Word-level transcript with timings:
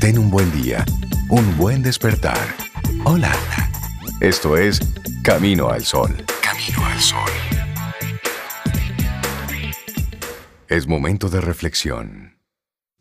Ten 0.00 0.18
un 0.18 0.30
buen 0.30 0.52
día, 0.52 0.84
un 1.30 1.56
buen 1.56 1.82
despertar. 1.82 2.38
Hola. 3.04 3.32
Esto 4.20 4.56
es 4.56 4.78
Camino 5.22 5.70
al 5.70 5.84
Sol. 5.84 6.14
Camino 6.42 6.84
al 6.84 7.00
Sol. 7.00 7.30
Es 10.68 10.86
momento 10.86 11.30
de 11.30 11.40
reflexión. 11.40 12.38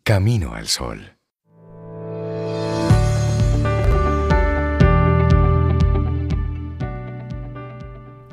Camino 0.04 0.54
al 0.54 0.68
Sol. 0.68 1.18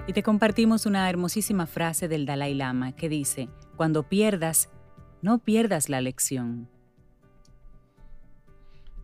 Y 0.07 0.13
te 0.13 0.23
compartimos 0.23 0.87
una 0.87 1.11
hermosísima 1.11 1.67
frase 1.67 2.07
del 2.07 2.27
Dalai 2.27 2.55
Lama 2.55 2.93
que 2.93 3.09
dice, 3.09 3.49
cuando 3.77 4.09
pierdas, 4.09 4.69
no 5.21 5.39
pierdas 5.41 5.89
la 5.89 6.01
lección. 6.01 6.72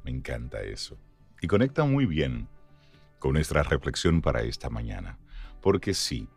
Me 0.04 0.10
encanta 0.10 0.62
eso. 0.62 0.98
Y 1.40 1.46
conecta 1.46 1.84
muy 1.84 2.06
bien 2.06 2.48
con 3.18 3.34
nuestra 3.34 3.62
reflexión 3.62 4.20
para 4.22 4.42
esta 4.42 4.70
mañana. 4.70 5.18
Porque 5.60 5.94
sí, 5.94 6.28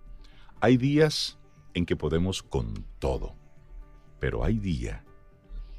hay 0.59 0.77
días 0.77 1.37
en 1.73 1.85
que 1.85 1.95
podemos 1.95 2.43
con 2.43 2.85
todo, 2.99 3.35
pero 4.19 4.43
hay 4.43 4.59
días 4.59 5.01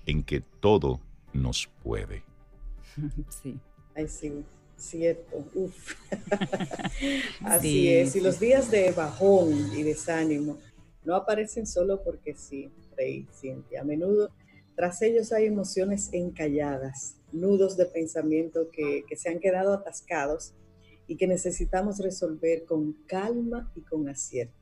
en 0.06 0.22
que 0.22 0.40
todo 0.40 1.00
nos 1.32 1.68
puede. 1.82 2.24
Sí. 3.28 3.58
Ay, 3.94 4.08
sí, 4.08 4.44
cierto. 4.76 5.44
Uf. 5.54 5.94
Así 7.44 7.90
es. 7.90 8.16
Y 8.16 8.20
los 8.20 8.40
días 8.40 8.70
de 8.70 8.90
bajón 8.92 9.70
y 9.76 9.82
desánimo 9.82 10.58
no 11.04 11.14
aparecen 11.14 11.66
solo 11.66 12.02
porque 12.02 12.34
sí, 12.34 12.70
Rey, 12.96 13.26
Cintia. 13.32 13.82
A 13.82 13.84
menudo 13.84 14.30
tras 14.74 15.02
ellos 15.02 15.32
hay 15.32 15.46
emociones 15.46 16.08
encalladas, 16.12 17.16
nudos 17.32 17.76
de 17.76 17.86
pensamiento 17.86 18.70
que, 18.70 19.04
que 19.08 19.16
se 19.16 19.28
han 19.28 19.40
quedado 19.40 19.72
atascados 19.72 20.54
y 21.06 21.16
que 21.16 21.26
necesitamos 21.26 21.98
resolver 21.98 22.64
con 22.64 22.92
calma 23.06 23.70
y 23.74 23.82
con 23.82 24.08
acierto. 24.08 24.54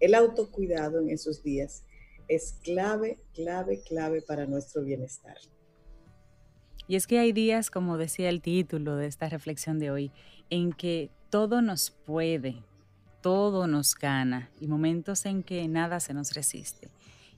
El 0.00 0.14
autocuidado 0.14 1.00
en 1.00 1.10
esos 1.10 1.42
días 1.42 1.84
es 2.28 2.58
clave, 2.64 3.18
clave, 3.34 3.82
clave 3.82 4.22
para 4.22 4.46
nuestro 4.46 4.82
bienestar. 4.82 5.36
Y 6.88 6.96
es 6.96 7.06
que 7.06 7.18
hay 7.18 7.32
días, 7.32 7.70
como 7.70 7.96
decía 7.96 8.28
el 8.28 8.42
título 8.42 8.96
de 8.96 9.06
esta 9.06 9.28
reflexión 9.28 9.78
de 9.78 9.90
hoy, 9.90 10.10
en 10.50 10.72
que 10.72 11.10
todo 11.30 11.62
nos 11.62 11.90
puede, 11.90 12.56
todo 13.20 13.66
nos 13.66 13.94
gana 13.94 14.50
y 14.60 14.66
momentos 14.66 15.24
en 15.24 15.42
que 15.42 15.66
nada 15.68 16.00
se 16.00 16.14
nos 16.14 16.34
resiste. 16.34 16.88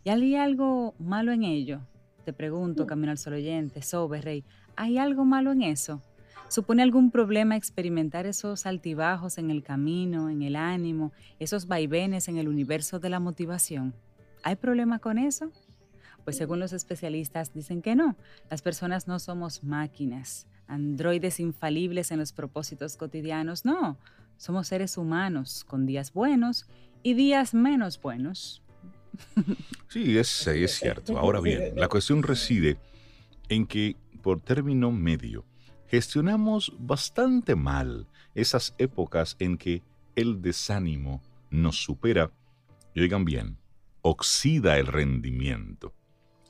¿Y 0.03 0.11
hay 0.11 0.35
algo 0.35 0.95
malo 0.99 1.33
en 1.33 1.45
ello? 1.45 1.81
Te 2.25 2.33
pregunto, 2.33 2.85
mm. 2.85 2.87
Camino 2.87 3.13
al 3.13 3.19
Sol 3.19 3.35
oyente, 3.35 3.83
Sobe, 3.83 4.21
Rey, 4.21 4.45
¿hay 4.77 4.99
algo 4.99 5.25
malo 5.25 5.53
en 5.53 5.63
eso? 5.63 6.03
¿Supone 6.49 6.83
algún 6.83 7.11
problema 7.11 7.57
experimentar 7.57 8.27
esos 8.27 8.67
altibajos 8.67 9.39
en 9.39 9.51
el 9.51 9.63
camino, 9.63 10.31
en 10.31 10.43
el 10.43 10.57
ánimo, 10.57 11.13
esos 11.39 11.67
vaivenes 11.67 12.29
en 12.29 12.37
el 12.37 12.49
universo 12.49 13.01
de 13.01 13.11
la 13.11 13.19
motivación? 13.19 13.95
¿Hay 14.43 14.57
problema 14.57 14.99
con 14.99 15.19
eso? 15.19 15.51
Pues 16.25 16.37
según 16.37 16.61
los 16.61 16.73
especialistas 16.73 17.53
dicen 17.53 17.83
que 17.83 17.97
no. 17.97 18.17
Las 18.51 18.63
personas 18.63 19.09
no 19.09 19.19
somos 19.19 19.65
máquinas, 19.65 20.47
androides 20.67 21.41
infalibles 21.41 22.11
en 22.11 22.19
los 22.19 22.33
propósitos 22.33 22.97
cotidianos, 22.97 23.65
no. 23.65 23.99
Somos 24.37 24.69
seres 24.69 24.97
humanos 24.97 25.65
con 25.65 25.87
días 25.87 26.13
buenos 26.13 26.67
y 27.03 27.15
días 27.15 27.55
menos 27.55 28.01
buenos. 28.01 28.63
Sí, 29.89 30.19
es, 30.19 30.47
es 30.49 30.73
cierto. 30.73 31.17
Ahora 31.19 31.41
bien, 31.41 31.75
la 31.77 31.89
cuestión 31.89 32.23
reside 32.23 32.79
en 33.49 33.67
que 33.67 33.97
por 34.25 34.41
término 34.41 34.91
medio 34.91 35.45
gestionamos 35.87 36.73
bastante 36.79 37.55
mal 37.55 38.09
esas 38.35 38.75
épocas 38.79 39.37
en 39.39 39.59
que 39.59 39.83
el 40.17 40.41
desánimo 40.41 41.23
nos 41.51 41.85
supera 41.85 42.33
y 42.95 43.03
oigan 43.03 43.25
bien, 43.25 43.59
oxida 44.03 44.79
el 44.79 44.87
rendimiento. 44.87 45.95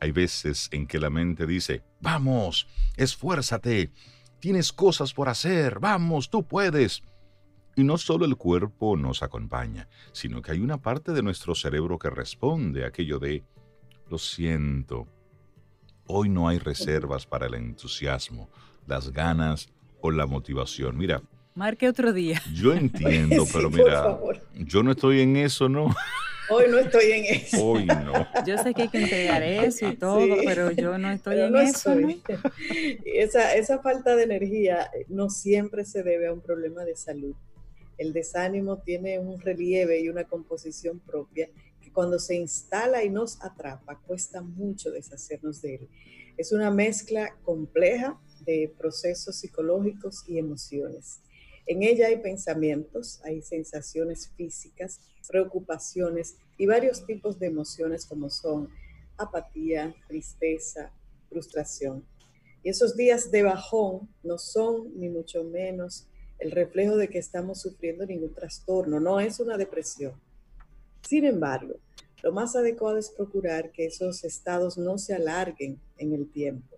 Hay 0.01 0.12
veces 0.12 0.69
en 0.71 0.87
que 0.87 1.01
la 1.01 1.11
mente 1.11 1.47
dice, 1.47 1.83
vamos, 2.01 2.69
esfuérzate, 2.97 3.91
tienes 4.39 4.73
cosas 4.73 5.12
por 5.12 5.29
hacer, 5.29 5.81
vamos, 5.81 6.31
tú 6.31 6.47
puedes. 6.47 7.03
Y 7.77 7.83
no 7.83 7.99
solo 7.99 8.25
el 8.25 8.37
cuerpo 8.37 8.97
nos 8.97 9.23
acompaña, 9.23 9.89
sino 10.12 10.43
que 10.43 10.53
hay 10.53 10.61
una 10.61 10.81
parte 10.81 11.12
de 11.12 11.23
nuestro 11.23 11.55
cerebro 11.55 11.99
que 11.99 12.09
responde 12.09 12.85
a 12.85 12.89
aquello 12.89 13.19
de, 13.19 13.43
lo 14.09 14.19
siento, 14.19 15.09
hoy 16.07 16.29
no 16.29 16.49
hay 16.49 16.59
reservas 16.59 17.27
para 17.27 17.47
el 17.47 17.55
entusiasmo, 17.55 18.49
las 18.87 19.13
ganas 19.13 19.69
o 20.01 20.11
la 20.11 20.27
motivación. 20.27 20.97
Mira. 20.97 21.23
Marque 21.55 21.89
otro 21.89 22.13
día. 22.13 22.43
Yo 22.53 22.75
entiendo, 22.75 23.45
pero 23.53 23.71
mira, 23.71 24.19
yo 24.55 24.83
no 24.83 24.93
estoy 24.93 25.21
en 25.21 25.37
eso, 25.37 25.69
¿no? 25.69 25.95
Hoy 26.51 26.65
no 26.69 26.79
estoy 26.79 27.13
en 27.13 27.25
eso. 27.25 27.65
Hoy 27.65 27.87
no. 27.87 28.27
Yo 28.47 28.59
sé 28.59 28.75
que 28.75 28.83
hay 28.83 28.89
que 28.89 29.03
entregar 29.03 29.43
eso 29.43 29.89
y 29.89 29.97
todo, 29.97 30.27
pero 30.45 30.71
yo 30.73 30.99
no 30.99 31.11
estoy 31.11 31.41
en 31.41 31.57
eso. 31.57 31.95
Esa, 33.07 33.55
esa 33.55 33.79
falta 33.79 34.15
de 34.15 34.25
energía 34.25 34.91
no 35.09 35.31
siempre 35.31 35.87
se 35.87 36.03
debe 36.03 36.27
a 36.27 36.33
un 36.35 36.43
problema 36.43 36.85
de 36.85 36.97
salud. 36.97 37.35
El 37.97 38.13
desánimo 38.13 38.79
tiene 38.79 39.19
un 39.19 39.41
relieve 39.41 40.01
y 40.01 40.09
una 40.11 40.25
composición 40.25 41.01
propia 41.01 41.49
cuando 41.94 42.19
se 42.19 42.34
instala 42.34 43.05
y 43.05 43.09
nos 43.09 43.41
atrapa, 43.43 44.00
cuesta 44.00 44.43
mucho 44.43 44.91
deshacernos 44.91 45.62
de 45.62 45.77
él. 45.77 45.88
Es 46.37 46.53
una 46.53 46.71
mezcla 46.71 47.38
compleja 47.44 48.21
de 48.44 48.75
procesos 48.77 49.37
psicológicos 49.37 50.25
y 50.27 50.38
emociones. 50.38 51.21
En 51.66 51.82
ella 51.82 52.09
hay 52.09 52.16
pensamientos, 52.19 53.21
hay 53.25 53.41
sensaciones 53.41 54.28
físicas, 54.37 55.00
preocupaciones 55.28 56.37
y 56.59 56.66
varios 56.66 57.06
tipos 57.06 57.38
de 57.38 57.47
emociones 57.47 58.05
como 58.05 58.28
son 58.28 58.69
apatía, 59.16 59.94
tristeza, 60.09 60.93
frustración. 61.31 62.05
Y 62.62 62.71
esos 62.71 62.97
días 62.97 63.31
de 63.31 63.44
bajón 63.44 64.09
no 64.22 64.37
son 64.37 64.99
ni 64.99 65.09
mucho 65.09 65.44
menos 65.44 66.09
el 66.38 66.50
reflejo 66.50 66.97
de 66.97 67.09
que 67.09 67.19
estamos 67.19 67.61
sufriendo 67.61 68.05
ningún 68.05 68.34
trastorno, 68.34 69.00
no 69.00 69.21
es 69.21 69.38
una 69.38 69.56
depresión. 69.56 70.21
Sin 71.07 71.25
embargo, 71.25 71.75
lo 72.23 72.33
más 72.33 72.57
adecuado 72.57 72.99
es 72.99 73.11
procurar 73.11 73.71
que 73.71 73.87
esos 73.87 74.25
estados 74.25 74.79
no 74.79 74.99
se 74.99 75.15
alarguen 75.15 75.79
en 75.99 76.13
el 76.13 76.31
tiempo. 76.31 76.77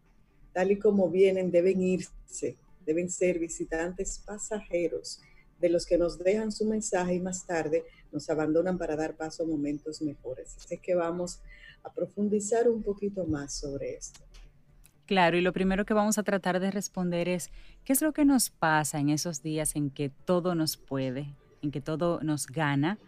Tal 0.53 0.73
y 0.73 0.79
como 0.79 1.09
vienen, 1.11 1.51
deben 1.51 1.81
irse 1.83 2.57
deben 2.87 3.11
ser 3.11 3.39
visitantes 3.39 4.23
pasajeros 4.25 5.21
de 5.61 5.69
los 5.69 5.85
que 5.85 5.99
nos 5.99 6.19
dejan 6.19 6.53
su 6.53 6.65
mensaje 6.65 7.15
y 7.15 7.21
más 7.21 7.45
tarde 7.47 7.85
nos 8.13 8.31
abandonan 8.31 8.79
para 8.79 8.95
dar 8.95 9.17
paso 9.17 9.43
a 9.43 9.47
momentos 9.47 10.01
mejores. 10.01 10.57
Así 10.57 10.79
que 10.79 10.95
vamos 10.95 11.41
a 11.83 11.93
profundizar 11.93 12.69
un 12.69 12.83
poquito 12.83 13.27
más 13.27 13.53
sobre 13.53 13.97
esto. 13.97 14.21
Claro, 15.07 15.37
y 15.37 15.41
lo 15.41 15.53
primero 15.53 15.85
que 15.85 15.95
vamos 15.95 16.19
a 16.19 16.23
tratar 16.23 16.61
de 16.61 16.71
responder 16.71 17.29
es, 17.29 17.51
¿qué 17.85 17.93
es 17.93 18.03
lo 18.03 18.13
que 18.13 18.25
nos 18.25 18.51
pasa 18.51 18.99
en 18.99 19.09
esos 19.09 19.43
días 19.43 19.77
en 19.77 19.91
que 19.91 20.11
todo 20.11 20.55
nos 20.55 20.77
puede, 20.77 21.35
en 21.63 21.71
que 21.71 21.81
todo 21.81 22.21
nos 22.23 22.47
gana? 22.47 22.99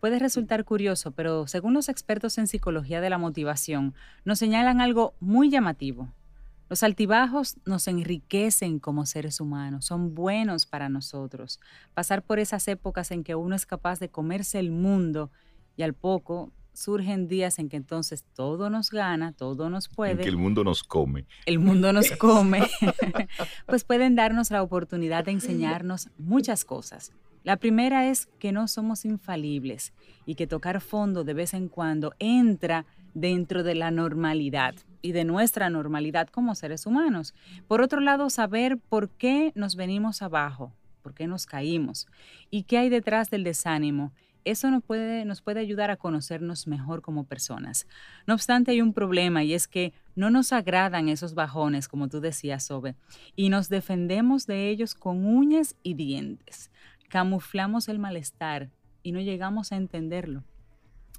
Puede 0.00 0.18
resultar 0.18 0.64
curioso, 0.64 1.10
pero 1.10 1.46
según 1.46 1.74
los 1.74 1.88
expertos 1.88 2.38
en 2.38 2.46
psicología 2.46 3.00
de 3.00 3.10
la 3.10 3.18
motivación, 3.18 3.94
nos 4.24 4.38
señalan 4.38 4.80
algo 4.80 5.14
muy 5.20 5.50
llamativo. 5.50 6.08
Los 6.68 6.82
altibajos 6.82 7.56
nos 7.64 7.88
enriquecen 7.88 8.78
como 8.78 9.06
seres 9.06 9.40
humanos, 9.40 9.86
son 9.86 10.14
buenos 10.14 10.66
para 10.66 10.88
nosotros. 10.88 11.60
Pasar 11.94 12.22
por 12.22 12.38
esas 12.38 12.68
épocas 12.68 13.10
en 13.10 13.24
que 13.24 13.34
uno 13.34 13.56
es 13.56 13.64
capaz 13.64 13.98
de 13.98 14.10
comerse 14.10 14.58
el 14.58 14.70
mundo 14.70 15.30
y 15.76 15.82
al 15.82 15.94
poco 15.94 16.52
surgen 16.74 17.26
días 17.26 17.58
en 17.58 17.68
que 17.68 17.76
entonces 17.76 18.24
todo 18.34 18.70
nos 18.70 18.90
gana, 18.90 19.32
todo 19.32 19.68
nos 19.68 19.88
puede. 19.88 20.12
En 20.12 20.18
que 20.18 20.28
el 20.28 20.36
mundo 20.36 20.62
nos 20.62 20.84
come. 20.84 21.26
El 21.46 21.58
mundo 21.58 21.92
nos 21.92 22.10
come. 22.18 22.68
pues 23.66 23.84
pueden 23.84 24.14
darnos 24.14 24.50
la 24.50 24.62
oportunidad 24.62 25.24
de 25.24 25.32
enseñarnos 25.32 26.10
muchas 26.18 26.64
cosas. 26.64 27.12
La 27.44 27.56
primera 27.56 28.08
es 28.08 28.26
que 28.38 28.52
no 28.52 28.68
somos 28.68 29.04
infalibles 29.04 29.92
y 30.26 30.34
que 30.34 30.46
tocar 30.46 30.80
fondo 30.80 31.24
de 31.24 31.34
vez 31.34 31.54
en 31.54 31.68
cuando 31.68 32.14
entra 32.18 32.84
dentro 33.14 33.62
de 33.62 33.74
la 33.74 33.90
normalidad 33.90 34.74
y 35.02 35.12
de 35.12 35.24
nuestra 35.24 35.70
normalidad 35.70 36.28
como 36.28 36.54
seres 36.54 36.86
humanos. 36.86 37.34
Por 37.66 37.80
otro 37.80 38.00
lado, 38.00 38.30
saber 38.30 38.78
por 38.78 39.10
qué 39.10 39.52
nos 39.54 39.76
venimos 39.76 40.22
abajo, 40.22 40.72
por 41.02 41.14
qué 41.14 41.26
nos 41.26 41.46
caímos 41.46 42.06
y 42.50 42.64
qué 42.64 42.78
hay 42.78 42.88
detrás 42.88 43.30
del 43.30 43.44
desánimo. 43.44 44.12
Eso 44.44 44.70
nos 44.70 44.82
puede, 44.82 45.24
nos 45.24 45.42
puede 45.42 45.60
ayudar 45.60 45.90
a 45.90 45.96
conocernos 45.96 46.66
mejor 46.66 47.02
como 47.02 47.24
personas. 47.24 47.86
No 48.26 48.34
obstante, 48.34 48.70
hay 48.70 48.80
un 48.80 48.94
problema 48.94 49.44
y 49.44 49.52
es 49.52 49.68
que 49.68 49.92
no 50.14 50.30
nos 50.30 50.52
agradan 50.52 51.08
esos 51.08 51.34
bajones, 51.34 51.86
como 51.86 52.08
tú 52.08 52.20
decías, 52.20 52.64
Sobe, 52.64 52.94
y 53.36 53.50
nos 53.50 53.68
defendemos 53.68 54.46
de 54.46 54.70
ellos 54.70 54.94
con 54.94 55.26
uñas 55.26 55.76
y 55.82 55.94
dientes. 55.94 56.70
Camuflamos 57.08 57.88
el 57.88 57.98
malestar 57.98 58.70
y 59.02 59.12
no 59.12 59.20
llegamos 59.20 59.72
a 59.72 59.76
entenderlo. 59.76 60.44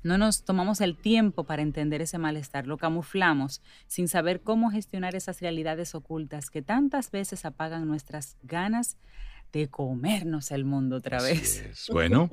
No 0.01 0.17
nos 0.17 0.45
tomamos 0.45 0.79
el 0.79 0.95
tiempo 0.95 1.43
para 1.43 1.61
entender 1.61 2.01
ese 2.01 2.17
malestar, 2.17 2.67
lo 2.67 2.77
camuflamos 2.77 3.61
sin 3.87 4.07
saber 4.07 4.41
cómo 4.41 4.71
gestionar 4.71 5.13
esas 5.15 5.41
realidades 5.41 5.93
ocultas 5.93 6.49
que 6.49 6.61
tantas 6.61 7.11
veces 7.11 7.43
apagan 7.43 7.85
nuestras 7.85 8.37
ganas 8.43 8.97
de 9.51 9.67
comernos 9.67 10.51
el 10.51 10.63
mundo 10.63 10.97
otra 10.97 11.21
vez. 11.21 11.89
Bueno, 11.91 12.29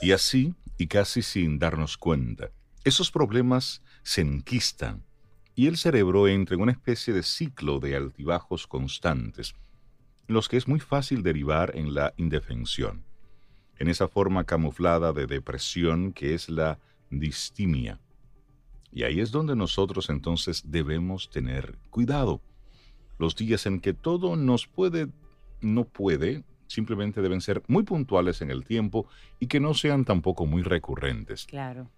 y 0.00 0.12
así, 0.12 0.54
y 0.78 0.86
casi 0.86 1.22
sin 1.22 1.58
darnos 1.58 1.96
cuenta, 1.96 2.50
esos 2.84 3.10
problemas 3.10 3.82
se 4.02 4.20
enquistan 4.20 5.02
y 5.56 5.66
el 5.66 5.76
cerebro 5.76 6.28
entra 6.28 6.54
en 6.54 6.62
una 6.62 6.72
especie 6.72 7.12
de 7.12 7.22
ciclo 7.22 7.80
de 7.80 7.96
altibajos 7.96 8.66
constantes, 8.66 9.54
los 10.26 10.48
que 10.48 10.56
es 10.56 10.68
muy 10.68 10.80
fácil 10.80 11.22
derivar 11.22 11.72
en 11.76 11.94
la 11.94 12.14
indefensión 12.16 13.04
en 13.78 13.88
esa 13.88 14.08
forma 14.08 14.44
camuflada 14.44 15.12
de 15.12 15.26
depresión 15.26 16.12
que 16.12 16.34
es 16.34 16.48
la 16.48 16.78
distimia. 17.10 18.00
Y 18.92 19.02
ahí 19.02 19.20
es 19.20 19.30
donde 19.30 19.56
nosotros 19.56 20.08
entonces 20.08 20.62
debemos 20.70 21.30
tener 21.30 21.76
cuidado. 21.90 22.40
Los 23.18 23.34
días 23.34 23.66
en 23.66 23.80
que 23.80 23.92
todo 23.92 24.36
nos 24.36 24.66
puede, 24.66 25.08
no 25.60 25.84
puede, 25.84 26.44
simplemente 26.66 27.20
deben 27.20 27.40
ser 27.40 27.62
muy 27.66 27.82
puntuales 27.82 28.40
en 28.40 28.50
el 28.50 28.64
tiempo 28.64 29.08
y 29.40 29.46
que 29.48 29.60
no 29.60 29.74
sean 29.74 30.04
tampoco 30.04 30.46
muy 30.46 30.62
recurrentes. 30.62 31.46
Claro. 31.46 31.90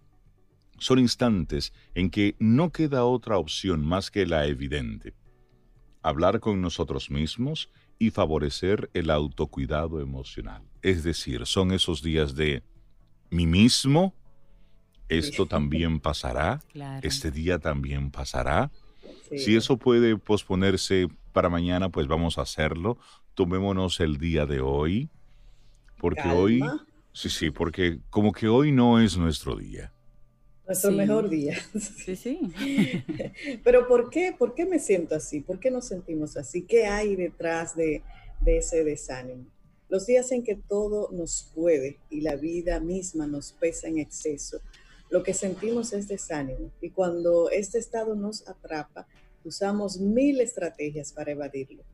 Son 0.79 0.99
instantes 0.99 1.73
en 1.95 2.11
que 2.11 2.37
no 2.39 2.71
queda 2.71 3.05
otra 3.05 3.39
opción 3.39 3.85
más 3.85 4.11
que 4.11 4.27
la 4.27 4.47
evidente. 4.47 5.15
Hablar 6.03 6.41
con 6.41 6.61
nosotros 6.61 7.11
mismos 7.11 7.71
y 7.99 8.11
favorecer 8.11 8.91
el 8.95 9.11
autocuidado 9.11 10.01
emocional. 10.01 10.63
Es 10.83 11.03
decir, 11.03 11.47
son 11.47 11.73
esos 11.73 12.03
días 12.03 12.35
de 12.35 12.63
mí 13.31 13.47
mismo, 13.47 14.15
esto 15.09 15.47
también 15.47 16.01
pasará, 16.01 16.63
este 17.03 17.31
día 17.31 17.59
también 17.59 18.11
pasará. 18.11 18.71
Si 19.37 19.57
eso 19.57 19.77
puede 19.77 20.17
posponerse 20.17 21.09
para 21.33 21.49
mañana, 21.49 21.89
pues 21.89 22.07
vamos 22.07 22.39
a 22.39 22.43
hacerlo. 22.43 22.99
Tomémonos 23.35 24.01
el 24.01 24.19
día 24.19 24.47
de 24.47 24.61
hoy, 24.61 25.11
porque 25.99 26.29
hoy, 26.29 26.61
sí, 27.13 27.29
sí, 27.29 27.51
porque 27.51 28.01
como 28.11 28.33
que 28.33 28.49
hoy 28.49 28.73
no 28.73 29.01
es 29.01 29.17
nuestro 29.17 29.57
día. 29.57 29.93
Nuestro 30.67 30.91
mejor 30.93 31.29
día. 31.29 31.57
Sí, 32.05 32.17
sí. 32.17 32.41
Pero 33.65 33.87
¿por 33.87 34.11
qué? 34.11 34.35
¿Por 34.37 34.55
qué 34.55 34.67
me 34.67 34.79
siento 34.79 35.15
así? 35.15 35.41
¿Por 35.41 35.61
qué 35.61 35.71
nos 35.71 35.87
sentimos 35.87 36.37
así? 36.37 36.63
¿Qué 36.63 36.87
hay 36.87 37.15
detrás 37.15 37.77
de, 37.77 38.03
de 38.41 38.59
ese 38.59 38.83
desánimo? 38.83 39.47
Los 39.89 40.07
días 40.07 40.33
en 40.33 40.43
que 40.43 40.57
todo 40.57 41.11
nos 41.13 41.53
puede 41.55 41.99
y 42.11 42.21
la 42.21 42.35
vida 42.35 42.81
misma 42.81 43.27
nos 43.29 43.53
pesa 43.53 43.87
en 43.87 43.99
exceso, 43.99 44.61
lo 45.11 45.23
que 45.23 45.33
sentimos 45.33 45.93
es 45.93 46.09
desánimo. 46.09 46.73
Y 46.81 46.91
cuando 46.91 47.51
este 47.51 47.79
estado 47.79 48.17
nos 48.17 48.49
atrapa, 48.49 49.07
usamos 49.45 50.01
mil 50.01 50.41
estrategias 50.41 51.13
para 51.13 51.31
evadirlo. 51.31 51.85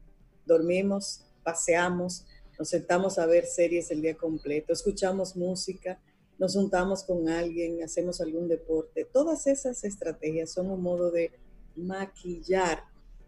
Dormimos, 0.47 1.27
paseamos, 1.45 2.25
nos 2.59 2.71
sentamos 2.71 3.19
a 3.19 3.27
ver 3.27 3.45
series 3.45 3.91
el 3.91 4.01
día 4.01 4.17
completo, 4.17 4.73
escuchamos 4.73 5.37
música, 5.37 6.01
nos 6.43 6.55
juntamos 6.55 7.05
con 7.05 7.29
alguien, 7.29 7.85
hacemos 7.85 8.21
algún 8.21 8.49
deporte. 8.49 9.05
Todas 9.05 9.47
esas 9.47 9.85
estrategias 9.85 10.51
son 10.51 10.71
un 10.71 10.83
modo 10.83 11.13
de 11.13 11.31
maquillar 11.77 12.83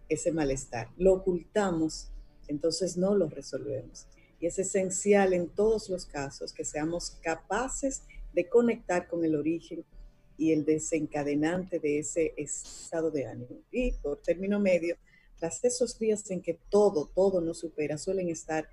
ese 0.09 0.33
malestar. 0.33 0.89
Lo 0.97 1.13
ocultamos, 1.13 2.11
entonces 2.49 2.97
no 2.97 3.15
lo 3.15 3.29
resolvemos. 3.29 4.09
Y 4.41 4.47
es 4.47 4.59
esencial 4.59 5.33
en 5.33 5.49
todos 5.49 5.89
los 5.91 6.07
casos 6.07 6.53
que 6.53 6.65
seamos 6.65 7.13
capaces 7.23 8.03
de 8.33 8.49
conectar 8.49 9.07
con 9.07 9.25
el 9.25 9.37
origen 9.37 9.85
y 10.37 10.51
el 10.51 10.65
desencadenante 10.65 11.79
de 11.79 12.01
ese 12.01 12.35
estado 12.37 13.13
de 13.13 13.27
ánimo. 13.27 13.61
Y 13.71 13.93
por 13.93 14.23
término 14.23 14.59
medio, 14.59 14.97
tras 15.39 15.65
esos 15.65 15.97
días 16.01 16.29
en 16.33 16.43
que 16.43 16.59
todo, 16.69 17.09
todo 17.15 17.41
nos 17.41 17.61
supera, 17.61 17.97
suelen 17.97 18.29
estar 18.29 18.69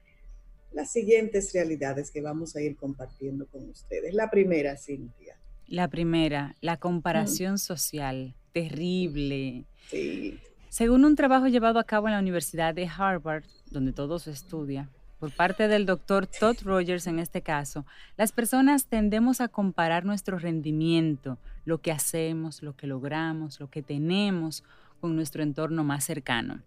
las 0.73 0.91
siguientes 0.91 1.53
realidades 1.53 2.11
que 2.11 2.21
vamos 2.21 2.55
a 2.55 2.61
ir 2.61 2.75
compartiendo 2.75 3.45
con 3.47 3.69
ustedes. 3.69 4.13
La 4.13 4.29
primera, 4.29 4.77
Cintia. 4.77 5.37
La 5.67 5.87
primera, 5.87 6.55
la 6.61 6.77
comparación 6.77 7.55
mm. 7.55 7.59
social, 7.59 8.35
terrible. 8.53 9.65
Sí. 9.89 10.39
Según 10.69 11.05
un 11.05 11.15
trabajo 11.15 11.47
llevado 11.47 11.79
a 11.79 11.83
cabo 11.83 12.07
en 12.07 12.13
la 12.13 12.19
Universidad 12.19 12.73
de 12.73 12.87
Harvard, 12.87 13.43
donde 13.71 13.91
todo 13.91 14.19
se 14.19 14.31
estudia, 14.31 14.89
por 15.21 15.31
parte 15.31 15.67
del 15.67 15.85
doctor 15.85 16.25
Todd 16.25 16.57
Rogers 16.63 17.05
en 17.05 17.19
este 17.19 17.43
caso, 17.43 17.85
las 18.17 18.31
personas 18.31 18.85
tendemos 18.85 19.39
a 19.39 19.49
comparar 19.49 20.03
nuestro 20.03 20.39
rendimiento, 20.39 21.37
lo 21.63 21.79
que 21.79 21.91
hacemos, 21.91 22.63
lo 22.63 22.75
que 22.75 22.87
logramos, 22.87 23.59
lo 23.59 23.69
que 23.69 23.83
tenemos 23.83 24.63
con 24.99 25.15
nuestro 25.15 25.43
entorno 25.43 25.83
más 25.83 26.05
cercano. 26.05 26.61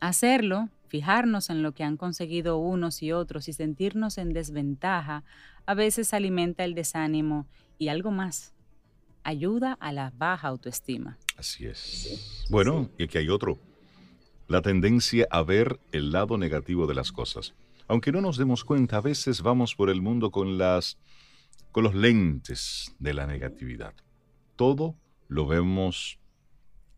Hacerlo 0.00 0.68
fijarnos 0.92 1.48
en 1.48 1.62
lo 1.62 1.72
que 1.72 1.84
han 1.84 1.96
conseguido 1.96 2.58
unos 2.58 3.02
y 3.02 3.12
otros 3.12 3.48
y 3.48 3.54
sentirnos 3.54 4.18
en 4.18 4.34
desventaja 4.34 5.24
a 5.64 5.72
veces 5.72 6.12
alimenta 6.12 6.64
el 6.64 6.74
desánimo 6.74 7.46
y 7.78 7.88
algo 7.88 8.10
más, 8.10 8.52
ayuda 9.24 9.78
a 9.80 9.90
la 9.90 10.12
baja 10.14 10.48
autoestima. 10.48 11.16
Así 11.38 11.64
es. 11.64 12.44
Bueno, 12.50 12.90
y 12.98 13.04
aquí 13.04 13.16
hay 13.16 13.30
otro. 13.30 13.58
La 14.48 14.60
tendencia 14.60 15.26
a 15.30 15.42
ver 15.42 15.80
el 15.92 16.12
lado 16.12 16.36
negativo 16.36 16.86
de 16.86 16.94
las 16.94 17.10
cosas. 17.10 17.54
Aunque 17.88 18.12
no 18.12 18.20
nos 18.20 18.36
demos 18.36 18.62
cuenta, 18.62 18.98
a 18.98 19.00
veces 19.00 19.40
vamos 19.40 19.74
por 19.74 19.88
el 19.88 20.02
mundo 20.02 20.30
con 20.30 20.58
las 20.58 20.98
con 21.70 21.84
los 21.84 21.94
lentes 21.94 22.94
de 22.98 23.14
la 23.14 23.26
negatividad. 23.26 23.94
Todo 24.56 24.94
lo 25.28 25.46
vemos 25.46 26.18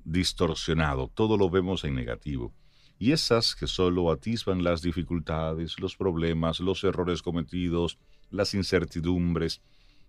distorsionado, 0.03 1.07
todo 1.15 1.37
lo 1.37 1.49
vemos 1.49 1.85
en 1.85 1.95
negativo 1.95 2.53
y 2.99 3.13
esas 3.13 3.55
que 3.55 3.67
solo 3.67 4.11
atisban 4.11 4.63
las 4.63 4.83
dificultades, 4.83 5.79
los 5.81 5.97
problemas, 5.97 6.61
los 6.61 6.85
errores 6.85 7.23
cometidos, 7.23 7.99
las 8.31 8.55
incertidumbres, 8.55 9.61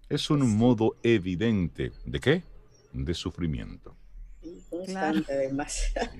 es 0.10 0.30
un 0.30 0.58
modo 0.58 0.96
evidente 1.04 1.92
de 2.06 2.20
qué? 2.20 2.44
De 2.94 3.14
sufrimiento. 3.14 3.96
Constante 4.70 5.34
además. 5.34 5.82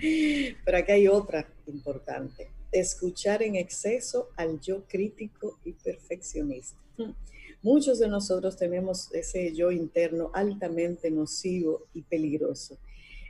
Pero 0.66 0.78
aquí 0.78 0.92
hay 0.92 1.08
otra 1.08 1.48
importante. 1.68 2.50
Escuchar 2.72 3.44
en 3.44 3.56
exceso 3.56 4.30
al 4.36 4.60
yo 4.60 4.84
crítico 4.88 5.60
y 5.64 5.74
perfeccionista. 5.74 6.80
Muchos 7.62 8.00
de 8.00 8.08
nosotros 8.08 8.58
tenemos 8.58 9.12
ese 9.14 9.54
yo 9.56 9.72
interno 9.72 10.32
altamente 10.34 11.10
nocivo 11.10 11.88
y 11.94 12.02
peligroso 12.02 12.78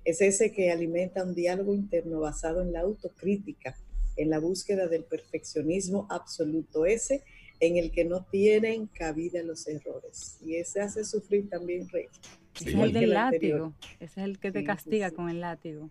es 0.05 0.21
ese 0.21 0.51
que 0.51 0.71
alimenta 0.71 1.23
un 1.23 1.33
diálogo 1.33 1.73
interno 1.73 2.19
basado 2.19 2.61
en 2.61 2.71
la 2.71 2.81
autocrítica, 2.81 3.75
en 4.15 4.29
la 4.29 4.39
búsqueda 4.39 4.87
del 4.87 5.03
perfeccionismo 5.03 6.07
absoluto, 6.09 6.85
ese 6.85 7.23
en 7.59 7.77
el 7.77 7.91
que 7.91 8.05
no 8.05 8.23
tienen 8.23 8.85
cabida 8.87 9.41
los 9.41 9.67
errores. 9.67 10.37
Y 10.45 10.55
ese 10.55 10.81
hace 10.81 11.03
sufrir 11.03 11.49
también 11.49 11.89
rey. 11.89 12.05
Ese 12.53 12.69
es 12.69 12.75
el 12.75 12.93
del 12.93 13.09
látigo, 13.09 13.73
ese 13.99 14.21
es 14.21 14.25
el 14.25 14.39
que 14.39 14.51
te 14.51 14.63
castiga 14.63 15.11
con 15.11 15.29
el 15.29 15.41
látigo. 15.41 15.89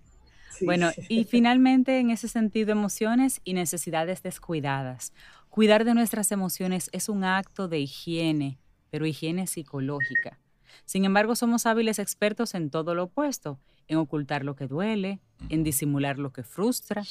bueno, 0.63 0.91
y 1.09 1.25
finalmente 1.25 1.99
en 1.99 2.11
ese 2.11 2.29
sentido, 2.29 2.71
emociones 2.71 3.41
y 3.45 3.55
necesidades 3.55 4.23
descuidadas. 4.23 5.13
Cuidar 5.51 5.85
de 5.85 5.95
nuestras 5.95 6.33
emociones 6.33 6.89
es 6.93 7.09
un 7.09 7.25
acto 7.25 7.69
de 7.69 7.81
higiene, 7.81 8.59
pero 8.91 9.07
higiene 9.07 9.47
psicológica. 9.47 10.39
Sin 10.85 11.05
embargo, 11.05 11.37
somos 11.37 11.67
hábiles 11.67 11.99
expertos 11.99 12.55
en 12.55 12.71
todo 12.71 12.95
lo 12.95 13.05
opuesto 13.05 13.59
en 13.89 13.99
ocultar 13.99 14.45
lo 14.45 14.57
que 14.57 14.67
duele, 14.67 15.21
en 15.49 15.63
disimular 15.63 16.19
lo 16.19 16.33
que 16.33 16.43
frustra, 16.43 17.03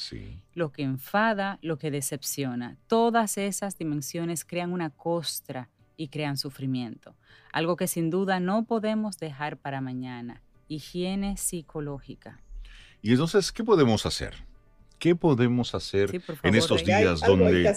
lo 0.54 0.72
que 0.72 0.82
enfada, 0.82 1.58
lo 1.62 1.78
que 1.78 1.90
decepciona. 1.90 2.76
Todas 2.86 3.38
esas 3.38 3.78
dimensiones 3.78 4.44
crean 4.44 4.72
una 4.72 4.90
costra 4.90 5.70
y 5.96 6.08
crean 6.08 6.36
sufrimiento, 6.36 7.14
algo 7.52 7.76
que 7.76 7.86
sin 7.86 8.10
duda 8.10 8.40
no 8.40 8.64
podemos 8.64 9.18
dejar 9.18 9.56
para 9.58 9.80
mañana. 9.80 10.42
Higiene 10.66 11.36
psicológica. 11.36 12.40
Y 13.02 13.12
entonces, 13.12 13.52
¿qué 13.52 13.62
podemos 13.62 14.06
hacer? 14.06 14.34
¿Qué 14.98 15.14
podemos 15.14 15.74
hacer 15.74 16.22
en 16.42 16.54
estos 16.54 16.84
días 16.84 17.20
donde 17.20 17.74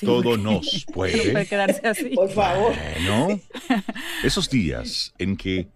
todo 0.00 0.36
nos 0.36 0.84
puede? 0.92 1.30
puede 1.30 1.46
quedarse 1.46 1.86
así. 1.86 2.08
Por 2.14 2.28
favor. 2.30 2.74
Bueno, 2.74 3.40
esos 4.24 4.50
días 4.50 5.14
en 5.18 5.36
que 5.36 5.68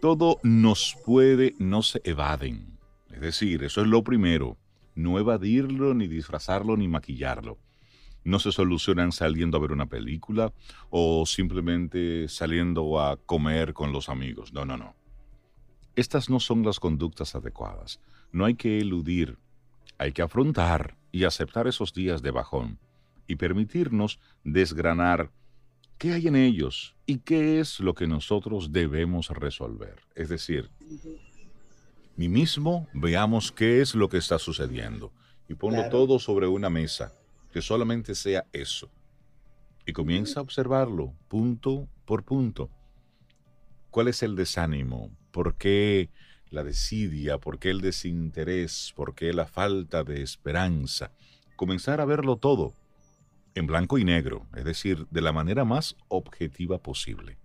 todo 0.00 0.38
nos 0.42 0.96
puede, 1.04 1.54
no 1.58 1.82
se 1.82 2.00
evaden. 2.04 2.78
Es 3.10 3.20
decir, 3.20 3.64
eso 3.64 3.80
es 3.80 3.86
lo 3.86 4.04
primero. 4.04 4.56
No 4.94 5.18
evadirlo, 5.18 5.94
ni 5.94 6.06
disfrazarlo, 6.06 6.76
ni 6.76 6.88
maquillarlo. 6.88 7.58
No 8.24 8.38
se 8.38 8.50
solucionan 8.50 9.12
saliendo 9.12 9.56
a 9.56 9.60
ver 9.60 9.72
una 9.72 9.86
película 9.86 10.52
o 10.90 11.24
simplemente 11.26 12.28
saliendo 12.28 13.00
a 13.00 13.16
comer 13.16 13.72
con 13.72 13.92
los 13.92 14.08
amigos. 14.08 14.52
No, 14.52 14.64
no, 14.64 14.76
no. 14.76 14.96
Estas 15.94 16.28
no 16.28 16.40
son 16.40 16.62
las 16.62 16.80
conductas 16.80 17.34
adecuadas. 17.34 18.00
No 18.32 18.44
hay 18.44 18.54
que 18.54 18.78
eludir, 18.78 19.38
hay 19.96 20.12
que 20.12 20.22
afrontar 20.22 20.96
y 21.12 21.24
aceptar 21.24 21.66
esos 21.66 21.94
días 21.94 22.20
de 22.20 22.32
bajón 22.32 22.78
y 23.26 23.36
permitirnos 23.36 24.18
desgranar 24.44 25.30
¿Qué 25.98 26.12
hay 26.12 26.28
en 26.28 26.36
ellos? 26.36 26.94
¿Y 27.06 27.18
qué 27.18 27.58
es 27.58 27.80
lo 27.80 27.94
que 27.94 28.06
nosotros 28.06 28.70
debemos 28.70 29.30
resolver? 29.30 30.02
Es 30.14 30.28
decir, 30.28 30.68
mí 32.16 32.28
mismo 32.28 32.86
veamos 32.92 33.50
qué 33.50 33.80
es 33.80 33.94
lo 33.94 34.10
que 34.10 34.18
está 34.18 34.38
sucediendo 34.38 35.10
y 35.48 35.54
ponlo 35.54 35.88
todo 35.88 36.18
sobre 36.18 36.48
una 36.48 36.68
mesa, 36.68 37.14
que 37.50 37.62
solamente 37.62 38.14
sea 38.14 38.44
eso. 38.52 38.90
Y 39.86 39.92
comienza 39.94 40.40
a 40.40 40.42
observarlo 40.42 41.14
punto 41.28 41.88
por 42.04 42.24
punto. 42.24 42.68
¿Cuál 43.90 44.08
es 44.08 44.22
el 44.22 44.36
desánimo? 44.36 45.10
¿Por 45.30 45.54
qué 45.54 46.10
la 46.50 46.62
desidia? 46.62 47.38
¿Por 47.38 47.58
qué 47.58 47.70
el 47.70 47.80
desinterés? 47.80 48.92
¿Por 48.94 49.14
qué 49.14 49.32
la 49.32 49.46
falta 49.46 50.04
de 50.04 50.20
esperanza? 50.20 51.10
Comenzar 51.54 52.02
a 52.02 52.04
verlo 52.04 52.36
todo 52.36 52.74
en 53.56 53.66
blanco 53.66 53.96
y 53.98 54.04
negro, 54.04 54.46
es 54.54 54.64
decir, 54.64 55.06
de 55.10 55.22
la 55.22 55.32
manera 55.32 55.64
más 55.64 55.96
objetiva 56.08 56.78
posible. 56.78 57.38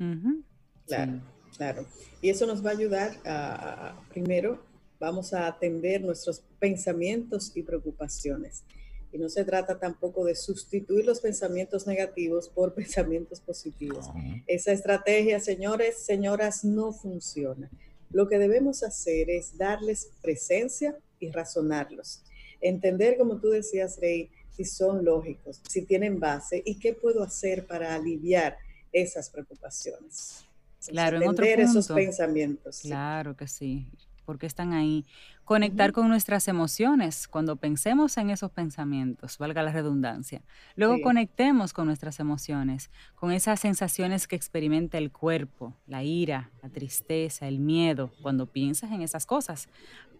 Claro, 0.85 1.21
claro. 1.55 1.85
Y 2.21 2.29
eso 2.29 2.45
nos 2.45 2.63
va 2.63 2.71
a 2.71 2.73
ayudar 2.73 3.17
a, 3.25 4.01
primero, 4.09 4.61
vamos 4.99 5.33
a 5.33 5.47
atender 5.47 6.01
nuestros 6.01 6.43
pensamientos 6.59 7.53
y 7.55 7.63
preocupaciones. 7.63 8.65
Y 9.13 9.17
no 9.17 9.29
se 9.29 9.45
trata 9.45 9.79
tampoco 9.79 10.25
de 10.25 10.35
sustituir 10.35 11.05
los 11.05 11.21
pensamientos 11.21 11.87
negativos 11.87 12.49
por 12.49 12.73
pensamientos 12.75 13.39
positivos. 13.39 14.07
Esa 14.47 14.73
estrategia, 14.73 15.39
señores, 15.39 16.03
señoras, 16.03 16.65
no 16.65 16.91
funciona. 16.91 17.69
Lo 18.09 18.27
que 18.27 18.37
debemos 18.37 18.83
hacer 18.83 19.29
es 19.29 19.57
darles 19.57 20.11
presencia 20.21 20.97
y 21.21 21.31
razonarlos. 21.31 22.21
Entender, 22.59 23.17
como 23.17 23.39
tú 23.39 23.49
decías, 23.49 23.97
Rey, 24.01 24.29
si 24.51 24.65
son 24.65 25.03
lógicos, 25.03 25.62
si 25.67 25.84
tienen 25.86 26.20
base 26.20 26.62
y 26.65 26.75
qué 26.79 26.93
puedo 26.93 27.24
hacer 27.24 27.65
para 27.65 27.96
aliviar 27.96 28.58
esas 28.91 29.29
preocupaciones. 29.29 30.46
Claro, 30.88 31.17
en 31.17 31.29
otro 31.29 31.46
punto, 31.46 31.62
esos 31.62 31.88
pensamientos. 31.88 32.79
Claro 32.81 33.36
que 33.38 33.48
sí, 33.48 33.88
porque 34.25 34.48
están 34.48 34.74
ahí. 34.74 35.05
Conectar 35.43 35.91
con 35.91 36.08
nuestras 36.08 36.48
emociones 36.48 37.27
cuando 37.27 37.58
pensemos 37.58 38.17
en 38.17 38.29
esos 38.29 38.51
pensamientos, 38.51 39.38
valga 39.38 39.62
la 39.63 39.72
redundancia. 39.72 40.41
Luego 40.75 41.01
conectemos 41.01 41.74
con 41.74 41.88
nuestras 41.88 42.20
emociones, 42.20 42.89
con 43.15 43.31
esas 43.31 43.60
sensaciones 43.60 44.27
que 44.27 44.36
experimenta 44.36 44.98
el 44.98 45.12
cuerpo, 45.12 45.75
la 45.88 46.03
ira, 46.03 46.51
la 46.63 46.70
tristeza, 46.70 47.48
el 47.48 47.60
miedo, 47.60 48.12
cuando 48.22 48.46
piensas 48.46 48.91
en 48.91 49.01
esas 49.01 49.25
cosas. 49.25 49.67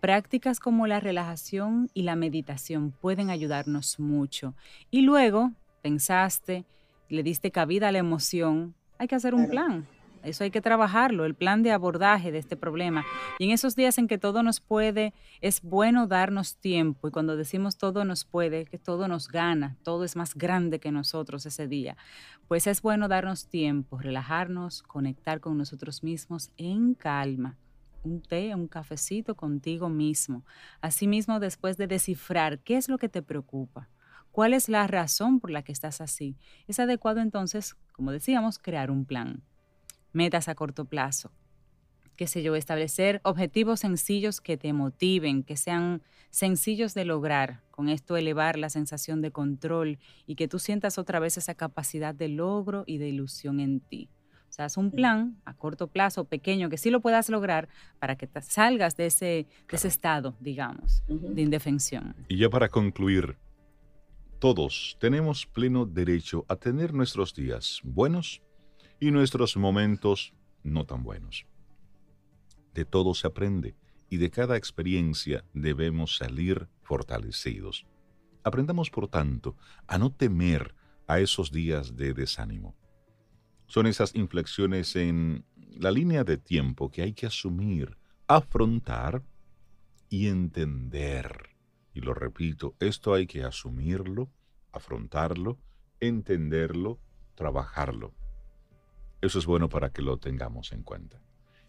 Prácticas 0.01 0.60
como 0.60 0.88
la 0.88 1.00
relajación 1.00 1.91
y 1.93 2.01
la 2.01 2.15
meditación 2.15 2.89
pueden 2.89 3.29
ayudarnos 3.29 4.00
mucho. 4.00 4.55
Y 4.89 5.01
luego 5.01 5.51
pensaste, 5.84 6.65
le 7.08 7.22
diste 7.22 7.51
cabida 7.51 7.89
a 7.89 7.91
la 7.91 8.00
emoción, 8.00 8.74
hay 8.98 9.08
que 9.08 9.13
hacer 9.13 9.36
un 9.36 9.48
plan. 9.48 9.86
Eso 10.24 10.43
hay 10.43 10.50
que 10.50 10.60
trabajarlo, 10.60 11.24
el 11.25 11.36
plan 11.36 11.62
de 11.62 11.72
abordaje 11.72 12.31
de 12.31 12.39
este 12.39 12.58
problema. 12.58 13.05
Y 13.38 13.46
en 13.46 13.51
esos 13.51 13.75
días 13.75 14.00
en 14.00 14.08
que 14.08 14.17
todo 14.17 14.41
nos 14.41 14.60
puede, 14.60 15.13
es 15.39 15.62
bueno 15.62 16.08
darnos 16.08 16.55
tiempo. 16.55 17.08
Y 17.08 17.12
cuando 17.12 17.38
decimos 17.38 17.77
todo 17.77 18.03
nos 18.03 18.25
puede, 18.25 18.65
que 18.65 18.79
todo 18.79 19.08
nos 19.08 19.27
gana, 19.27 19.77
todo 19.84 20.03
es 20.03 20.15
más 20.15 20.34
grande 20.34 20.79
que 20.79 20.91
nosotros 20.91 21.46
ese 21.46 21.67
día. 21.67 21.96
Pues 22.48 22.65
es 22.65 22.81
bueno 22.81 23.08
darnos 23.08 23.46
tiempo, 23.46 24.00
relajarnos, 24.00 24.81
conectar 24.81 25.39
con 25.41 25.60
nosotros 25.60 26.01
mismos 26.01 26.50
en 26.58 26.96
calma 26.96 27.55
un 28.03 28.22
té, 28.22 28.53
un 28.55 28.67
cafecito 28.67 29.36
contigo 29.36 29.89
mismo. 29.89 30.46
Asimismo, 30.81 31.39
después 31.39 31.77
de 31.77 31.88
descifrar 31.88 32.60
qué 32.60 32.77
es 32.77 32.89
lo 32.89 32.98
que 32.98 33.10
te 33.10 33.22
preocupa, 33.22 33.89
cuál 34.31 34.53
es 34.53 34.70
la 34.70 34.88
razón 34.88 35.39
por 35.39 35.51
la 35.51 35.63
que 35.63 35.72
estás 35.72 36.01
así, 36.01 36.38
es 36.67 36.79
adecuado 36.79 37.20
entonces, 37.20 37.75
como 37.93 38.12
decíamos, 38.12 38.60
crear 38.60 38.91
un 38.91 39.05
plan. 39.05 39.43
Metas 40.13 40.48
a 40.48 40.55
corto 40.55 40.86
plazo. 40.86 41.31
Qué 42.15 42.27
sé 42.27 42.43
yo, 42.43 42.55
establecer 42.55 43.20
objetivos 43.24 43.79
sencillos 43.79 44.41
que 44.41 44.58
te 44.58 44.74
motiven, 44.74 45.43
que 45.43 45.58
sean 45.58 46.03
sencillos 46.29 46.93
de 46.93 47.05
lograr. 47.05 47.62
Con 47.72 47.89
esto 47.89 48.15
elevar 48.15 48.60
la 48.60 48.70
sensación 48.70 49.22
de 49.22 49.31
control 49.31 49.98
y 50.27 50.36
que 50.36 50.48
tú 50.48 50.60
sientas 50.60 50.98
otra 50.98 51.20
vez 51.20 51.38
esa 51.38 51.55
capacidad 51.55 52.13
de 52.13 52.27
logro 52.27 52.84
y 52.86 53.00
de 53.00 53.10
ilusión 53.10 53.60
en 53.60 53.79
ti. 53.79 54.10
O 54.51 54.53
sea, 54.53 54.65
es 54.65 54.75
un 54.75 54.91
plan 54.91 55.38
a 55.46 55.53
corto 55.53 55.88
plazo, 55.88 56.25
pequeño, 56.25 56.70
que 56.70 56.77
sí 56.77 56.89
lo 56.89 57.00
puedas 57.00 57.29
lograr 57.29 57.70
para 58.00 58.17
que 58.17 58.27
te 58.27 58.41
salgas 58.41 58.98
de 58.98 59.05
ese, 59.05 59.48
ese 59.70 59.88
estado, 59.88 60.36
digamos, 60.41 61.05
de 61.08 61.41
indefensión. 61.41 62.13
Y 62.27 62.36
ya 62.36 62.50
para 62.50 62.67
concluir, 62.67 63.38
todos 64.39 64.98
tenemos 65.00 65.46
pleno 65.46 65.86
derecho 65.86 66.46
a 66.50 66.58
tener 66.58 66.93
nuestros 66.93 67.34
días 67.34 67.79
buenos 67.86 68.41
y 69.00 69.12
nuestros 69.12 69.55
momentos 69.55 70.34
no 70.63 70.86
tan 70.86 71.01
buenos. 71.01 71.46
De 72.74 72.84
todo 72.84 73.13
se 73.13 73.27
aprende 73.27 73.77
y 74.10 74.17
de 74.17 74.31
cada 74.31 74.58
experiencia 74.58 75.46
debemos 75.53 76.17
salir 76.17 76.67
fortalecidos. 76.81 77.88
Aprendamos, 78.43 78.89
por 78.89 79.08
tanto, 79.08 79.55
a 79.88 79.98
no 79.98 80.12
temer 80.12 80.75
a 81.08 81.22
esos 81.22 81.53
días 81.53 81.96
de 81.96 82.13
desánimo 82.13 82.75
son 83.72 83.88
esas 83.88 84.13
inflexiones 84.16 84.98
en 84.98 85.46
la 85.78 85.92
línea 85.92 86.25
de 86.25 86.38
tiempo 86.38 86.92
que 86.92 87.04
hay 87.04 87.13
que 87.13 87.25
asumir, 87.25 87.98
afrontar 88.28 89.24
y 90.10 90.28
entender. 90.28 91.51
Y 91.94 92.01
lo 92.01 92.13
repito, 92.13 92.75
esto 92.82 93.13
hay 93.13 93.28
que 93.28 93.46
asumirlo, 93.46 94.30
afrontarlo, 94.74 95.58
entenderlo, 96.01 97.00
trabajarlo. 97.34 98.13
Eso 99.22 99.40
es 99.40 99.46
bueno 99.46 99.70
para 99.70 99.90
que 99.90 100.01
lo 100.01 100.18
tengamos 100.18 100.74
en 100.74 100.84
cuenta. 100.84 101.22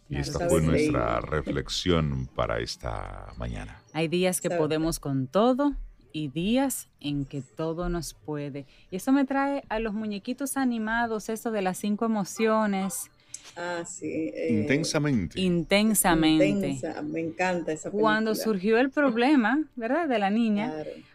Y 0.09 0.16
esta 0.16 0.49
fue 0.49 0.61
nuestra 0.61 1.21
reflexión 1.21 2.26
para 2.35 2.59
esta 2.59 3.32
mañana. 3.37 3.80
Hay 3.92 4.09
días 4.09 4.40
que 4.40 4.50
podemos 4.50 4.99
con 4.99 5.28
todo 5.28 5.76
y 6.12 6.28
días 6.28 6.88
en 7.00 7.25
que 7.25 7.42
todo 7.42 7.88
nos 7.88 8.14
puede. 8.14 8.66
Y 8.90 8.97
eso 8.97 9.12
me 9.12 9.25
trae 9.25 9.64
a 9.69 9.78
los 9.78 9.95
muñequitos 9.95 10.57
animados, 10.57 11.28
eso 11.28 11.50
de 11.50 11.62
las 11.62 11.78
cinco 11.78 12.04
emociones. 12.04 13.11
Ah, 13.57 13.85
sí. 13.87 14.07
Eh, 14.35 14.49
intensamente. 14.50 15.40
Intensamente. 15.40 16.54
me 17.02 17.21
encanta 17.21 17.73
esa 17.73 17.90
película. 17.90 18.02
Cuando 18.02 18.35
surgió 18.35 18.78
el 18.78 18.90
problema, 18.90 19.62
¿verdad? 19.76 20.09
De 20.09 20.19
la 20.19 20.31
niña, 20.31 20.73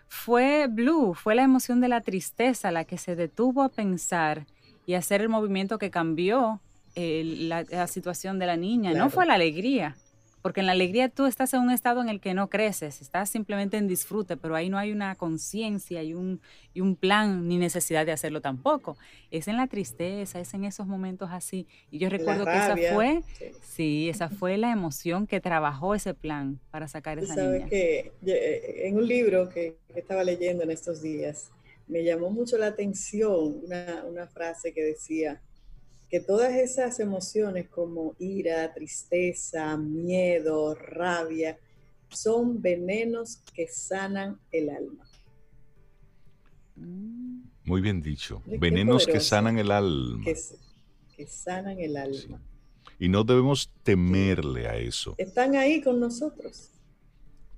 fue 0.08 0.68
Blue, 0.68 1.14
fue 1.14 1.36
la 1.36 1.44
emoción 1.44 1.82
de 1.82 1.90
la 1.90 2.02
tristeza 2.02 2.72
la 2.72 2.86
que 2.86 2.98
se 2.98 3.16
detuvo 3.16 3.64
a 3.64 3.70
pensar 3.70 4.46
y 4.86 4.94
hacer 4.94 5.22
el 5.22 5.30
movimiento 5.30 5.78
que 5.78 5.90
cambió 5.90 6.62
la, 6.96 7.88
situación 7.88 8.40
de 8.40 8.46
la 8.46 8.58
niña. 8.58 8.94
No 8.94 9.10
fue 9.10 9.26
la 9.26 9.36
alegría. 9.36 9.96
Porque 10.42 10.60
en 10.62 10.68
la 10.68 10.72
alegría 10.72 11.10
tú 11.10 11.26
estás 11.26 11.54
en 11.54 11.62
un 11.62 11.72
estado 11.72 12.02
en 12.02 12.10
el 12.10 12.20
que 12.20 12.34
no 12.34 12.50
creces, 12.50 13.02
estás 13.02 13.30
simplemente 13.30 13.78
en 13.78 13.88
disfrute, 13.88 14.38
pero 14.38 14.56
ahí 14.56 14.70
no 14.70 14.78
hay 14.78 14.92
una 14.92 15.16
conciencia 15.16 16.04
y 16.04 16.14
un, 16.14 16.42
y 16.74 16.82
un 16.82 16.96
plan 16.96 17.48
ni 17.48 17.58
necesidad 17.58 18.06
de 18.06 18.12
hacerlo 18.12 18.42
tampoco. 18.42 18.98
Es 19.32 19.48
en 19.48 19.58
la 19.58 19.68
tristeza, 19.68 20.40
es 20.40 20.54
en 20.54 20.64
esos 20.64 20.88
momentos 20.88 21.30
así. 21.32 21.68
Y 21.92 22.00
yo 22.00 22.10
recuerdo 22.10 22.46
que 22.46 22.56
esa 22.56 22.78
fue, 22.94 23.24
sí. 23.62 24.10
esa 24.10 24.30
fue 24.30 24.58
la 24.58 24.72
emoción 24.72 25.28
que 25.28 25.42
trabajó 25.42 25.96
ese 25.96 26.14
plan 26.14 26.60
para 26.72 26.88
sacar 26.88 27.20
esa 27.20 27.36
sabes 27.36 27.60
niña. 27.60 27.70
que 27.70 28.12
eh, 28.26 28.88
en 28.88 28.98
un 28.98 29.08
libro 29.08 29.50
que, 29.50 29.76
estaba 29.96 30.24
leyendo 30.24 30.64
en 30.64 30.70
estos 30.70 31.02
días, 31.02 31.50
me 31.88 32.04
llamó 32.04 32.30
mucho 32.30 32.58
la 32.58 32.68
atención 32.68 33.62
una, 33.64 34.04
una 34.08 34.28
frase 34.28 34.72
que 34.72 34.84
decía, 34.84 35.42
que 36.10 36.20
todas 36.20 36.54
esas 36.54 37.00
emociones 37.00 37.68
como 37.68 38.16
ira, 38.20 38.74
tristeza, 38.74 39.76
miedo, 39.78 40.74
rabia, 40.76 41.58
son 42.10 42.62
venenos 42.62 43.42
que 43.54 43.68
sanan 43.68 44.40
el 44.52 44.70
alma. 44.70 45.04
Muy 47.66 47.82
bien 47.82 48.02
dicho. 48.02 48.42
Venenos 48.46 49.06
que 49.06 49.20
sanan 49.20 49.58
el 49.58 49.72
alma. 49.72 50.24
Que, 51.16 51.26
sanan 51.28 51.80
el 51.80 51.98
alma. 51.98 52.42
Y 53.00 53.10
no 53.10 53.24
debemos 53.24 53.72
temerle 53.84 54.68
a 54.68 54.78
eso. 54.78 55.16
Están 55.18 55.56
ahí 55.56 55.82
con 55.82 56.00
nosotros. 56.00 56.70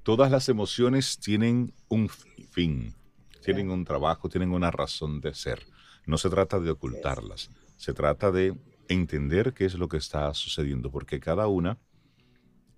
Todas 0.03 0.31
las 0.31 0.49
emociones 0.49 1.19
tienen 1.19 1.71
un 1.87 2.09
fin, 2.09 2.95
tienen 3.43 3.69
un 3.69 3.85
trabajo, 3.85 4.29
tienen 4.29 4.51
una 4.51 4.71
razón 4.71 5.21
de 5.21 5.35
ser. 5.35 5.65
No 6.07 6.17
se 6.17 6.29
trata 6.29 6.59
de 6.59 6.71
ocultarlas. 6.71 7.51
Se 7.79 7.93
trata 7.93 8.29
de 8.29 8.53
entender 8.89 9.53
qué 9.53 9.63
es 9.63 9.75
lo 9.75 9.88
que 9.88 9.95
está 9.95 10.33
sucediendo, 10.33 10.91
porque 10.91 11.21
cada 11.21 11.48
una 11.48 11.77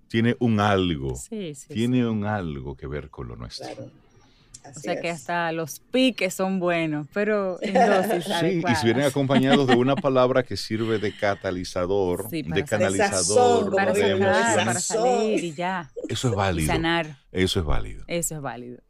tiene 0.07 0.35
un 0.39 0.59
algo, 0.59 1.19
tiene 1.69 2.07
un 2.07 2.23
algo 2.23 2.75
que 2.75 2.85
ver 2.85 3.09
con 3.09 3.27
lo 3.27 3.35
nuestro. 3.35 3.67
o 4.63 4.79
sea 4.79 5.01
que 5.01 5.09
hasta 5.09 5.51
los 5.53 5.79
piques 5.79 6.35
son 6.35 6.59
buenos, 6.59 7.07
pero 7.15 7.57
en 7.63 7.73
dosis 7.73 8.25
Sí, 8.41 8.61
y 8.69 8.75
si 8.75 8.85
vienen 8.85 9.05
acompañados 9.05 9.65
de 9.65 9.75
una 9.75 9.95
palabra 10.07 10.43
que 10.43 10.55
sirve 10.55 10.99
de 10.99 11.17
catalizador, 11.17 12.29
de 12.29 12.63
canalizador, 12.63 13.73
para, 13.73 13.93
para 13.93 14.79
salir 14.79 15.43
y 15.43 15.53
ya. 15.55 15.89
Eso 16.07 16.29
es 16.29 16.35
válido. 16.35 16.67
sanar. 16.67 17.17
Eso 17.31 17.59
es 17.59 17.65
válido. 17.65 18.03
Eso 18.05 18.35
es 18.35 18.41
válido. 18.41 18.83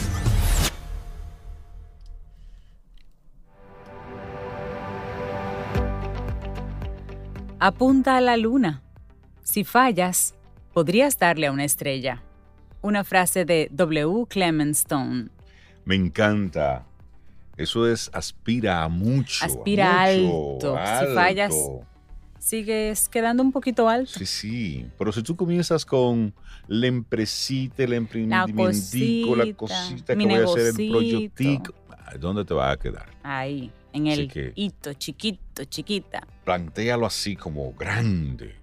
Apunta 7.58 8.16
a 8.16 8.20
la 8.20 8.36
luna. 8.36 8.82
Si 9.42 9.64
fallas, 9.64 10.34
podrías 10.72 11.18
darle 11.18 11.46
a 11.46 11.52
una 11.52 11.64
estrella. 11.64 12.22
Una 12.82 13.04
frase 13.04 13.44
de 13.44 13.68
W. 13.72 14.26
Clement 14.28 14.74
Stone. 14.74 15.28
Me 15.84 15.94
encanta. 15.96 16.86
Eso 17.56 17.86
es 17.86 18.10
aspira 18.14 18.82
a 18.82 18.88
mucho. 18.88 19.44
Aspira 19.44 20.02
alto. 20.04 20.78
Si 20.78 21.14
fallas, 21.14 21.54
sigues 22.38 23.08
quedando 23.08 23.42
un 23.42 23.52
poquito 23.52 23.88
alto. 23.88 24.12
Sí, 24.18 24.24
sí. 24.24 24.86
Pero 24.98 25.12
si 25.12 25.22
tú 25.22 25.36
comienzas 25.36 25.84
con 25.84 26.32
la 26.68 26.86
empresita, 26.86 27.84
el 27.84 27.92
emprendimiento, 27.92 29.36
la 29.36 29.52
cosita, 29.54 30.16
que 30.16 30.24
voy 30.24 30.34
a 30.34 30.44
hacer 30.44 30.66
el 30.68 30.90
proyectico, 30.90 31.74
¿dónde 32.18 32.44
te 32.44 32.54
vas 32.54 32.72
a 32.74 32.78
quedar? 32.78 33.10
Ahí 33.22 33.70
en 33.92 34.06
el 34.06 34.52
hito, 34.54 34.94
chiquito, 34.94 35.64
chiquita. 35.64 36.26
Plantéalo 36.44 37.06
así 37.06 37.36
como 37.36 37.72
grande, 37.74 38.54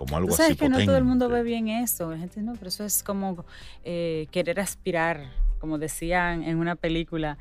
como 0.00 0.16
algo 0.16 0.32
¿Sabes 0.32 0.52
así 0.52 0.58
que 0.58 0.70
no 0.70 0.82
todo 0.82 0.96
el 0.96 1.04
mundo 1.04 1.28
ve 1.28 1.42
bien 1.42 1.68
eso, 1.68 2.10
la 2.10 2.16
gente 2.16 2.40
no, 2.40 2.54
pero 2.54 2.68
eso 2.68 2.86
es 2.86 3.02
como 3.02 3.44
eh, 3.84 4.28
querer 4.30 4.58
aspirar, 4.58 5.30
como 5.58 5.76
decían 5.76 6.42
en 6.42 6.56
una 6.56 6.74
película, 6.74 7.36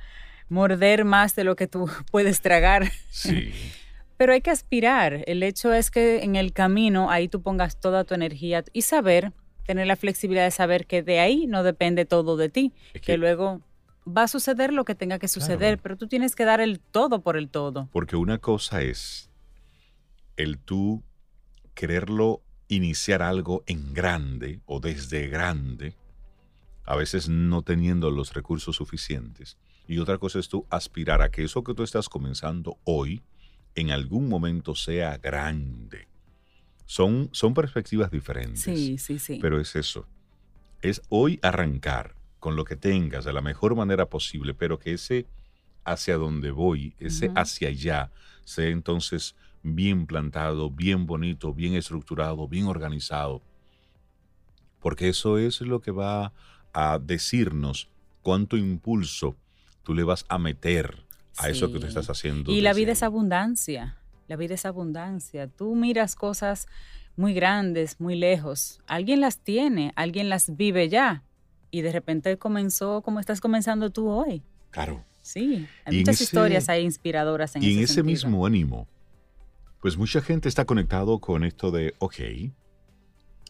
morder 0.50 1.06
más 1.06 1.38
de 1.38 1.46
lo 1.46 1.56
que 1.56 1.68
tú 1.68 1.90
puedes 2.12 2.42
tragar. 2.42 2.92
Sí. 3.12 3.54
pero 4.18 4.34
hay 4.34 4.42
que 4.42 4.52
aspirar. 4.52 5.24
El 5.26 5.42
hecho 5.42 5.72
es 5.72 5.90
que 5.90 6.22
en 6.22 6.36
el 6.36 6.52
camino 6.52 7.10
ahí 7.10 7.30
tú 7.30 7.42
pongas 7.42 7.80
toda 7.80 8.04
tu 8.04 8.14
energía 8.14 8.66
y 8.74 8.82
saber, 8.82 9.32
tener 9.66 9.88
la 9.88 9.96
flexibilidad 9.96 10.44
de 10.44 10.52
saber 10.52 10.86
que 10.86 11.02
de 11.02 11.22
ahí 11.22 11.48
no 11.48 11.64
depende 11.64 12.04
todo 12.04 12.36
de 12.36 12.50
ti, 12.50 12.74
que 13.02 13.16
luego 13.16 13.62
va 14.06 14.24
a 14.24 14.28
suceder 14.28 14.74
lo 14.74 14.84
que 14.84 14.96
tenga 14.96 15.18
que 15.18 15.30
suceder, 15.30 15.78
pero 15.78 15.96
tú 15.96 16.08
tienes 16.10 16.36
que 16.36 16.44
dar 16.44 16.60
el 16.60 16.82
todo 16.82 17.22
por 17.22 17.38
el 17.38 17.48
todo. 17.48 17.88
Porque 17.94 18.18
una 18.18 18.38
cosa 18.38 18.82
es 18.82 19.30
el 20.36 20.58
tú 20.58 21.04
quererlo 21.74 22.42
iniciar 22.70 23.22
algo 23.22 23.64
en 23.66 23.94
grande 23.94 24.62
o 24.66 24.80
desde 24.80 25.28
grande, 25.28 25.96
a 26.86 26.96
veces 26.96 27.28
no 27.28 27.64
teniendo 27.64 28.10
los 28.12 28.34
recursos 28.34 28.78
suficientes. 28.78 29.58
Y 29.88 29.98
otra 29.98 30.20
cosa 30.20 30.40
es 30.40 30.48
tú 30.48 30.66
aspirar 30.70 31.22
a 31.22 31.30
que 31.30 31.44
eso 31.44 31.64
que 31.64 31.74
tú 31.74 31.84
estás 31.84 32.08
comenzando 32.08 32.78
hoy, 32.86 33.24
en 33.76 33.92
algún 33.92 34.30
momento 34.30 34.76
sea 34.76 35.18
grande. 35.18 36.08
Son, 36.86 37.30
son 37.32 37.54
perspectivas 37.54 38.12
diferentes. 38.12 38.62
Sí, 38.62 38.98
sí, 38.98 39.20
sí. 39.20 39.40
Pero 39.42 39.60
es 39.60 39.76
eso. 39.76 40.08
Es 40.82 41.02
hoy 41.10 41.40
arrancar 41.42 42.16
con 42.40 42.56
lo 42.56 42.66
que 42.66 42.76
tengas 42.76 43.26
de 43.26 43.34
la 43.34 43.42
mejor 43.42 43.76
manera 43.76 44.08
posible, 44.08 44.54
pero 44.54 44.80
que 44.80 44.94
ese 44.94 45.26
hacia 45.84 46.18
donde 46.18 46.52
voy, 46.52 46.96
ese 47.00 47.32
hacia 47.36 47.70
allá, 47.70 48.12
sea 48.44 48.68
entonces 48.68 49.36
bien 49.64 50.06
plantado, 50.06 50.70
bien 50.70 51.06
bonito, 51.06 51.54
bien 51.54 51.76
estructurado, 51.76 52.48
bien 52.48 52.66
organizado. 52.66 53.42
Porque 54.80 55.10
eso 55.10 55.38
es 55.38 55.62
lo 55.62 55.82
que 55.82 55.92
va 55.92 56.34
a 56.74 57.00
decirnos 57.00 57.90
cuánto 58.22 58.58
impulso 58.58 59.36
tú 59.84 59.94
le 59.94 60.04
vas 60.04 60.26
a 60.30 60.38
meter 60.38 61.04
a 61.38 61.50
eso 61.50 61.72
que 61.72 61.80
tú 61.80 61.88
estás 61.88 62.10
haciendo. 62.10 62.52
Y 62.52 62.62
la 62.62 62.74
vida 62.74 62.92
es 62.92 63.04
abundancia, 63.04 63.98
la 64.28 64.36
vida 64.36 64.54
es 64.54 64.66
abundancia. 64.66 65.48
Tú 65.48 65.76
miras 65.76 66.16
cosas 66.16 66.68
muy 67.16 67.34
grandes, 67.34 68.00
muy 68.00 68.16
lejos. 68.16 68.82
Alguien 68.88 69.20
las 69.22 69.40
tiene, 69.40 69.92
alguien 69.96 70.30
las 70.30 70.56
vive 70.56 70.90
ya 70.90 71.24
y 71.72 71.82
de 71.82 71.92
repente 71.92 72.38
comenzó 72.38 73.02
como 73.02 73.20
estás 73.20 73.42
comenzando 73.42 73.90
tú 73.90 74.10
hoy. 74.10 74.44
Claro. 74.72 75.04
Sí, 75.22 75.68
hay 75.86 75.98
muchas 75.98 76.22
historias 76.22 76.70
ahí 76.70 76.84
inspiradoras 76.84 77.56
en 77.56 77.64
Y 77.64 77.74
en 77.74 77.84
ese 77.84 78.04
mismo 78.04 78.46
ánimo, 78.46 78.88
pues 79.82 79.98
mucha 79.98 80.22
gente 80.22 80.50
está 80.50 80.66
conectado 80.66 81.20
con 81.20 81.44
esto 81.44 81.72
de, 81.72 81.96
ok, 82.00 82.16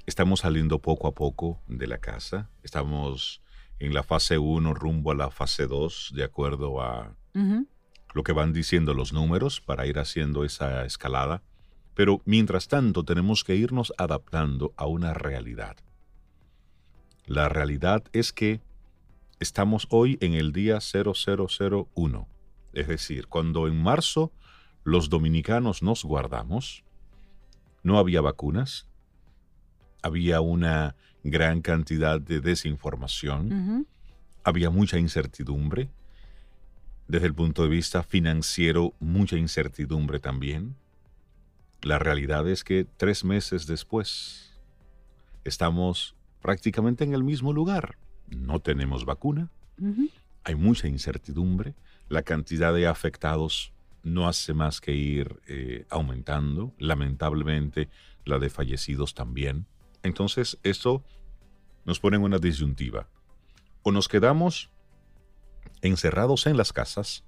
estamos 0.06 0.42
saliendo 0.42 0.80
poco 0.80 1.08
a 1.08 1.14
poco 1.14 1.60
de 1.68 1.88
la 1.88 1.98
casa, 1.98 2.50
estamos 2.64 3.42
en 3.80 3.94
la 3.94 4.04
fase 4.04 4.38
1 4.38 4.74
rumbo 4.74 5.12
a 5.12 5.16
la 5.16 5.32
fase 5.32 5.66
2, 5.66 6.14
de 6.16 6.24
acuerdo 6.24 6.82
a 6.82 7.16
lo 8.14 8.24
que 8.24 8.34
van 8.34 8.54
diciendo 8.54 8.94
los 8.94 9.14
números 9.14 9.62
para 9.62 9.88
ir 9.88 9.98
haciendo 10.00 10.44
esa 10.44 10.86
escalada. 10.86 11.42
Pero 11.96 12.22
mientras 12.26 12.68
tanto 12.68 13.04
tenemos 13.04 13.44
que 13.44 13.56
irnos 13.56 13.94
adaptando 13.98 14.74
a 14.78 14.86
una 14.86 15.14
realidad. 15.14 15.78
La 17.26 17.50
realidad 17.50 18.04
es 18.14 18.34
que 18.34 18.62
estamos 19.40 19.88
hoy 19.90 20.18
en 20.22 20.34
el 20.34 20.52
día 20.52 20.80
0001. 20.80 22.28
Es 22.74 22.88
decir, 22.88 23.28
cuando 23.28 23.68
en 23.68 23.82
marzo 23.82 24.32
los 24.90 25.10
dominicanos 25.10 25.84
nos 25.84 26.04
guardamos, 26.04 26.84
no 27.84 27.98
había 27.98 28.22
vacunas, 28.22 28.88
había 30.02 30.42
una 30.42 30.96
gran 31.24 31.62
cantidad 31.62 32.20
de 32.20 32.42
desinformación, 32.42 33.88
había 34.44 34.70
mucha 34.70 34.98
incertidumbre, 34.98 35.90
desde 37.08 37.28
el 37.28 37.34
punto 37.34 37.64
de 37.64 37.70
vista 37.70 38.04
financiero, 38.04 38.94
mucha 39.00 39.38
incertidumbre 39.38 40.20
también. 40.20 40.76
La 41.82 41.98
realidad 41.98 42.48
es 42.48 42.64
que 42.64 42.86
tres 42.86 43.24
meses 43.24 43.68
después 43.68 44.60
estamos 45.44 46.16
prácticamente 46.42 47.04
en 47.04 47.14
el 47.14 47.24
mismo 47.24 47.54
lugar. 47.54 47.98
No 48.28 48.60
tenemos 48.60 49.06
vacuna, 49.06 49.50
hay 50.44 50.56
mucha 50.56 50.88
incertidumbre, 50.88 51.74
la 52.10 52.24
cantidad 52.24 52.74
de 52.74 52.88
afectados 52.88 53.72
no 54.04 54.28
hace 54.28 54.54
más 54.54 54.82
que 54.82 54.94
ir 54.94 55.40
eh, 55.48 55.86
aumentando, 55.90 56.74
lamentablemente 56.78 57.90
la 58.26 58.40
de 58.40 58.50
fallecidos 58.50 59.14
también. 59.14 59.66
Entonces 60.04 60.58
esto 60.64 61.04
nos 61.86 62.00
pone 62.00 62.18
en 62.18 62.24
una 62.24 62.38
disyuntiva. 62.38 63.10
O 63.82 63.92
nos 63.92 64.08
quedamos 64.08 64.72
encerrados 65.82 66.46
en 66.48 66.58
las 66.58 66.74
casas, 66.74 67.24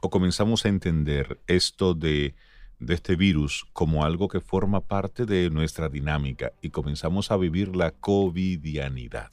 o 0.00 0.10
comenzamos 0.10 0.64
a 0.64 0.68
entender 0.68 1.40
esto 1.46 1.94
de 1.94 2.34
de 2.78 2.94
este 2.94 3.16
virus 3.16 3.66
como 3.72 4.04
algo 4.04 4.28
que 4.28 4.40
forma 4.40 4.80
parte 4.80 5.24
de 5.24 5.50
nuestra 5.50 5.88
dinámica 5.88 6.52
y 6.60 6.70
comenzamos 6.70 7.30
a 7.30 7.36
vivir 7.36 7.74
la 7.74 7.92
covidianidad. 7.92 9.30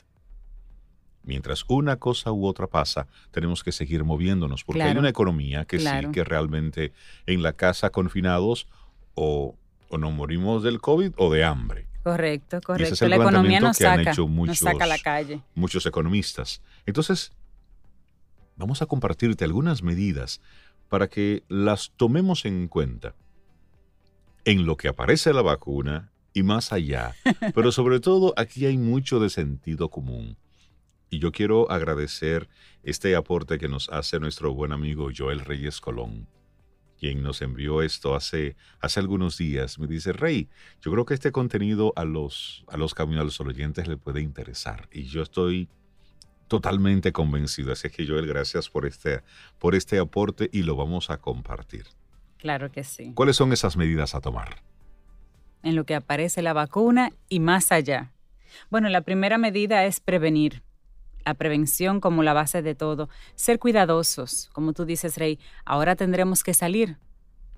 Mientras 1.24 1.64
una 1.70 1.96
cosa 1.98 2.32
u 2.32 2.46
otra 2.46 2.68
pasa, 2.68 3.08
tenemos 3.32 3.64
que 3.64 3.72
seguir 3.72 4.04
moviéndonos, 4.04 4.64
porque 4.64 4.84
hay 4.84 4.98
una 4.98 5.10
economía 5.10 5.66
que 5.66 5.80
sí, 5.80 5.88
que 6.12 6.24
realmente 6.24 6.92
en 7.26 7.42
la 7.42 7.54
casa 7.54 7.90
confinados 7.92 8.68
o, 9.16 9.56
nos 9.92 10.12
morimos 10.12 10.64
del 10.64 10.82
COVID 10.82 11.14
o 11.18 11.32
de 11.32 11.44
hambre. 11.44 11.88
Correcto, 12.04 12.60
correcto. 12.62 13.08
la 13.08 13.16
economía 13.16 13.60
nos 13.62 13.78
saca, 13.78 14.14
nos 14.14 14.60
saca 14.60 14.84
a 14.84 14.88
la 14.88 14.98
calle. 14.98 15.42
Muchos 15.56 15.86
economistas. 15.86 16.62
Entonces, 16.86 17.32
vamos 18.58 18.82
a 18.82 18.86
compartirte 18.86 19.46
algunas 19.46 19.84
medidas 19.84 20.42
para 20.90 21.08
que 21.08 21.44
las 21.48 21.92
tomemos 21.96 22.44
en 22.46 22.68
cuenta 22.68 23.16
en 24.46 24.66
lo 24.66 24.78
que 24.78 24.90
aparece 24.90 25.34
la 25.34 25.42
vacuna 25.42 26.12
y 26.34 26.44
más 26.44 26.74
allá. 26.74 27.16
Pero 27.56 27.72
sobre 27.72 28.00
todo 28.00 28.34
aquí 28.36 28.66
hay 28.66 28.78
mucho 28.78 29.20
de 29.20 29.30
sentido 29.30 29.90
común. 29.90 30.38
Y 31.14 31.20
yo 31.20 31.32
quiero 31.32 31.70
agradecer 31.70 32.50
este 32.82 33.16
aporte 33.16 33.60
que 33.60 33.68
nos 33.68 33.88
hace 33.90 34.20
nuestro 34.20 34.52
buen 34.52 34.72
amigo 34.72 35.10
Joel 35.16 35.42
Reyes 35.42 35.80
Colón, 35.80 36.28
quien 36.98 37.22
nos 37.22 37.44
envió 37.44 37.84
esto 37.84 38.16
hace, 38.16 38.56
hace 38.80 39.00
algunos 39.00 39.38
días. 39.38 39.78
Me 39.78 39.86
dice, 39.86 40.12
Rey, 40.12 40.50
yo 40.82 40.92
creo 40.92 41.06
que 41.06 41.14
este 41.14 41.32
contenido 41.32 41.94
a 41.96 42.04
los, 42.04 42.66
a 42.68 42.78
los 42.78 42.96
caminos 42.96 43.40
oyentes 43.40 43.88
le 43.88 43.96
puede 43.96 44.22
interesar. 44.22 44.90
Y 44.92 45.04
yo 45.04 45.22
estoy 45.22 45.70
totalmente 46.48 47.12
convencido. 47.12 47.74
Así 47.74 47.92
que 47.92 48.08
Joel, 48.08 48.26
gracias 48.26 48.68
por 48.68 48.88
este, 48.88 49.22
por 49.60 49.76
este 49.76 50.00
aporte 50.00 50.50
y 50.52 50.64
lo 50.64 50.76
vamos 50.76 51.12
a 51.12 51.18
compartir. 51.18 51.86
Claro 52.40 52.72
que 52.72 52.84
sí. 52.84 53.12
¿Cuáles 53.14 53.36
son 53.36 53.54
esas 53.54 53.78
medidas 53.78 54.16
a 54.16 54.20
tomar? 54.20 54.64
En 55.62 55.76
lo 55.76 55.84
que 55.84 55.94
aparece 55.94 56.42
la 56.42 56.54
vacuna 56.54 57.12
y 57.30 57.40
más 57.40 57.72
allá. 57.72 58.12
Bueno, 58.72 58.90
la 58.90 59.02
primera 59.02 59.38
medida 59.38 59.86
es 59.86 60.00
prevenir. 60.00 60.64
La 61.26 61.34
prevención 61.34 62.00
como 62.00 62.24
la 62.24 62.34
base 62.34 62.62
de 62.62 62.76
todo. 62.76 63.10
Ser 63.36 63.60
cuidadosos, 63.60 64.50
como 64.54 64.74
tú 64.74 64.86
dices, 64.86 65.18
Rey. 65.18 65.40
Ahora 65.66 65.96
tendremos 65.96 66.44
que 66.44 66.54
salir. 66.54 66.98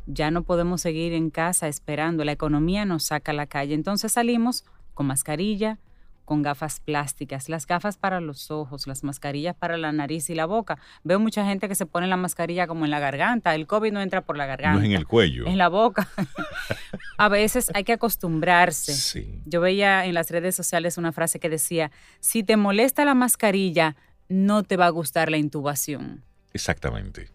Ya 0.06 0.30
no 0.32 0.44
podemos 0.44 0.82
seguir 0.82 1.14
en 1.14 1.30
casa 1.30 1.68
esperando. 1.68 2.24
La 2.24 2.32
economía 2.32 2.86
nos 2.86 3.06
saca 3.06 3.32
a 3.32 3.36
la 3.36 3.48
calle. 3.48 3.74
Entonces 3.74 4.12
salimos 4.12 4.66
con 4.94 5.08
mascarilla, 5.08 5.80
con 6.26 6.42
gafas 6.42 6.80
plásticas, 6.80 7.48
las 7.48 7.66
gafas 7.68 7.98
para 7.98 8.20
los 8.20 8.52
ojos, 8.52 8.88
las 8.88 9.04
mascarillas 9.04 9.56
para 9.56 9.78
la 9.78 9.92
nariz 9.92 10.30
y 10.30 10.36
la 10.36 10.46
boca. 10.46 10.78
Veo 11.04 11.20
mucha 11.20 11.46
gente 11.46 11.70
que 11.70 11.76
se 11.76 11.86
pone 11.86 12.08
la 12.08 12.18
mascarilla 12.18 12.68
como 12.68 12.86
en 12.86 12.92
la 12.92 13.00
garganta. 13.00 13.56
El 13.56 13.68
COVID 13.68 13.94
no 13.94 14.02
entra 14.02 14.22
por 14.22 14.38
la 14.38 14.46
garganta. 14.46 14.80
No 14.80 14.84
es 14.84 14.86
en 14.86 14.96
el 14.96 15.08
cuello. 15.08 15.46
En 15.46 15.58
la 15.58 15.70
boca. 15.70 16.10
a 17.18 17.30
veces 17.30 17.72
hay 17.74 17.84
que 17.84 17.94
acostumbrarse. 17.94 19.42
Yo 19.46 19.62
veía 19.62 20.06
en 20.06 20.14
las 20.14 20.30
redes 20.30 20.56
sociales 20.56 20.98
una 20.98 21.12
frase 21.12 21.40
que 21.40 21.50
decía, 21.50 21.92
si 22.20 22.44
te 22.44 22.58
molesta 22.58 23.06
la 23.06 23.14
mascarilla, 23.14 23.96
no 24.28 24.64
te 24.64 24.76
va 24.76 24.88
a 24.88 24.90
gustar 24.90 25.30
la 25.30 25.38
intubación. 25.38 26.24
Exactamente 26.54 27.30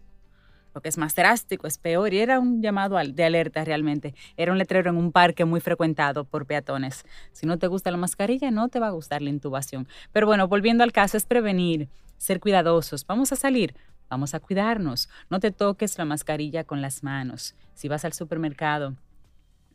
porque 0.71 0.89
es 0.89 0.97
más 0.97 1.15
drástico, 1.15 1.67
es 1.67 1.77
peor. 1.77 2.13
Y 2.13 2.19
era 2.19 2.39
un 2.39 2.61
llamado 2.61 2.97
de 2.97 3.23
alerta 3.23 3.63
realmente. 3.63 4.13
Era 4.37 4.51
un 4.51 4.57
letrero 4.57 4.89
en 4.89 4.97
un 4.97 5.11
parque 5.11 5.45
muy 5.45 5.59
frecuentado 5.59 6.23
por 6.23 6.45
peatones. 6.45 7.05
Si 7.31 7.45
no 7.45 7.57
te 7.57 7.67
gusta 7.67 7.91
la 7.91 7.97
mascarilla, 7.97 8.51
no 8.51 8.69
te 8.69 8.79
va 8.79 8.87
a 8.87 8.91
gustar 8.91 9.21
la 9.21 9.29
intubación. 9.29 9.87
Pero 10.11 10.27
bueno, 10.27 10.47
volviendo 10.47 10.83
al 10.83 10.91
caso, 10.91 11.17
es 11.17 11.25
prevenir, 11.25 11.89
ser 12.17 12.39
cuidadosos. 12.39 13.05
Vamos 13.05 13.31
a 13.31 13.35
salir, 13.35 13.75
vamos 14.09 14.33
a 14.33 14.39
cuidarnos. 14.39 15.09
No 15.29 15.39
te 15.39 15.51
toques 15.51 15.97
la 15.97 16.05
mascarilla 16.05 16.63
con 16.63 16.81
las 16.81 17.03
manos. 17.03 17.55
Si 17.73 17.87
vas 17.87 18.05
al 18.05 18.13
supermercado, 18.13 18.95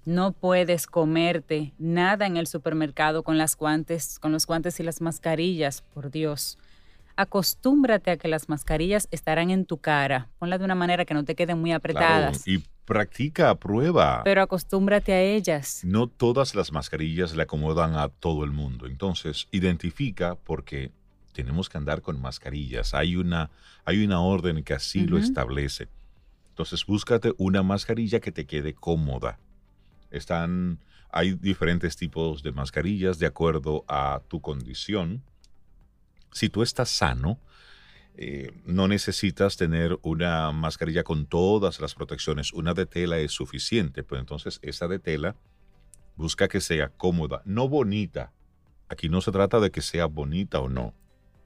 no 0.05 0.33
puedes 0.33 0.87
comerte 0.87 1.75
nada 1.79 2.27
en 2.27 2.37
el 2.37 2.47
supermercado 2.47 3.23
con 3.25 3.39
las 3.39 3.57
guantes, 3.57 4.19
con 4.19 4.31
los 4.31 4.47
guantes 4.47 4.79
y 4.79 4.85
las 4.85 5.01
mascarillas, 5.01 5.83
por 5.83 6.11
Dios 6.11 6.59
acostúmbrate 7.17 8.11
a 8.11 8.17
que 8.17 8.29
las 8.29 8.49
mascarillas 8.49 9.09
estarán 9.11 9.51
en 9.51 9.65
tu 9.65 9.79
cara. 9.79 10.29
Ponla 10.39 10.59
de 10.59 10.65
una 10.65 10.75
manera 10.75 11.05
que 11.05 11.15
no 11.15 11.25
te 11.25 11.35
queden 11.35 11.59
muy 11.59 11.73
apretadas. 11.73 12.47
y 12.47 12.63
practica, 12.85 13.55
prueba. 13.57 14.23
Pero 14.25 14.43
acostúmbrate 14.43 15.13
a 15.13 15.21
ellas. 15.21 15.81
No 15.85 16.07
todas 16.07 16.55
las 16.55 16.73
mascarillas 16.73 17.35
le 17.35 17.43
acomodan 17.43 17.95
a 17.95 18.09
todo 18.09 18.45
el 18.45 18.53
mundo. 18.53 18.87
Entonces, 18.87 19.49
identifica 19.51 20.37
porque 20.37 20.93
tenemos 21.33 21.69
que 21.69 21.79
andar 21.79 22.01
con 22.01 22.21
mascarillas. 22.21 22.95
Hay 22.95 23.17
una, 23.17 23.51
hay 23.85 24.05
una 24.05 24.21
orden 24.21 24.63
que 24.63 24.75
así 24.75 25.07
lo 25.07 25.19
establece. 25.19 25.89
Entonces, 26.51 26.87
búscate 26.87 27.35
una 27.39 27.63
mascarilla 27.63 28.21
que 28.21 28.33
te 28.33 28.47
quede 28.47 28.75
cómoda. 28.75 29.39
Están, 30.11 30.79
hay 31.11 31.35
diferentes 31.35 31.97
tipos 31.97 32.43
de 32.43 32.53
mascarillas 32.53 33.19
de 33.19 33.27
acuerdo 33.27 33.85
a 33.89 34.23
tu 34.29 34.41
condición 34.41 35.23
si 36.37 36.51
tú 36.51 36.63
estás 36.63 36.91
sano, 36.91 37.41
eh, 38.19 38.53
no 38.67 38.89
necesitas 38.89 39.57
tener 39.57 39.99
una 40.03 40.53
mascarilla 40.53 41.03
con 41.03 41.25
todas 41.25 41.81
las 41.81 41.95
protecciones. 41.95 42.53
Una 42.53 42.75
de 42.75 42.85
tela 42.85 43.17
es 43.17 43.33
suficiente. 43.33 44.03
Pues 44.03 44.21
entonces 44.21 44.59
esa 44.61 44.87
de 44.87 44.99
tela 44.99 45.35
busca 46.15 46.47
que 46.47 46.61
sea 46.61 46.91
cómoda, 46.91 47.41
no 47.47 47.71
bonita. 47.71 48.33
Aquí 48.91 49.09
no 49.09 49.23
se 49.23 49.33
trata 49.33 49.61
de 49.61 49.71
que 49.71 49.81
sea 49.81 50.05
bonita 50.05 50.61
o 50.61 50.69
no. 50.69 50.93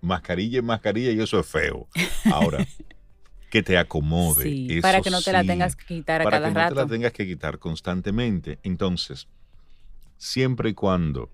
Mascarilla 0.01 0.59
es 0.59 0.65
mascarilla 0.65 1.13
y 1.13 1.21
eso 1.21 1.39
es 1.39 1.47
feo. 1.47 1.87
Ahora, 2.25 2.67
que 3.51 3.63
te 3.63 3.79
acomode. 3.79 4.81
para 4.83 5.03
que 5.03 5.11
no 5.11 5.23
te 5.23 5.33
la 5.33 5.45
tengas 5.45 5.77
que 5.77 5.85
quitar 5.87 6.23
a 6.23 6.25
cada 6.25 6.49
rato. 6.49 6.55
Para 6.55 6.69
que 6.69 6.75
no 6.75 6.81
te 6.81 6.83
la 6.83 6.97
tengas 6.97 7.13
que 7.13 7.27
quitar 7.29 7.61
constantemente. 7.61 8.59
Entonces, 8.65 9.29
siempre 10.17 10.71
y 10.71 10.75
cuando 10.75 11.31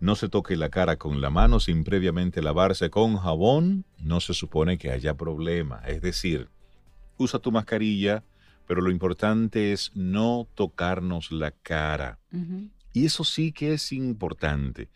no 0.00 0.14
se 0.14 0.28
toque 0.28 0.56
la 0.56 0.68
cara 0.68 0.96
con 0.96 1.20
la 1.20 1.30
mano 1.30 1.60
sin 1.60 1.84
previamente 1.84 2.42
lavarse 2.42 2.90
con 2.90 3.16
jabón, 3.16 3.84
no 3.98 4.20
se 4.20 4.34
supone 4.34 4.78
que 4.78 4.90
haya 4.90 5.14
problema. 5.14 5.82
Es 5.86 6.02
decir, 6.02 6.48
usa 7.16 7.38
tu 7.38 7.50
mascarilla, 7.52 8.24
pero 8.66 8.82
lo 8.82 8.90
importante 8.90 9.72
es 9.72 9.92
no 9.94 10.46
tocarnos 10.54 11.32
la 11.32 11.50
cara. 11.50 12.18
Y 12.92 13.06
eso 13.06 13.24
sí 13.24 13.52
que 13.52 13.74
es 13.74 13.92
importante. 13.92 14.88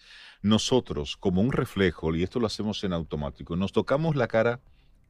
Nosotros, 0.42 1.16
como 1.16 1.40
un 1.42 1.52
reflejo, 1.52 2.14
y 2.14 2.22
esto 2.22 2.40
lo 2.40 2.46
hacemos 2.46 2.82
en 2.84 2.92
automático, 2.92 3.56
nos 3.56 3.72
tocamos 3.72 4.16
la 4.16 4.26
cara 4.26 4.60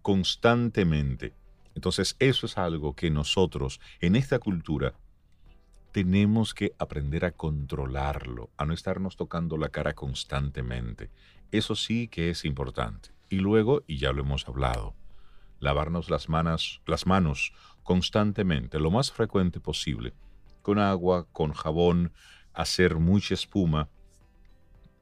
constantemente. 0.03 1.35
Entonces, 1.75 2.17
eso 2.19 2.47
es 2.47 2.59
algo 2.59 2.95
que 2.95 3.11
nosotros 3.11 3.81
en 4.01 4.17
esta 4.17 4.39
cultura 4.39 4.95
tenemos 5.93 6.55
que 6.55 6.75
aprender 6.79 7.25
a 7.25 7.33
controlarlo, 7.33 8.51
a 8.57 8.65
no 8.65 8.75
estarnos 8.75 9.17
tocando 9.17 9.57
la 9.57 9.71
cara 9.71 9.95
constantemente. 9.95 11.11
Eso 11.51 11.75
sí 11.75 12.09
que 12.09 12.31
es 12.31 12.45
importante. 12.45 13.11
Y 13.29 13.37
luego, 13.37 13.83
y 13.87 13.99
ya 13.99 14.13
lo 14.13 14.23
hemos 14.23 14.47
hablado, 14.49 14.95
lavarnos 15.59 16.11
las 16.11 16.29
manos, 16.29 16.81
las 16.87 17.07
manos 17.07 17.53
constantemente, 17.83 18.79
lo 18.79 18.91
más 18.91 19.11
frecuente 19.11 19.61
posible, 19.61 20.15
con 20.63 20.79
agua, 20.79 21.27
con 21.33 21.53
jabón, 21.53 22.13
hacer 22.53 22.97
mucha 22.97 23.35
espuma, 23.35 23.89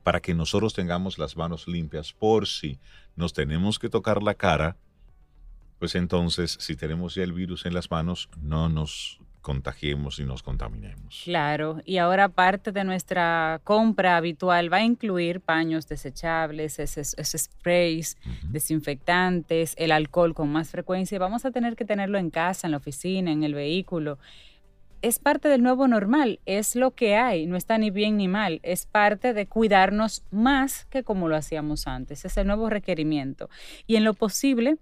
para 0.02 0.20
que 0.20 0.34
nosotros 0.34 0.72
tengamos 0.72 1.18
las 1.18 1.36
manos 1.36 1.68
limpias 1.68 2.14
por 2.14 2.46
si 2.46 2.78
nos 3.14 3.34
tenemos 3.34 3.78
que 3.78 3.90
tocar 3.90 4.22
la 4.22 4.34
cara, 4.34 4.78
pues 5.78 5.94
entonces 5.94 6.56
si 6.60 6.76
tenemos 6.76 7.14
ya 7.14 7.24
el 7.24 7.32
virus 7.32 7.66
en 7.66 7.74
las 7.74 7.90
manos, 7.90 8.30
no 8.40 8.68
nos 8.68 9.20
contagiemos 9.48 10.18
y 10.18 10.24
nos 10.26 10.42
contaminemos. 10.42 11.22
Claro, 11.24 11.80
y 11.86 11.96
ahora 11.96 12.28
parte 12.28 12.70
de 12.70 12.84
nuestra 12.84 13.62
compra 13.64 14.18
habitual 14.18 14.70
va 14.70 14.76
a 14.76 14.84
incluir 14.84 15.40
paños 15.40 15.88
desechables, 15.88 16.78
esos, 16.78 17.16
sprays, 17.16 18.18
desinfectantes, 18.50 19.72
el 19.78 19.92
alcohol 19.92 20.34
con 20.34 20.52
más 20.52 20.68
frecuencia. 20.68 21.18
Vamos 21.18 21.46
a 21.46 21.50
tener 21.50 21.76
que 21.76 21.86
tenerlo 21.86 22.18
en 22.18 22.28
casa, 22.28 22.66
en 22.66 22.72
la 22.72 22.76
oficina, 22.76 23.32
en 23.32 23.42
el 23.42 23.54
vehículo. 23.54 24.18
Es 25.00 25.18
parte 25.18 25.48
del 25.48 25.62
nuevo 25.62 25.88
normal, 25.88 26.40
es 26.44 26.76
lo 26.76 26.90
que 26.90 27.16
hay, 27.16 27.46
no 27.46 27.56
está 27.56 27.78
ni 27.78 27.90
bien 27.90 28.18
ni 28.18 28.28
mal, 28.28 28.60
es 28.62 28.84
parte 28.84 29.32
de 29.32 29.46
cuidarnos 29.46 30.24
más 30.30 30.84
que 30.90 31.04
como 31.04 31.26
lo 31.26 31.36
hacíamos 31.36 31.86
antes, 31.86 32.26
es 32.26 32.36
el 32.36 32.46
nuevo 32.46 32.68
requerimiento. 32.68 33.48
Y 33.86 33.96
en 33.96 34.04
lo 34.04 34.12
posible, 34.12 34.76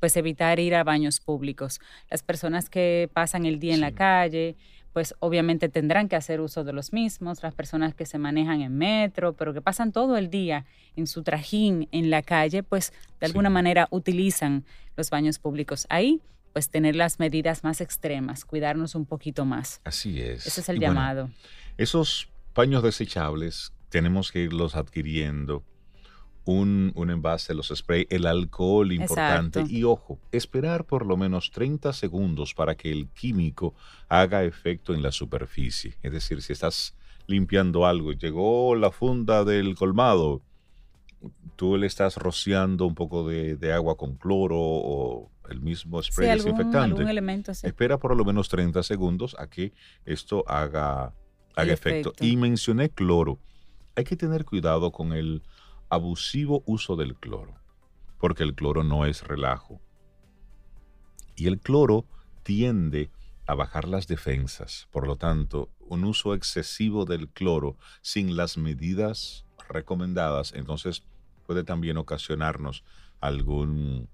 pues 0.00 0.16
evitar 0.16 0.58
ir 0.58 0.74
a 0.74 0.82
baños 0.82 1.20
públicos. 1.20 1.80
Las 2.10 2.22
personas 2.22 2.68
que 2.68 3.08
pasan 3.12 3.46
el 3.46 3.60
día 3.60 3.74
en 3.74 3.80
la 3.80 3.92
calle, 3.92 4.56
pues 4.92 5.14
obviamente 5.20 5.68
tendrán 5.68 6.08
que 6.08 6.16
hacer 6.16 6.40
uso 6.40 6.64
de 6.64 6.72
los 6.72 6.92
mismos, 6.92 7.42
las 7.42 7.54
personas 7.54 7.94
que 7.94 8.06
se 8.06 8.18
manejan 8.18 8.60
en 8.62 8.76
metro, 8.76 9.34
pero 9.34 9.54
que 9.54 9.60
pasan 9.60 9.92
todo 9.92 10.16
el 10.16 10.30
día 10.30 10.64
en 10.96 11.06
su 11.06 11.22
trajín 11.22 11.88
en 11.92 12.10
la 12.10 12.22
calle, 12.22 12.62
pues 12.62 12.92
de 13.20 13.26
alguna 13.26 13.50
manera 13.50 13.86
utilizan 13.90 14.64
los 14.96 15.10
baños 15.10 15.38
públicos. 15.38 15.86
Ahí, 15.90 16.20
pues 16.52 16.70
tener 16.70 16.96
las 16.96 17.20
medidas 17.20 17.62
más 17.62 17.80
extremas, 17.80 18.44
cuidarnos 18.44 18.94
un 18.94 19.06
poquito 19.06 19.44
más. 19.44 19.80
Así 19.84 20.20
es. 20.20 20.46
Ese 20.46 20.62
es 20.62 20.68
el 20.68 20.80
llamado. 20.80 21.30
esos 21.76 22.28
paños 22.52 22.82
desechables 22.82 23.72
tenemos 23.90 24.32
que 24.32 24.40
irlos 24.40 24.74
adquiriendo 24.74 25.64
un, 26.44 26.92
un, 26.94 27.10
envase, 27.10 27.54
los 27.54 27.72
spray, 27.74 28.06
el 28.10 28.26
alcohol 28.26 28.92
importante 28.92 29.64
y 29.68 29.84
ojo, 29.84 30.18
esperar 30.32 30.84
por 30.84 31.06
lo 31.06 31.16
menos 31.16 31.50
30 31.50 31.92
segundos 31.92 32.54
para 32.54 32.76
que 32.76 32.90
el 32.90 33.08
químico 33.08 33.74
haga 34.08 34.44
efecto 34.44 34.94
en 34.94 35.02
la 35.02 35.12
superficie. 35.12 35.96
Es 36.02 36.12
decir, 36.12 36.42
si 36.42 36.52
estás 36.52 36.94
limpiando 37.26 37.86
algo, 37.86 38.12
llegó 38.12 38.74
la 38.74 38.90
funda 38.90 39.44
del 39.44 39.74
colmado, 39.74 40.42
tú 41.56 41.76
le 41.76 41.86
estás 41.86 42.16
rociando 42.16 42.86
un 42.86 42.94
poco 42.94 43.28
de, 43.28 43.72
agua 43.72 43.96
con 43.96 44.16
cloro 44.16 44.58
o 44.58 45.30
el 45.48 45.60
mismo 45.60 46.02
spray 46.02 46.30
desinfectante. 46.30 47.02
elemento, 47.02 47.52
Espera 47.52 47.98
por 47.98 48.16
lo 48.16 48.24
menos 48.24 48.48
30 48.48 48.82
segundos 48.82 49.36
a 49.38 49.48
que 49.48 49.72
esto 50.04 50.44
haga, 50.46 51.12
haga 51.54 51.72
efecto. 51.72 52.12
Y 52.20 52.36
mencioné 52.36 52.90
cloro. 52.90 53.38
Hay 53.96 54.04
que 54.04 54.16
tener 54.16 54.44
cuidado 54.44 54.92
con 54.92 55.12
el 55.12 55.42
abusivo 55.90 56.62
uso 56.66 56.96
del 56.96 57.16
cloro, 57.16 57.54
porque 58.18 58.44
el 58.44 58.54
cloro 58.54 58.84
no 58.84 59.04
es 59.04 59.26
relajo. 59.26 59.80
Y 61.36 61.46
el 61.48 61.58
cloro 61.60 62.06
tiende 62.42 63.10
a 63.46 63.54
bajar 63.54 63.88
las 63.88 64.06
defensas, 64.06 64.86
por 64.92 65.06
lo 65.06 65.16
tanto, 65.16 65.68
un 65.80 66.04
uso 66.04 66.34
excesivo 66.34 67.04
del 67.04 67.28
cloro 67.28 67.76
sin 68.00 68.36
las 68.36 68.56
medidas 68.56 69.44
recomendadas, 69.68 70.52
entonces 70.54 71.02
puede 71.46 71.64
también 71.64 71.96
ocasionarnos 71.96 72.84
algún, 73.20 74.08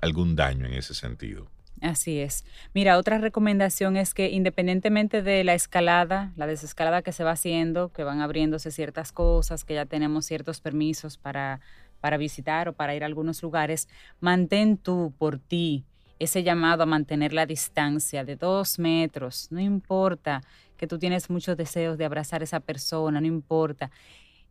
algún 0.00 0.34
daño 0.34 0.66
en 0.66 0.74
ese 0.74 0.94
sentido. 0.94 1.48
Así 1.80 2.20
es. 2.20 2.44
Mira, 2.74 2.98
otra 2.98 3.18
recomendación 3.18 3.96
es 3.96 4.12
que 4.12 4.30
independientemente 4.30 5.22
de 5.22 5.44
la 5.44 5.54
escalada, 5.54 6.32
la 6.36 6.46
desescalada 6.46 7.00
que 7.00 7.12
se 7.12 7.24
va 7.24 7.32
haciendo, 7.32 7.88
que 7.90 8.04
van 8.04 8.20
abriéndose 8.20 8.70
ciertas 8.70 9.12
cosas, 9.12 9.64
que 9.64 9.74
ya 9.74 9.86
tenemos 9.86 10.26
ciertos 10.26 10.60
permisos 10.60 11.16
para, 11.16 11.60
para 12.00 12.18
visitar 12.18 12.68
o 12.68 12.74
para 12.74 12.94
ir 12.94 13.02
a 13.02 13.06
algunos 13.06 13.42
lugares, 13.42 13.88
mantén 14.20 14.76
tú 14.76 15.14
por 15.16 15.38
ti 15.38 15.86
ese 16.18 16.42
llamado 16.42 16.82
a 16.82 16.86
mantener 16.86 17.32
la 17.32 17.46
distancia 17.46 18.24
de 18.24 18.36
dos 18.36 18.78
metros. 18.78 19.48
No 19.50 19.58
importa 19.58 20.42
que 20.76 20.86
tú 20.86 20.98
tienes 20.98 21.30
muchos 21.30 21.56
deseos 21.56 21.96
de 21.96 22.04
abrazar 22.04 22.42
a 22.42 22.44
esa 22.44 22.60
persona, 22.60 23.22
no 23.22 23.26
importa. 23.26 23.90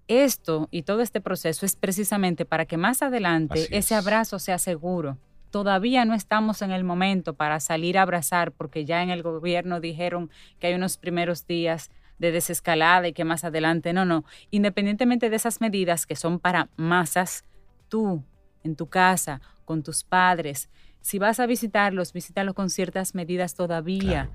Esto 0.08 0.68
y 0.72 0.82
todo 0.82 1.02
este 1.02 1.22
proceso 1.22 1.68
es 1.68 1.76
precisamente 1.76 2.44
para 2.44 2.66
que 2.66 2.78
más 2.78 3.04
adelante 3.04 3.68
ese 3.70 3.94
abrazo 3.94 4.40
sea 4.40 4.58
seguro 4.58 5.20
todavía 5.52 6.06
no 6.06 6.14
estamos 6.14 6.62
en 6.62 6.72
el 6.72 6.84
momento 6.84 7.34
para 7.34 7.60
salir 7.60 7.98
a 7.98 8.04
abrazar 8.04 8.52
porque 8.52 8.86
ya 8.86 9.04
en 9.04 9.10
el 9.10 9.24
gobierno 9.24 9.80
dijeron 9.80 10.30
que 10.60 10.68
hay 10.68 10.74
unos 10.74 10.98
primeros 10.98 11.48
días 11.48 11.92
de 12.20 12.32
desescalada 12.32 13.08
y 13.08 13.14
que 13.14 13.24
más 13.24 13.44
adelante, 13.44 13.94
no, 13.94 14.06
no. 14.06 14.26
Independientemente 14.52 15.30
de 15.30 15.36
esas 15.36 15.62
medidas 15.62 16.06
que 16.06 16.16
son 16.16 16.40
para 16.40 16.70
masas, 16.76 17.46
tú, 17.88 18.24
en 18.64 18.76
tu 18.76 18.88
casa, 18.88 19.42
con 19.66 19.84
tus 19.84 20.04
padres, 20.04 20.70
si 21.02 21.18
vas 21.18 21.40
a 21.40 21.46
visitarlos, 21.46 22.14
visítalos 22.14 22.54
con 22.54 22.70
ciertas 22.70 23.16
medidas 23.16 23.56
todavía. 23.56 24.30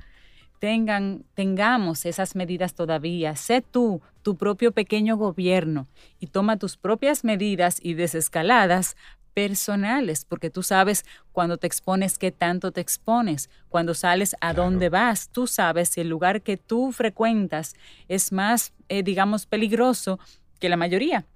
Tengan, 0.61 1.25
tengamos 1.35 2.07
esas 2.07 2.37
medidas 2.37 2.75
todavía. 2.75 3.37
Sé 3.37 3.61
tú 3.61 4.01
tu 4.23 4.37
propio 4.37 4.73
pequeño 4.73 5.17
gobierno 5.17 5.89
y 6.19 6.29
toma 6.29 6.57
tus 6.57 6.79
propias 6.79 7.23
medidas 7.23 7.79
y 7.83 7.95
desescaladas 7.95 8.97
personales, 9.35 10.25
porque 10.25 10.49
tú 10.49 10.63
sabes 10.63 11.05
cuando 11.33 11.59
te 11.59 11.67
expones 11.67 12.19
qué 12.19 12.31
tanto 12.33 12.73
te 12.73 12.81
expones, 12.81 13.51
cuando 13.69 13.93
sales 13.95 14.37
a 14.41 14.55
dónde 14.55 14.89
vas, 14.89 15.29
tú 15.29 15.47
sabes 15.47 15.91
si 15.91 16.01
el 16.01 16.09
lugar 16.09 16.43
que 16.43 16.57
tú 16.57 16.93
frecuentas 16.93 17.75
es 18.09 18.33
más, 18.33 18.73
eh, 18.89 19.03
digamos, 19.03 19.47
peligroso 19.47 20.19
que 20.61 20.69
la 20.69 20.77
mayoría 20.77 21.27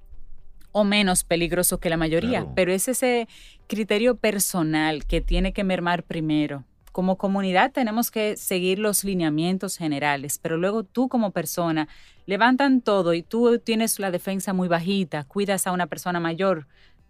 o 0.72 0.84
menos 0.84 1.24
peligroso 1.24 1.80
que 1.80 1.90
la 1.90 1.96
mayoría, 1.96 2.46
pero 2.54 2.72
es 2.72 2.88
ese 2.88 3.28
criterio 3.66 4.16
personal 4.16 5.04
que 5.06 5.20
tiene 5.20 5.52
que 5.52 5.64
mermar 5.64 6.02
primero. 6.02 6.64
Como 6.92 7.16
comunidad 7.16 7.72
tenemos 7.72 8.10
que 8.10 8.36
seguir 8.36 8.78
los 8.78 9.04
lineamientos 9.04 9.76
generales, 9.76 10.38
pero 10.40 10.56
luego 10.56 10.84
tú 10.84 11.08
como 11.08 11.30
persona 11.30 11.88
levantan 12.26 12.80
todo 12.80 13.14
y 13.14 13.22
tú 13.22 13.58
tienes 13.58 13.98
la 13.98 14.10
defensa 14.10 14.52
muy 14.52 14.68
bajita, 14.68 15.24
cuidas 15.24 15.66
a 15.66 15.72
una 15.72 15.86
persona 15.86 16.20
mayor, 16.20 16.66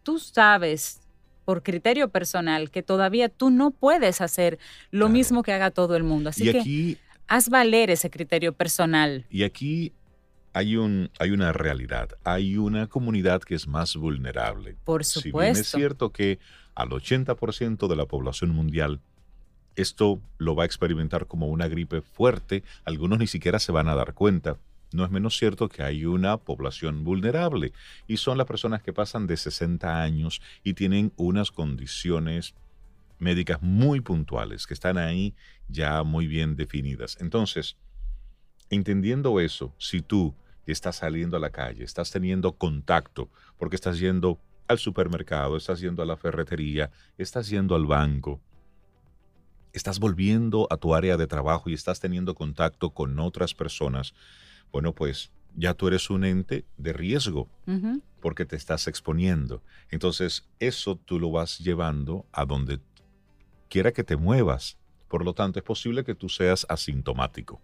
tú 0.08 0.18
sabes 0.18 1.02
por 1.44 1.62
criterio 1.62 2.08
personal 2.08 2.70
que 2.70 2.82
todavía 2.82 3.28
tú 3.28 3.50
no 3.50 3.72
puedes 3.72 4.22
hacer 4.22 4.58
lo 4.90 5.10
mismo 5.10 5.42
que 5.42 5.52
haga 5.52 5.70
todo 5.70 5.96
el 5.96 6.02
mundo. 6.02 6.30
Así 6.30 6.50
que 6.50 6.96
haz 7.26 7.50
valer 7.50 7.90
ese 7.90 8.08
criterio 8.08 8.54
personal. 8.54 9.26
Y 9.28 9.42
aquí 9.42 9.92
hay, 10.54 10.76
un, 10.76 11.10
hay 11.18 11.32
una 11.32 11.52
realidad, 11.52 12.08
hay 12.24 12.56
una 12.56 12.86
comunidad 12.86 13.42
que 13.42 13.54
es 13.54 13.68
más 13.68 13.96
vulnerable. 13.96 14.78
Por 14.82 15.04
supuesto. 15.04 15.56
Si 15.56 15.60
es 15.60 15.68
cierto 15.68 16.10
que 16.10 16.38
al 16.74 16.88
80% 16.88 17.86
de 17.86 17.96
la 17.96 18.06
población 18.06 18.48
mundial 18.48 19.02
esto 19.76 20.22
lo 20.38 20.56
va 20.56 20.62
a 20.62 20.66
experimentar 20.66 21.26
como 21.26 21.48
una 21.48 21.68
gripe 21.68 22.00
fuerte, 22.00 22.64
algunos 22.86 23.18
ni 23.18 23.26
siquiera 23.26 23.58
se 23.58 23.72
van 23.72 23.88
a 23.88 23.94
dar 23.94 24.14
cuenta 24.14 24.56
no 24.92 25.05
es 25.05 25.11
menos 25.11 25.37
cierto 25.37 25.68
que 25.68 25.83
hay 25.83 26.05
una 26.05 26.37
población 26.38 27.05
vulnerable 27.05 27.72
y 28.07 28.16
son 28.16 28.38
las 28.38 28.46
personas 28.46 28.83
que 28.83 28.92
pasan 28.92 29.27
de 29.27 29.37
60 29.37 30.03
años 30.03 30.40
y 30.64 30.74
tienen 30.74 31.12
unas 31.16 31.51
condiciones 31.51 32.55
médicas 33.18 33.61
muy 33.61 34.01
puntuales, 34.01 34.66
que 34.66 34.74
están 34.74 34.96
ahí 34.96 35.35
ya 35.68 36.03
muy 36.05 36.27
bien 36.27 36.57
definidas. 36.57 37.16
Entonces, 37.20 37.77
entendiendo 38.70 39.40
eso, 39.40 39.74
si 39.79 40.01
tú 40.01 40.35
estás 40.66 40.96
saliendo 40.96 41.37
a 41.37 41.40
la 41.40 41.51
calle, 41.51 41.85
estás 41.85 42.11
teniendo 42.11 42.53
contacto, 42.53 43.31
porque 43.59 43.77
estás 43.77 43.98
yendo 43.98 44.38
al 44.68 44.79
supermercado, 44.79 45.57
estás 45.57 45.81
yendo 45.81 46.03
a 46.03 46.07
la 46.07 46.16
ferretería, 46.16 46.90
estás 47.16 47.48
yendo 47.48 47.74
al 47.74 47.87
banco, 47.87 48.40
estás 49.72 49.98
volviendo 49.98 50.66
a 50.70 50.77
tu 50.77 50.94
área 50.94 51.16
de 51.16 51.27
trabajo 51.27 51.70
y 51.70 51.74
estás 51.74 52.01
teniendo 52.01 52.35
contacto 52.35 52.90
con 52.90 53.18
otras 53.18 53.55
personas, 53.55 54.14
bueno, 54.72 54.94
pues 54.94 55.31
ya 55.54 55.74
tú 55.74 55.88
eres 55.88 56.11
un 56.11 56.24
ente 56.24 56.64
de 56.76 56.92
riesgo 56.92 57.48
porque 58.20 58.44
te 58.44 58.57
estás 58.57 58.87
exponiendo. 58.88 59.62
Entonces, 59.90 60.48
eso 60.61 60.96
tú 60.96 61.18
lo 61.18 61.31
vas 61.31 61.59
llevando 61.59 62.26
a 62.33 62.44
donde 62.44 62.81
quiera 63.68 63.92
que 63.92 64.04
te 64.04 64.16
muevas. 64.16 64.78
Por 65.09 65.24
lo 65.24 65.35
tanto, 65.35 65.59
es 65.59 65.64
posible 65.64 66.04
que 66.04 66.14
tú 66.14 66.28
seas 66.28 66.66
asintomático 66.68 67.61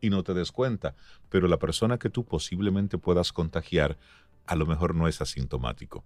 y 0.00 0.10
no 0.10 0.22
te 0.22 0.34
des 0.34 0.50
cuenta, 0.50 0.94
pero 1.28 1.46
la 1.46 1.58
persona 1.58 1.98
que 1.98 2.10
tú 2.10 2.24
posiblemente 2.24 2.98
puedas 2.98 3.32
contagiar 3.32 3.98
a 4.46 4.56
lo 4.56 4.66
mejor 4.66 4.94
no 4.94 5.06
es 5.06 5.20
asintomático. 5.20 6.04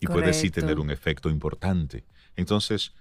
Y 0.00 0.06
puede 0.06 0.32
sí 0.32 0.50
tener 0.50 0.80
un 0.80 0.90
efecto 0.90 1.30
importante. 1.30 2.04
Entonces, 2.34 2.92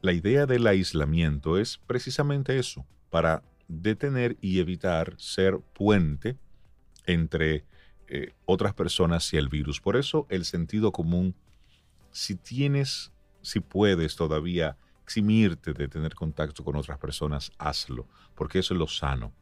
la 0.00 0.12
idea 0.12 0.46
del 0.46 0.66
aislamiento 0.66 1.58
es 1.58 1.78
precisamente 1.86 2.58
eso, 2.58 2.86
para 3.10 3.42
detener 3.70 4.36
y 4.40 4.58
evitar 4.58 5.14
ser 5.16 5.58
puente 5.72 6.36
entre 7.06 7.64
eh, 8.08 8.32
otras 8.44 8.74
personas 8.74 9.32
y 9.32 9.36
el 9.36 9.48
virus. 9.48 9.80
Por 9.80 9.96
eso 9.96 10.26
el 10.28 10.44
sentido 10.44 10.92
común, 10.92 11.34
si 12.10 12.34
tienes, 12.34 13.12
si 13.42 13.60
puedes 13.60 14.16
todavía 14.16 14.76
eximirte 15.04 15.72
de 15.72 15.88
tener 15.88 16.14
contacto 16.14 16.62
con 16.64 16.76
otras 16.76 16.98
personas, 16.98 17.52
hazlo, 17.58 18.06
porque 18.34 18.58
eso 18.58 18.74
es 18.74 18.78
lo 18.78 18.86
sano. 18.86 19.32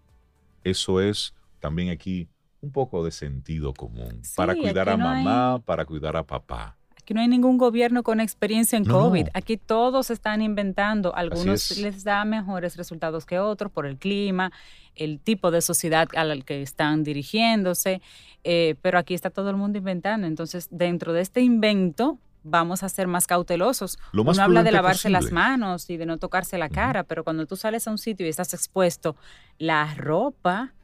Eso 0.65 1.01
es 1.01 1.35
también 1.61 1.91
aquí 1.91 2.29
un 2.61 2.73
poco 2.73 3.05
de 3.05 3.11
sentido 3.11 3.73
común, 3.73 4.23
para 4.35 4.55
cuidar 4.55 4.89
a 4.89 4.97
mamá, 4.97 5.63
para 5.65 5.85
cuidar 5.85 6.17
a 6.17 6.27
papá. 6.27 6.78
Aquí 7.09 7.15
no 7.15 7.23
hay 7.23 7.29
ningún 7.29 7.57
gobierno 7.57 8.03
con 8.03 8.21
experiencia 8.21 8.77
en 8.77 8.85
COVID. 8.85 9.29
Aquí 9.33 9.57
todos 9.57 10.11
están 10.11 10.43
inventando. 10.43 11.17
Algunos 11.17 11.79
les 11.79 12.05
da 12.05 12.23
mejores 12.27 12.77
resultados 12.77 13.25
que 13.25 13.39
otros 13.39 13.73
por 13.73 13.87
el 13.87 13.97
clima, 13.97 14.53
el 14.95 15.19
tipo 15.19 15.51
de 15.51 15.63
sociedad 15.63 16.07
al 16.15 16.45
que 16.45 16.61
están 16.61 17.05
dirigiéndose. 17.05 18.03
Eh, 18.45 18.75
pero 18.83 18.99
aquí 18.99 19.15
está 19.15 19.31
todo 19.31 19.49
el 19.49 19.57
mundo 19.57 19.79
inventando. 19.79 20.27
Entonces, 20.27 20.69
dentro 20.71 21.15
de 21.15 21.23
este 21.23 21.41
invento, 21.41 22.19
vamos 22.43 22.83
a 22.83 22.91
ser 22.91 23.07
más 23.07 23.27
cautelosos. 23.27 23.99
Uno 24.13 24.33
habla 24.39 24.63
de 24.63 24.73
lavarse 24.73 25.09
las 25.09 25.33
manos 25.33 25.89
y 25.89 25.97
de 25.97 26.05
no 26.05 26.19
tocarse 26.19 26.59
la 26.59 26.69
cara, 26.69 27.05
pero 27.05 27.25
cuando 27.25 27.47
tú 27.47 27.57
sales 27.57 27.89
a 27.89 27.91
un 27.91 27.97
sitio 27.97 28.27
y 28.27 28.29
estás 28.29 28.53
expuesto, 28.53 29.17
la 29.57 29.95
ropa 29.95 30.75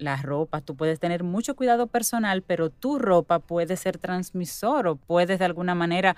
la 0.00 0.16
ropa. 0.16 0.60
Tú 0.60 0.76
puedes 0.76 0.98
tener 0.98 1.22
mucho 1.22 1.54
cuidado 1.54 1.86
personal, 1.86 2.42
pero 2.42 2.70
tu 2.70 2.98
ropa 2.98 3.38
puede 3.38 3.76
ser 3.76 3.98
transmisor 3.98 4.88
o 4.88 4.96
puedes 4.96 5.38
de 5.38 5.44
alguna 5.44 5.74
manera, 5.74 6.16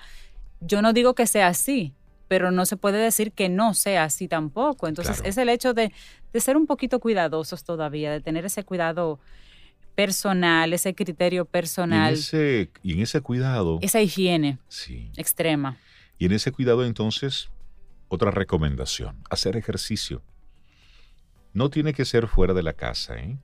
yo 0.61 0.81
no 0.81 0.93
digo 0.93 1.13
que 1.13 1.27
sea 1.27 1.47
así, 1.47 1.93
pero 2.27 2.51
no 2.51 2.65
se 2.65 2.77
puede 2.77 2.97
decir 2.97 3.31
que 3.31 3.49
no 3.49 3.73
sea 3.73 4.05
así 4.05 4.27
tampoco. 4.27 4.87
Entonces 4.87 5.21
es 5.23 5.37
el 5.37 5.49
hecho 5.49 5.73
de, 5.73 5.91
ser 6.33 6.57
un 6.57 6.65
poquito 6.65 6.99
cuidadosos 6.99 7.63
todavía, 7.63 8.11
de 8.11 8.21
tener 8.21 8.45
ese 8.45 8.63
cuidado 8.63 9.19
personal, 9.95 10.73
ese 10.73 10.95
criterio 10.95 11.45
personal. 11.45 12.11
Y 12.11 12.15
en 12.15 12.19
ese, 12.19 12.71
y 12.81 12.93
en 12.93 12.99
ese 13.01 13.21
cuidado. 13.21 13.79
Esa 13.81 14.01
higiene 14.01 14.57
sí. 14.67 15.11
extrema. 15.17 15.77
Y 16.17 16.25
en 16.25 16.31
ese 16.31 16.51
cuidado 16.51 16.85
entonces, 16.85 17.49
otra 18.07 18.31
recomendación, 18.31 19.21
hacer 19.29 19.57
ejercicio. 19.57 20.21
No 21.53 21.69
tiene 21.69 21.93
que 21.93 22.05
ser 22.05 22.27
fuera 22.27 22.55
de 22.55 22.63
la 22.63 22.73
casa, 22.73 23.15
¿eh? 23.17 23.37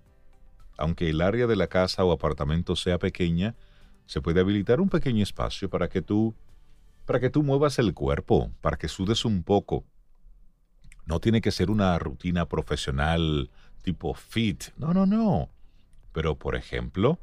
Aunque 0.80 1.10
el 1.10 1.22
área 1.22 1.46
de 1.46 1.56
la 1.56 1.68
casa 1.68 2.04
o 2.04 2.12
apartamento 2.12 2.76
sea 2.76 2.98
pequeña, 2.98 3.56
se 4.06 4.22
puede 4.22 4.40
habilitar 4.40 4.82
un 4.82 4.90
pequeño 4.90 5.22
espacio 5.22 5.70
para 5.70 5.90
que 5.90 6.02
tú 6.02 6.34
para 7.06 7.20
que 7.20 7.32
tú 7.32 7.42
muevas 7.42 7.80
el 7.80 7.96
cuerpo, 7.96 8.52
para 8.62 8.78
que 8.78 8.88
sudes 8.88 9.26
un 9.26 9.42
poco. 9.42 9.84
No 11.08 11.20
tiene 11.20 11.42
que 11.42 11.50
ser 11.50 11.72
una 11.72 11.98
rutina 11.98 12.46
profesional 12.48 13.50
tipo 13.82 14.14
fit. 14.14 14.66
No, 14.78 14.94
no, 14.94 15.08
no. 15.08 15.50
Pero, 16.14 16.38
por 16.38 16.56
ejemplo, 16.56 17.18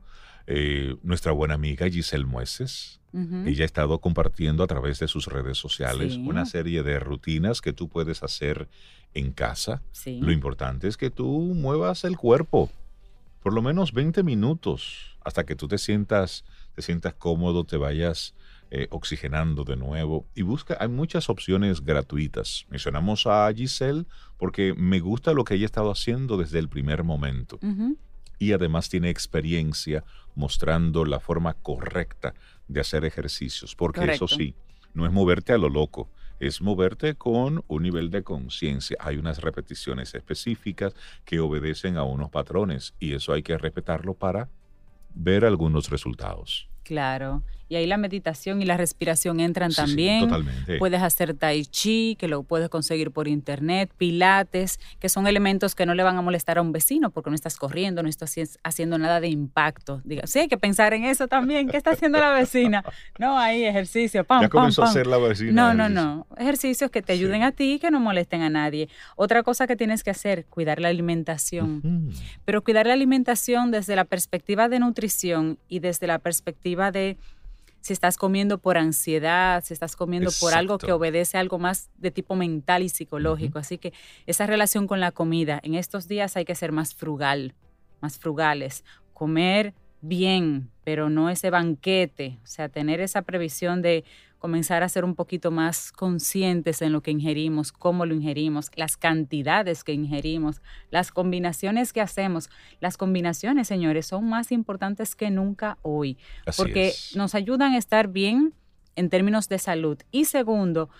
eh, 0.48 0.96
nuestra 1.04 1.30
buena 1.30 1.54
amiga 1.54 1.88
Giselle 1.88 2.24
Mueces, 2.24 3.00
ella 3.12 3.62
ha 3.62 3.64
estado 3.64 4.00
compartiendo 4.00 4.64
a 4.64 4.66
través 4.66 4.98
de 4.98 5.08
sus 5.08 5.26
redes 5.26 5.56
sociales 5.56 6.16
una 6.16 6.44
serie 6.44 6.82
de 6.82 6.98
rutinas 6.98 7.60
que 7.60 7.72
tú 7.72 7.88
puedes 7.88 8.24
hacer 8.24 8.68
en 9.14 9.30
casa. 9.30 9.82
Lo 10.04 10.32
importante 10.32 10.88
es 10.88 10.96
que 10.96 11.10
tú 11.10 11.54
muevas 11.54 12.02
el 12.02 12.16
cuerpo 12.16 12.70
por 13.46 13.54
lo 13.54 13.62
menos 13.62 13.92
20 13.92 14.24
minutos 14.24 15.16
hasta 15.20 15.46
que 15.46 15.54
tú 15.54 15.68
te 15.68 15.78
sientas, 15.78 16.44
te 16.74 16.82
sientas 16.82 17.14
cómodo, 17.14 17.62
te 17.62 17.76
vayas 17.76 18.34
eh, 18.72 18.88
oxigenando 18.90 19.62
de 19.62 19.76
nuevo. 19.76 20.26
Y 20.34 20.42
busca, 20.42 20.76
hay 20.80 20.88
muchas 20.88 21.30
opciones 21.30 21.84
gratuitas. 21.84 22.66
Mencionamos 22.70 23.24
a 23.28 23.48
Giselle 23.54 24.04
porque 24.36 24.74
me 24.76 24.98
gusta 24.98 25.32
lo 25.32 25.44
que 25.44 25.54
ella 25.54 25.62
ha 25.62 25.66
estado 25.66 25.92
haciendo 25.92 26.36
desde 26.36 26.58
el 26.58 26.68
primer 26.68 27.04
momento. 27.04 27.60
Y 28.40 28.50
además 28.50 28.88
tiene 28.88 29.10
experiencia 29.10 30.02
mostrando 30.34 31.04
la 31.04 31.20
forma 31.20 31.54
correcta 31.54 32.34
de 32.66 32.80
hacer 32.80 33.04
ejercicios. 33.04 33.76
Porque 33.76 34.10
eso 34.10 34.26
sí, 34.26 34.56
no 34.92 35.06
es 35.06 35.12
moverte 35.12 35.52
a 35.52 35.58
lo 35.58 35.68
loco 35.68 36.10
es 36.40 36.60
moverte 36.60 37.14
con 37.14 37.64
un 37.66 37.82
nivel 37.82 38.10
de 38.10 38.22
conciencia. 38.22 38.96
Hay 39.00 39.16
unas 39.16 39.40
repeticiones 39.40 40.14
específicas 40.14 40.94
que 41.24 41.40
obedecen 41.40 41.96
a 41.96 42.04
unos 42.04 42.30
patrones 42.30 42.94
y 42.98 43.14
eso 43.14 43.32
hay 43.32 43.42
que 43.42 43.56
respetarlo 43.58 44.14
para 44.14 44.48
ver 45.14 45.44
algunos 45.44 45.90
resultados. 45.90 46.68
Claro. 46.82 47.42
Y 47.68 47.76
ahí 47.76 47.86
la 47.86 47.96
meditación 47.96 48.62
y 48.62 48.64
la 48.64 48.76
respiración 48.76 49.40
entran 49.40 49.72
también. 49.72 50.20
totalmente. 50.20 50.78
Puedes 50.78 51.02
hacer 51.02 51.34
tai 51.34 51.64
chi, 51.64 52.16
que 52.18 52.28
lo 52.28 52.42
puedes 52.42 52.68
conseguir 52.68 53.10
por 53.10 53.28
internet, 53.28 53.90
pilates, 53.96 54.78
que 55.00 55.08
son 55.08 55.26
elementos 55.26 55.74
que 55.74 55.86
no 55.86 55.94
le 55.94 56.02
van 56.02 56.16
a 56.16 56.22
molestar 56.22 56.58
a 56.58 56.62
un 56.62 56.72
vecino 56.72 57.10
porque 57.10 57.30
no 57.30 57.36
estás 57.36 57.56
corriendo, 57.56 58.02
no 58.02 58.08
estás 58.08 58.34
haciendo 58.62 58.98
nada 58.98 59.20
de 59.20 59.28
impacto. 59.28 60.00
Diga, 60.04 60.26
sí, 60.26 60.40
hay 60.40 60.48
que 60.48 60.58
pensar 60.58 60.94
en 60.94 61.04
eso 61.04 61.28
también. 61.28 61.68
¿Qué 61.68 61.76
está 61.76 61.90
haciendo 61.90 62.18
la 62.18 62.32
vecina? 62.32 62.84
No, 63.18 63.38
ahí 63.38 63.64
ejercicio, 63.64 64.24
pam, 64.24 64.42
ya 64.42 64.48
comenzó 64.48 64.82
a 64.82 64.86
hacer 64.86 65.06
la 65.06 65.16
vecina. 65.16 65.52
No, 65.52 65.74
no, 65.74 65.88
no. 65.88 66.26
Ejercicios 66.36 66.90
que 66.90 67.02
te 67.02 67.12
ayuden 67.12 67.42
a 67.42 67.52
ti 67.52 67.74
y 67.74 67.78
que 67.78 67.90
no 67.90 67.98
molesten 67.98 68.42
a 68.42 68.50
nadie. 68.50 68.88
Otra 69.16 69.42
cosa 69.42 69.66
que 69.66 69.76
tienes 69.76 70.04
que 70.04 70.10
hacer, 70.10 70.44
cuidar 70.46 70.80
la 70.80 70.88
alimentación. 70.88 72.12
Pero 72.44 72.62
cuidar 72.62 72.86
la 72.86 72.92
alimentación 72.92 73.70
desde 73.70 73.96
la 73.96 74.04
perspectiva 74.04 74.68
de 74.68 74.78
nutrición 74.80 75.58
y 75.68 75.78
desde 75.80 76.06
la 76.06 76.18
perspectiva 76.18 76.90
de 76.90 77.16
si 77.86 77.92
estás 77.92 78.16
comiendo 78.16 78.58
por 78.58 78.78
ansiedad, 78.78 79.62
si 79.64 79.72
estás 79.72 79.94
comiendo 79.94 80.30
por 80.40 80.54
algo 80.54 80.76
que 80.76 80.90
obedece 80.90 81.36
a 81.36 81.40
algo 81.40 81.60
más 81.60 81.88
de 81.96 82.10
tipo 82.10 82.34
mental 82.34 82.82
y 82.82 82.88
psicológico. 82.88 83.60
Así 83.60 83.78
que 83.78 83.92
esa 84.26 84.44
relación 84.44 84.88
con 84.88 84.98
la 84.98 85.12
comida, 85.12 85.60
en 85.62 85.76
estos 85.76 86.08
días 86.08 86.36
hay 86.36 86.44
que 86.44 86.56
ser 86.56 86.72
más 86.72 86.96
frugal, 86.96 87.54
más 88.00 88.18
frugales, 88.18 88.84
comer 89.14 89.72
bien, 90.00 90.68
pero 90.82 91.10
no 91.10 91.30
ese 91.30 91.50
banquete, 91.50 92.40
o 92.42 92.46
sea, 92.46 92.68
tener 92.68 93.00
esa 93.00 93.22
previsión 93.22 93.82
de 93.82 94.02
comenzar 94.46 94.84
a 94.84 94.88
ser 94.88 95.04
un 95.04 95.16
poquito 95.16 95.50
más 95.50 95.90
conscientes 95.90 96.80
en 96.80 96.92
lo 96.92 97.00
que 97.00 97.10
ingerimos, 97.10 97.72
cómo 97.72 98.06
lo 98.06 98.14
ingerimos, 98.14 98.70
las 98.76 98.96
cantidades 98.96 99.82
que 99.82 99.92
ingerimos, 99.92 100.62
las 100.92 101.10
combinaciones 101.10 101.92
que 101.92 102.00
hacemos. 102.00 102.48
Las 102.78 102.96
combinaciones, 102.96 103.66
señores, 103.66 104.06
son 104.06 104.28
más 104.28 104.52
importantes 104.52 105.16
que 105.16 105.32
nunca 105.32 105.78
hoy, 105.82 106.16
porque 106.56 106.92
nos 107.16 107.34
ayudan 107.34 107.72
a 107.72 107.78
estar 107.78 108.06
bien 108.06 108.54
en 108.94 109.10
términos 109.10 109.48
de 109.48 109.58
salud. 109.58 109.98
Y 110.12 110.26
segundo, 110.26 110.90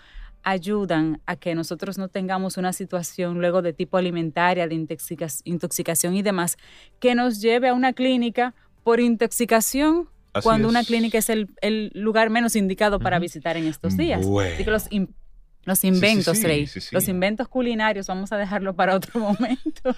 ayudan 0.43 1.21
a 1.25 1.37
que 1.37 1.55
nosotros 1.55 1.97
no 1.97 2.09
tengamos 2.09 2.57
una 2.57 2.73
situación 2.73 3.39
luego 3.39 3.61
de 3.61 3.71
tipo 3.71 3.95
alimentaria, 3.95 4.67
de 4.67 4.75
intoxicación 5.45 6.15
y 6.15 6.21
demás, 6.21 6.57
que 6.99 7.15
nos 7.15 7.39
lleve 7.39 7.69
a 7.69 7.73
una 7.73 7.93
clínica 7.93 8.53
por 8.83 8.99
intoxicación 8.99 10.09
cuando 10.43 10.67
una 10.67 10.83
clínica 10.83 11.17
es 11.17 11.29
el, 11.29 11.91
lugar 11.93 12.29
menos 12.29 12.55
indicado 12.55 12.99
para 12.99 13.19
visitar 13.19 13.57
en 13.57 13.65
estos 13.65 13.97
días. 13.97 14.25
los, 14.25 14.89
los 15.67 15.83
inventos, 15.83 16.41
Rey. 16.43 16.69
los 16.91 17.07
inventos 17.09 17.47
culinarios, 17.49 18.07
vamos 18.07 18.31
a 18.31 18.37
dejarlo 18.37 18.73
para 18.73 18.95
otro 18.95 19.19
momento. 19.19 19.95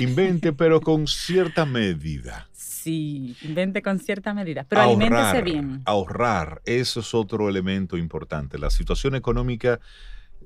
Invente, 0.00 0.52
pero 0.52 0.80
con 0.80 1.06
cierta 1.06 1.64
medida. 1.64 2.48
Sí, 2.52 3.36
invente 3.42 3.82
con 3.82 4.00
cierta 4.00 4.34
medida, 4.34 4.66
pero 4.68 4.80
aliméntese 4.80 5.42
bien. 5.42 5.82
Ahorrar, 5.84 6.60
eso 6.64 7.00
es 7.00 7.14
otro 7.14 7.48
elemento 7.48 7.96
importante. 7.96 8.58
La 8.58 8.70
situación 8.70 9.14
económica 9.14 9.78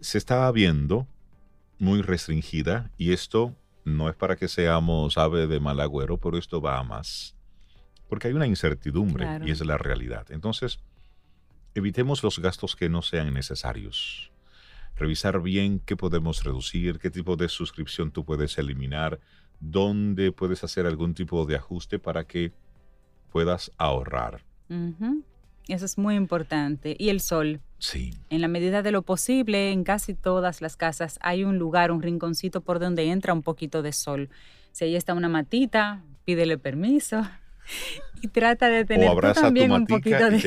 se 0.02 0.18
está 0.18 0.50
viendo 0.52 1.06
muy 1.78 2.02
restringida 2.02 2.90
y 2.98 3.12
esto 3.12 3.56
no 3.84 4.10
es 4.10 4.16
para 4.16 4.36
que 4.36 4.48
seamos 4.48 5.16
ave 5.16 5.46
de 5.46 5.60
mal 5.60 5.80
agüero, 5.80 6.18
pero 6.18 6.36
esto 6.36 6.60
va 6.60 6.78
a 6.78 6.82
más 6.82 7.35
porque 8.08 8.28
hay 8.28 8.34
una 8.34 8.46
incertidumbre 8.46 9.40
y 9.44 9.50
es 9.50 9.64
la 9.64 9.78
realidad. 9.78 10.26
Entonces, 10.30 10.80
evitemos 11.74 12.22
los 12.22 12.38
gastos 12.38 12.76
que 12.76 12.88
no 12.88 13.02
sean 13.02 13.32
necesarios. 13.34 14.30
Revisar 14.96 15.42
bien 15.42 15.80
qué 15.84 15.96
podemos 15.96 16.42
reducir, 16.44 16.98
qué 16.98 17.10
tipo 17.10 17.36
de 17.36 17.48
suscripción 17.48 18.10
tú 18.10 18.24
puedes 18.24 18.56
eliminar, 18.58 19.20
dónde 19.60 20.32
puedes 20.32 20.64
hacer 20.64 20.86
algún 20.86 21.14
tipo 21.14 21.44
de 21.44 21.56
ajuste 21.56 21.98
para 21.98 22.24
que 22.24 22.52
puedas 23.30 23.70
ahorrar. 23.76 24.42
Eso 25.68 25.84
es 25.84 25.98
muy 25.98 26.14
importante. 26.14 26.96
Y 26.98 27.10
el 27.10 27.20
sol. 27.20 27.60
Sí. 27.78 28.14
En 28.30 28.40
la 28.40 28.48
medida 28.48 28.82
de 28.82 28.90
lo 28.90 29.02
posible, 29.02 29.70
en 29.70 29.84
casi 29.84 30.14
todas 30.14 30.62
las 30.62 30.76
casas 30.76 31.18
hay 31.20 31.44
un 31.44 31.58
lugar, 31.58 31.92
un 31.92 32.00
rinconcito 32.00 32.62
por 32.62 32.78
donde 32.78 33.10
entra 33.10 33.34
un 33.34 33.42
poquito 33.42 33.82
de 33.82 33.92
sol. 33.92 34.30
Si 34.72 34.84
ahí 34.84 34.96
está 34.96 35.12
una 35.12 35.28
matita, 35.28 36.02
pídele 36.24 36.56
permiso 36.56 37.26
y 38.22 38.28
trata 38.28 38.68
de 38.68 38.84
tener 38.84 39.10
también 39.34 39.72
un 39.72 39.86
poquito 39.86 40.30
de 40.30 40.40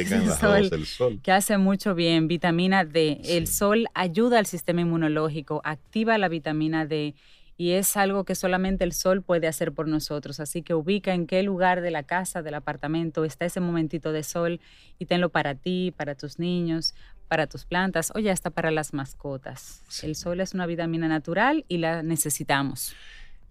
sol, 0.85 1.19
que 1.21 1.31
hace 1.31 1.57
mucho 1.57 1.95
bien. 1.95 2.27
Vitamina 2.27 2.85
D. 2.85 3.21
El 3.23 3.47
sol 3.47 3.87
ayuda 3.93 4.39
al 4.39 4.45
sistema 4.45 4.81
inmunológico, 4.81 5.61
activa 5.63 6.17
la 6.17 6.29
vitamina 6.29 6.85
D 6.85 7.15
y 7.59 7.71
es 7.71 7.97
algo 7.97 8.23
que 8.23 8.35
solamente 8.35 8.85
el 8.85 8.93
sol 8.93 9.21
puede 9.21 9.45
hacer 9.45 9.73
por 9.73 9.85
nosotros. 9.85 10.39
Así 10.39 10.61
que 10.61 10.73
ubica 10.73 11.13
en 11.13 11.27
qué 11.27 11.43
lugar 11.43 11.81
de 11.81 11.91
la 11.91 12.03
casa, 12.03 12.41
del 12.41 12.53
apartamento 12.53 13.25
está 13.25 13.45
ese 13.45 13.59
momentito 13.59 14.13
de 14.13 14.23
sol 14.23 14.61
y 14.97 15.07
tenlo 15.07 15.27
para 15.27 15.55
ti, 15.55 15.93
para 15.95 16.15
tus 16.15 16.39
niños, 16.39 16.95
para 17.27 17.47
tus 17.47 17.65
plantas 17.65 18.13
o 18.15 18.19
ya 18.19 18.31
está 18.31 18.49
para 18.49 18.71
las 18.71 18.93
mascotas. 18.93 19.83
El 20.03 20.15
sol 20.15 20.39
es 20.39 20.53
una 20.53 20.67
vitamina 20.67 21.09
natural 21.09 21.65
y 21.67 21.79
la 21.79 22.01
necesitamos. 22.01 22.95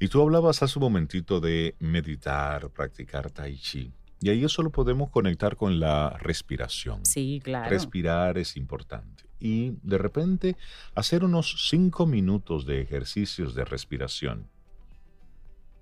Y 0.00 0.08
tú 0.08 0.22
hablabas 0.22 0.62
hace 0.62 0.78
un 0.78 0.84
momentito 0.84 1.40
de 1.40 1.74
meditar, 1.80 2.70
practicar 2.70 3.30
tai 3.30 3.56
chi. 3.56 3.92
Y 4.20 4.30
ahí 4.30 4.44
eso 4.44 4.62
lo 4.62 4.70
podemos 4.70 5.10
conectar 5.10 5.56
con 5.56 5.80
la 5.80 6.10
respiración. 6.18 7.04
Sí, 7.04 7.40
claro. 7.42 7.70
Respirar 7.70 8.38
es 8.38 8.56
importante. 8.56 9.24
Y 9.40 9.74
de 9.82 9.98
repente 9.98 10.56
hacer 10.94 11.24
unos 11.24 11.68
cinco 11.68 12.06
minutos 12.06 12.66
de 12.66 12.80
ejercicios 12.80 13.54
de 13.54 13.64
respiración. 13.64 14.48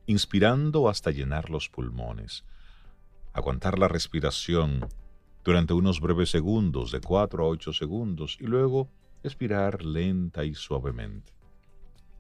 Inspirando 0.07 0.89
hasta 0.89 1.11
llenar 1.11 1.51
los 1.51 1.69
pulmones. 1.69 2.45
Aguantar 3.33 3.79
la 3.79 3.89
respiración 3.89 4.87
durante 5.45 5.75
unos 5.75 6.01
breves 6.01 6.31
segundos, 6.31 6.91
de 6.91 7.01
4 7.01 7.45
a 7.45 7.49
8 7.49 7.73
segundos, 7.73 8.37
y 8.41 8.47
luego 8.47 8.91
expirar 9.23 9.85
lenta 9.85 10.45
y 10.45 10.55
suavemente. 10.55 11.36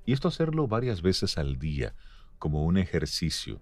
Y 0.06 0.12
esto 0.12 0.28
hacerlo 0.28 0.68
varias 0.68 1.02
veces 1.02 1.36
al 1.36 1.58
día, 1.58 1.94
como 2.38 2.64
un 2.64 2.78
ejercicio. 2.78 3.60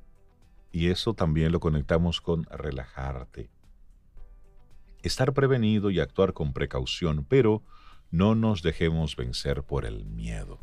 Y 0.70 0.88
eso 0.90 1.14
también 1.14 1.52
lo 1.52 1.58
conectamos 1.58 2.20
con 2.20 2.44
relajarte. 2.44 3.48
Estar 5.02 5.32
prevenido 5.32 5.90
y 5.90 6.00
actuar 6.00 6.34
con 6.34 6.52
precaución, 6.52 7.24
pero 7.24 7.62
no 8.10 8.34
nos 8.34 8.62
dejemos 8.62 9.16
vencer 9.16 9.62
por 9.62 9.86
el 9.86 10.04
miedo. 10.04 10.60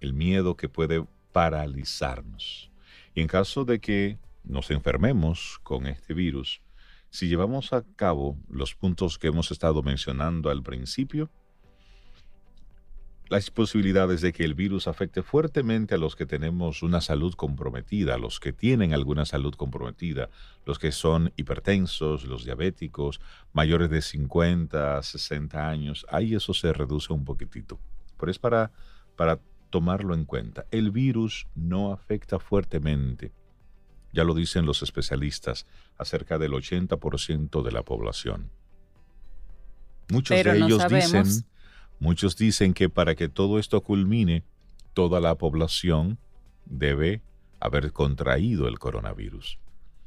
El 0.00 0.14
miedo 0.14 0.56
que 0.56 0.68
puede 0.68 1.06
paralizarnos. 1.32 2.70
Y 3.14 3.20
en 3.20 3.28
caso 3.28 3.64
de 3.64 3.80
que 3.80 4.18
nos 4.42 4.70
enfermemos 4.70 5.60
con 5.62 5.86
este 5.86 6.14
virus, 6.14 6.62
si 7.10 7.28
llevamos 7.28 7.72
a 7.74 7.84
cabo 7.96 8.38
los 8.48 8.74
puntos 8.74 9.18
que 9.18 9.28
hemos 9.28 9.50
estado 9.50 9.82
mencionando 9.82 10.50
al 10.50 10.62
principio, 10.62 11.30
las 13.28 13.50
posibilidades 13.50 14.20
de 14.20 14.32
que 14.32 14.44
el 14.44 14.54
virus 14.54 14.86
afecte 14.86 15.22
fuertemente 15.22 15.94
a 15.94 15.98
los 15.98 16.16
que 16.16 16.26
tenemos 16.26 16.82
una 16.82 17.00
salud 17.00 17.34
comprometida, 17.34 18.14
a 18.14 18.18
los 18.18 18.40
que 18.40 18.52
tienen 18.52 18.92
alguna 18.92 19.24
salud 19.24 19.54
comprometida, 19.54 20.28
los 20.66 20.78
que 20.78 20.92
son 20.92 21.32
hipertensos, 21.36 22.24
los 22.24 22.44
diabéticos, 22.44 23.20
mayores 23.52 23.90
de 23.90 24.02
50, 24.02 25.02
60 25.02 25.68
años, 25.68 26.06
ahí 26.10 26.34
eso 26.34 26.52
se 26.52 26.72
reduce 26.72 27.12
un 27.12 27.24
poquitito. 27.24 27.78
Pero 28.18 28.30
es 28.30 28.38
para, 28.38 28.70
para 29.16 29.40
tomarlo 29.70 30.14
en 30.14 30.26
cuenta. 30.26 30.66
El 30.70 30.90
virus 30.90 31.46
no 31.54 31.92
afecta 31.92 32.38
fuertemente, 32.38 33.32
ya 34.12 34.24
lo 34.24 34.34
dicen 34.34 34.66
los 34.66 34.82
especialistas, 34.82 35.66
a 35.96 36.04
cerca 36.04 36.38
del 36.38 36.52
80% 36.52 37.62
de 37.62 37.72
la 37.72 37.82
población. 37.82 38.50
Muchos 40.10 40.44
de 40.44 40.58
ellos 40.58 40.86
dicen 40.88 41.24
Muchos 42.02 42.36
dicen 42.36 42.74
que 42.74 42.88
para 42.88 43.14
que 43.14 43.28
todo 43.28 43.60
esto 43.60 43.80
culmine, 43.80 44.42
toda 44.92 45.20
la 45.20 45.36
población 45.36 46.18
debe 46.66 47.22
haber 47.60 47.92
contraído 47.92 48.66
el 48.66 48.80
coronavirus. 48.80 49.60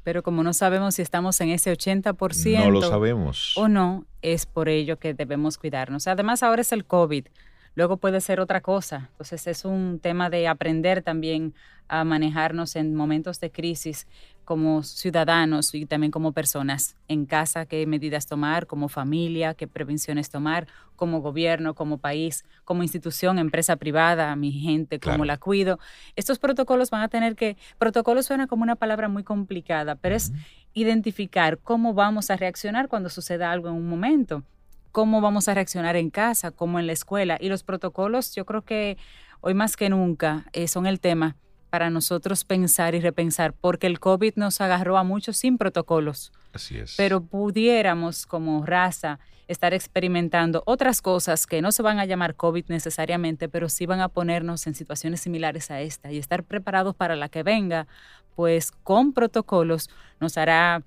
Pero 0.04 0.22
como 0.22 0.42
no 0.42 0.52
sabemos 0.52 0.96
si 0.96 1.00
estamos 1.00 1.40
en 1.40 1.48
ese 1.48 1.72
80%, 1.72 2.58
no 2.58 2.70
lo 2.70 2.82
sabemos. 2.82 3.56
O 3.56 3.68
no, 3.68 4.04
es 4.20 4.44
por 4.44 4.68
ello 4.68 4.98
que 4.98 5.14
debemos 5.14 5.56
cuidarnos. 5.56 6.06
Además, 6.06 6.42
ahora 6.42 6.60
es 6.60 6.70
el 6.72 6.84
COVID, 6.84 7.28
luego 7.74 7.96
puede 7.96 8.20
ser 8.20 8.40
otra 8.40 8.60
cosa. 8.60 9.08
Entonces, 9.12 9.46
es 9.46 9.64
un 9.64 9.98
tema 9.98 10.28
de 10.28 10.48
aprender 10.48 11.00
también 11.00 11.54
a 11.88 12.04
manejarnos 12.04 12.76
en 12.76 12.94
momentos 12.94 13.40
de 13.40 13.50
crisis 13.50 14.06
como 14.46 14.84
ciudadanos 14.84 15.74
y 15.74 15.86
también 15.86 16.12
como 16.12 16.30
personas 16.30 16.96
en 17.08 17.26
casa, 17.26 17.66
qué 17.66 17.84
medidas 17.84 18.26
tomar, 18.26 18.68
como 18.68 18.88
familia, 18.88 19.54
qué 19.54 19.66
prevenciones 19.66 20.30
tomar, 20.30 20.68
como 20.94 21.20
gobierno, 21.20 21.74
como 21.74 21.98
país, 21.98 22.44
como 22.64 22.84
institución, 22.84 23.40
empresa 23.40 23.74
privada, 23.74 24.34
mi 24.36 24.52
gente, 24.52 25.00
cómo 25.00 25.24
la 25.24 25.36
cuido. 25.36 25.80
Estos 26.14 26.38
protocolos 26.38 26.90
van 26.90 27.02
a 27.02 27.08
tener 27.08 27.34
que, 27.34 27.56
protocolo 27.78 28.22
suena 28.22 28.46
como 28.46 28.62
una 28.62 28.76
palabra 28.76 29.08
muy 29.08 29.24
complicada, 29.24 29.96
pero 29.96 30.14
es 30.14 30.32
identificar 30.74 31.58
cómo 31.58 31.92
vamos 31.92 32.30
a 32.30 32.36
reaccionar 32.36 32.86
cuando 32.86 33.10
suceda 33.10 33.50
algo 33.50 33.68
en 33.68 33.74
un 33.74 33.88
momento, 33.88 34.44
cómo 34.92 35.20
vamos 35.20 35.48
a 35.48 35.54
reaccionar 35.54 35.96
en 35.96 36.08
casa, 36.08 36.52
cómo 36.52 36.78
en 36.78 36.86
la 36.86 36.92
escuela. 36.92 37.36
Y 37.40 37.48
los 37.48 37.64
protocolos, 37.64 38.32
yo 38.36 38.46
creo 38.46 38.62
que 38.62 38.96
hoy 39.40 39.54
más 39.54 39.76
que 39.76 39.90
nunca 39.90 40.46
eh, 40.52 40.68
son 40.68 40.86
el 40.86 41.00
tema 41.00 41.34
para 41.70 41.90
nosotros 41.90 42.44
pensar 42.44 42.94
y 42.94 43.00
repensar, 43.00 43.52
porque 43.52 43.86
el 43.86 44.00
COVID 44.00 44.34
nos 44.36 44.60
agarró 44.60 44.96
a 44.96 45.04
muchos 45.04 45.36
sin 45.36 45.58
protocolos. 45.58 46.32
Así 46.52 46.78
es. 46.78 46.94
Pero 46.96 47.20
pudiéramos 47.20 48.26
como 48.26 48.64
raza 48.64 49.18
estar 49.48 49.74
experimentando 49.74 50.62
otras 50.66 51.00
cosas 51.02 51.46
que 51.46 51.62
no 51.62 51.70
se 51.72 51.82
van 51.82 51.98
a 51.98 52.04
llamar 52.04 52.34
COVID 52.34 52.64
necesariamente, 52.68 53.48
pero 53.48 53.68
sí 53.68 53.86
van 53.86 54.00
a 54.00 54.08
ponernos 54.08 54.66
en 54.66 54.74
situaciones 54.74 55.20
similares 55.20 55.70
a 55.70 55.80
esta 55.80 56.10
y 56.10 56.18
estar 56.18 56.42
preparados 56.42 56.94
para 56.96 57.16
la 57.16 57.28
que 57.28 57.42
venga, 57.42 57.86
pues 58.34 58.72
con 58.72 59.12
protocolos 59.12 59.88
nos 60.20 60.36
hará 60.36 60.82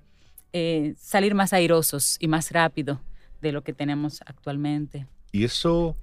eh, 0.52 0.94
salir 0.98 1.34
más 1.34 1.52
airosos 1.52 2.16
y 2.20 2.28
más 2.28 2.50
rápido 2.50 3.00
de 3.40 3.52
lo 3.52 3.62
que 3.62 3.72
tenemos 3.72 4.20
actualmente. 4.26 5.06
Y 5.32 5.44
eso, 5.44 5.96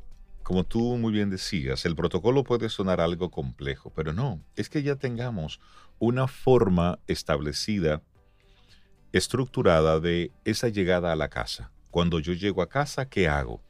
como 0.47 0.63
tú 0.63 0.95
muy 0.95 1.11
bien 1.11 1.29
decías, 1.29 1.83
el 1.83 1.93
protocolo 1.93 2.45
puede 2.45 2.69
sonar 2.69 3.01
algo 3.01 3.29
complejo, 3.29 3.91
pero 3.93 4.13
no, 4.13 4.41
es 4.55 4.69
que 4.69 4.81
ya 4.81 4.95
tengamos 4.95 5.59
una 5.99 6.29
forma 6.29 6.99
establecida, 7.05 8.01
estructurada 9.11 9.99
de 9.99 10.31
esa 10.45 10.69
llegada 10.69 11.11
a 11.11 11.17
la 11.17 11.27
casa. 11.27 11.73
Cuando 11.91 12.21
yo 12.21 12.31
llego 12.31 12.61
a 12.61 12.69
casa, 12.69 13.09
¿qué 13.09 13.27
hago? 13.27 13.61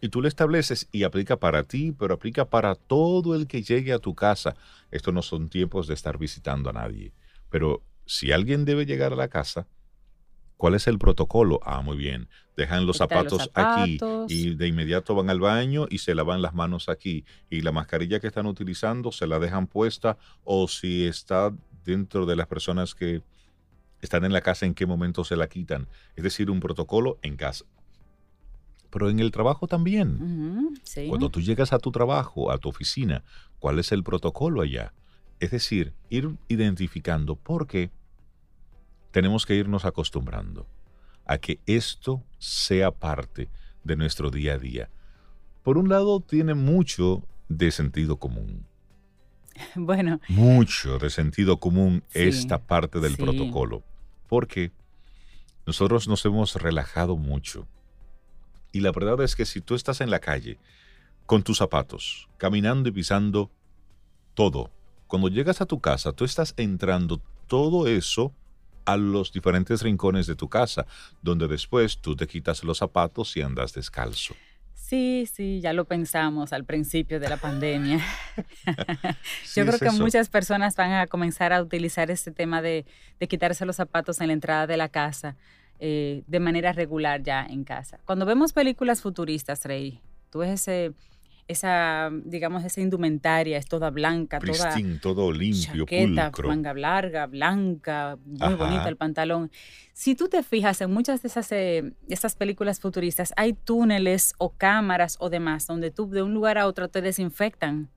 Y 0.00 0.08
tú 0.08 0.22
lo 0.22 0.28
estableces 0.28 0.88
y 0.92 1.02
aplica 1.02 1.40
para 1.40 1.64
ti, 1.64 1.90
pero 1.90 2.14
aplica 2.14 2.48
para 2.48 2.76
todo 2.76 3.34
el 3.34 3.48
que 3.48 3.64
llegue 3.64 3.92
a 3.92 3.98
tu 3.98 4.14
casa. 4.14 4.54
Esto 4.92 5.10
no 5.10 5.20
son 5.20 5.48
tiempos 5.48 5.88
de 5.88 5.94
estar 5.94 6.16
visitando 6.16 6.70
a 6.70 6.74
nadie. 6.74 7.12
Pero 7.50 7.82
si 8.06 8.30
alguien 8.30 8.64
debe 8.64 8.86
llegar 8.86 9.12
a 9.12 9.16
la 9.16 9.26
casa, 9.26 9.66
¿cuál 10.64 10.76
es 10.76 10.86
el 10.86 10.98
protocolo? 10.98 11.60
Ah, 11.62 11.82
muy 11.82 11.98
bien. 11.98 12.26
Dejan 12.56 12.86
los 12.86 12.96
zapatos, 12.96 13.50
aquí 13.52 13.98
y 14.28 14.54
de 14.54 14.66
inmediato 14.66 15.14
van 15.14 15.28
al 15.28 15.38
baño 15.38 15.86
y 15.90 15.98
se 15.98 16.14
lavan 16.14 16.40
las 16.40 16.54
manos 16.54 16.88
aquí. 16.88 17.26
Y 17.50 17.60
la 17.60 17.70
mascarilla 17.70 18.18
que 18.18 18.28
están 18.28 18.46
utilizando 18.46 19.12
se 19.12 19.26
la 19.26 19.38
dejan 19.38 19.66
puesta 19.66 20.16
o 20.42 20.66
si 20.66 21.04
está 21.04 21.54
dentro 21.84 22.24
de 22.24 22.36
las 22.36 22.46
personas 22.46 22.94
que 22.94 23.20
están 24.00 24.24
en 24.24 24.32
la 24.32 24.40
casa, 24.40 24.64
en 24.64 24.72
qué 24.72 24.86
momento 24.86 25.22
se 25.22 25.36
la 25.36 25.48
quitan. 25.48 25.86
Es 26.16 26.24
decir, 26.24 26.50
un 26.50 26.60
protocolo 26.60 27.18
en 27.20 27.36
casa. 27.36 27.66
Pero 28.88 29.10
en 29.10 29.20
el 29.20 29.32
trabajo 29.32 29.66
también. 29.66 30.78
Cuando 31.10 31.28
tú 31.28 31.42
llegas 31.42 31.74
a 31.74 31.78
tu 31.78 31.92
trabajo, 31.92 32.50
a 32.50 32.56
tu 32.56 32.70
oficina, 32.70 33.22
¿cuál 33.58 33.80
es 33.80 33.92
el 33.92 34.02
protocolo 34.02 34.62
allá? 34.62 34.94
Es 35.40 35.50
decir, 35.50 35.92
ir 36.08 36.38
identificando 36.48 37.36
por 37.36 37.66
qué 37.66 37.90
tenemos 39.14 39.46
que 39.46 39.54
irnos 39.54 39.84
acostumbrando 39.84 40.66
a 41.24 41.38
que 41.38 41.60
esto 41.66 42.24
sea 42.38 42.90
parte 42.90 43.48
de 43.84 43.94
nuestro 43.94 44.28
día 44.28 44.54
a 44.54 44.58
día. 44.58 44.90
Por 45.62 45.78
un 45.78 45.88
lado, 45.88 46.18
tiene 46.18 46.54
mucho 46.54 47.24
de 47.48 47.70
sentido 47.70 48.18
común. 48.18 48.66
Bueno. 49.76 50.20
Mucho 50.26 50.98
de 50.98 51.10
sentido 51.10 51.60
común 51.60 52.02
esta 52.12 52.58
parte 52.66 52.98
del 52.98 53.16
protocolo 53.16 53.84
porque 54.28 54.72
nosotros 55.64 56.08
nos 56.08 56.24
hemos 56.24 56.56
relajado 56.56 57.16
mucho. 57.16 57.68
Y 58.72 58.80
la 58.80 58.90
verdad 58.90 59.22
es 59.22 59.36
que 59.36 59.46
si 59.46 59.60
tú 59.60 59.76
estás 59.76 60.00
en 60.00 60.10
la 60.10 60.18
calle 60.18 60.58
con 61.24 61.44
tus 61.44 61.58
zapatos, 61.58 62.28
caminando 62.36 62.88
y 62.88 62.92
pisando 62.92 63.52
todo, 64.34 64.72
cuando 65.06 65.28
llegas 65.28 65.60
a 65.60 65.66
tu 65.66 65.78
casa, 65.78 66.10
tú 66.10 66.24
estás 66.24 66.52
entrando 66.56 67.22
todo 67.46 67.86
eso 67.86 68.34
a 68.84 68.96
los 68.96 69.32
diferentes 69.32 69.82
rincones 69.82 70.26
de 70.26 70.36
tu 70.36 70.48
casa, 70.48 70.86
donde 71.22 71.48
después 71.48 71.98
tú 71.98 72.16
te 72.16 72.26
quitas 72.26 72.64
los 72.64 72.78
zapatos 72.78 73.36
y 73.36 73.42
andas 73.42 73.72
descalzo. 73.72 74.34
Sí, 74.74 75.26
sí, 75.32 75.60
ya 75.62 75.72
lo 75.72 75.86
pensamos 75.86 76.52
al 76.52 76.64
principio 76.64 77.18
de 77.18 77.28
la 77.30 77.38
pandemia. 77.38 78.00
Yo 79.56 79.64
creo 79.64 79.78
que 79.78 79.90
muchas 79.90 80.28
personas 80.28 80.76
van 80.76 80.92
a 80.92 81.06
comenzar 81.06 81.54
a 81.54 81.62
utilizar 81.62 82.10
este 82.10 82.30
tema 82.30 82.60
de, 82.60 82.84
quitarse 83.26 83.64
los 83.64 83.76
zapatos 83.76 84.20
en 84.20 84.26
la 84.26 84.34
entrada 84.34 84.66
de 84.66 84.76
la 84.76 84.90
casa 84.90 85.36
eh, 85.80 86.22
de 86.26 86.38
manera 86.38 86.72
regular 86.72 87.22
ya 87.22 87.46
en 87.46 87.64
casa. 87.64 87.98
Cuando 88.04 88.26
vemos 88.26 88.52
películas 88.52 89.00
futuristas, 89.00 89.64
Rey, 89.64 90.02
tú 90.30 90.40
ves 90.40 90.50
ese 90.50 90.92
esa, 91.46 92.10
digamos, 92.24 92.64
esa 92.64 92.80
indumentaria 92.80 93.58
es 93.58 93.66
toda 93.66 93.90
blanca, 93.90 94.38
toda 94.38 94.74
todo 95.00 95.30
limpio, 95.30 95.84
chaqueta, 95.84 96.32
manga 96.42 96.72
larga, 96.72 97.26
blanca, 97.26 98.18
muy 98.24 98.54
bonita 98.54 98.88
el 98.88 98.96
pantalón. 98.96 99.50
Si 99.92 100.14
tú 100.14 100.28
te 100.28 100.42
fijas 100.42 100.80
en 100.80 100.90
muchas 100.90 101.22
de 101.22 101.28
esas, 101.28 101.52
eh, 101.52 101.92
esas 102.08 102.34
películas 102.34 102.80
futuristas, 102.80 103.32
hay 103.36 103.52
túneles 103.52 104.34
o 104.38 104.50
cámaras 104.50 105.16
o 105.20 105.28
demás 105.28 105.66
donde 105.66 105.90
tú 105.90 106.08
de 106.08 106.22
un 106.22 106.32
lugar 106.32 106.56
a 106.56 106.66
otro 106.66 106.88
te 106.88 107.02
desinfectan. 107.02 107.90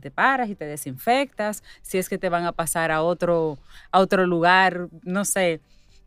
te, 0.00 0.10
paras 0.10 0.48
y 0.48 0.54
te 0.54 0.64
desinfectas, 0.64 1.62
si 1.82 1.98
es 1.98 2.08
que 2.08 2.16
te 2.16 2.28
van 2.28 2.44
a 2.44 2.52
pasar 2.52 2.90
a 2.92 3.02
otro, 3.02 3.58
a 3.90 4.00
otro 4.00 4.26
lugar, 4.26 4.88
no 5.02 5.24
sé. 5.24 5.60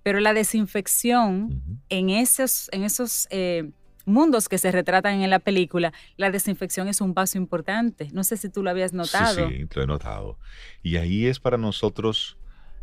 Pero 0.03 0.21
la 0.21 0.33
desinfección 0.33 1.61
en 1.89 2.09
esos, 2.09 2.69
en 2.71 2.83
esos 2.83 3.27
eh, 3.29 3.69
mundos 4.07 4.49
que 4.49 4.57
se 4.57 4.71
retratan 4.71 5.21
en 5.21 5.29
la 5.29 5.39
película, 5.39 5.93
la 6.15 6.31
desinfección 6.31 6.87
es 6.87 7.01
un 7.01 7.13
paso 7.13 7.37
importante. 7.37 8.09
No 8.13 8.23
sé 8.23 8.37
si 8.37 8.49
tú 8.49 8.63
lo 8.63 8.69
habías 8.69 8.93
notado. 8.93 9.49
Sí, 9.49 9.67
lo 9.75 9.83
he 9.83 9.87
notado. 9.87 10.39
Y 10.81 10.97
ahí 10.97 11.27
es 11.27 11.39
para 11.39 11.57
nosotros 11.57 12.37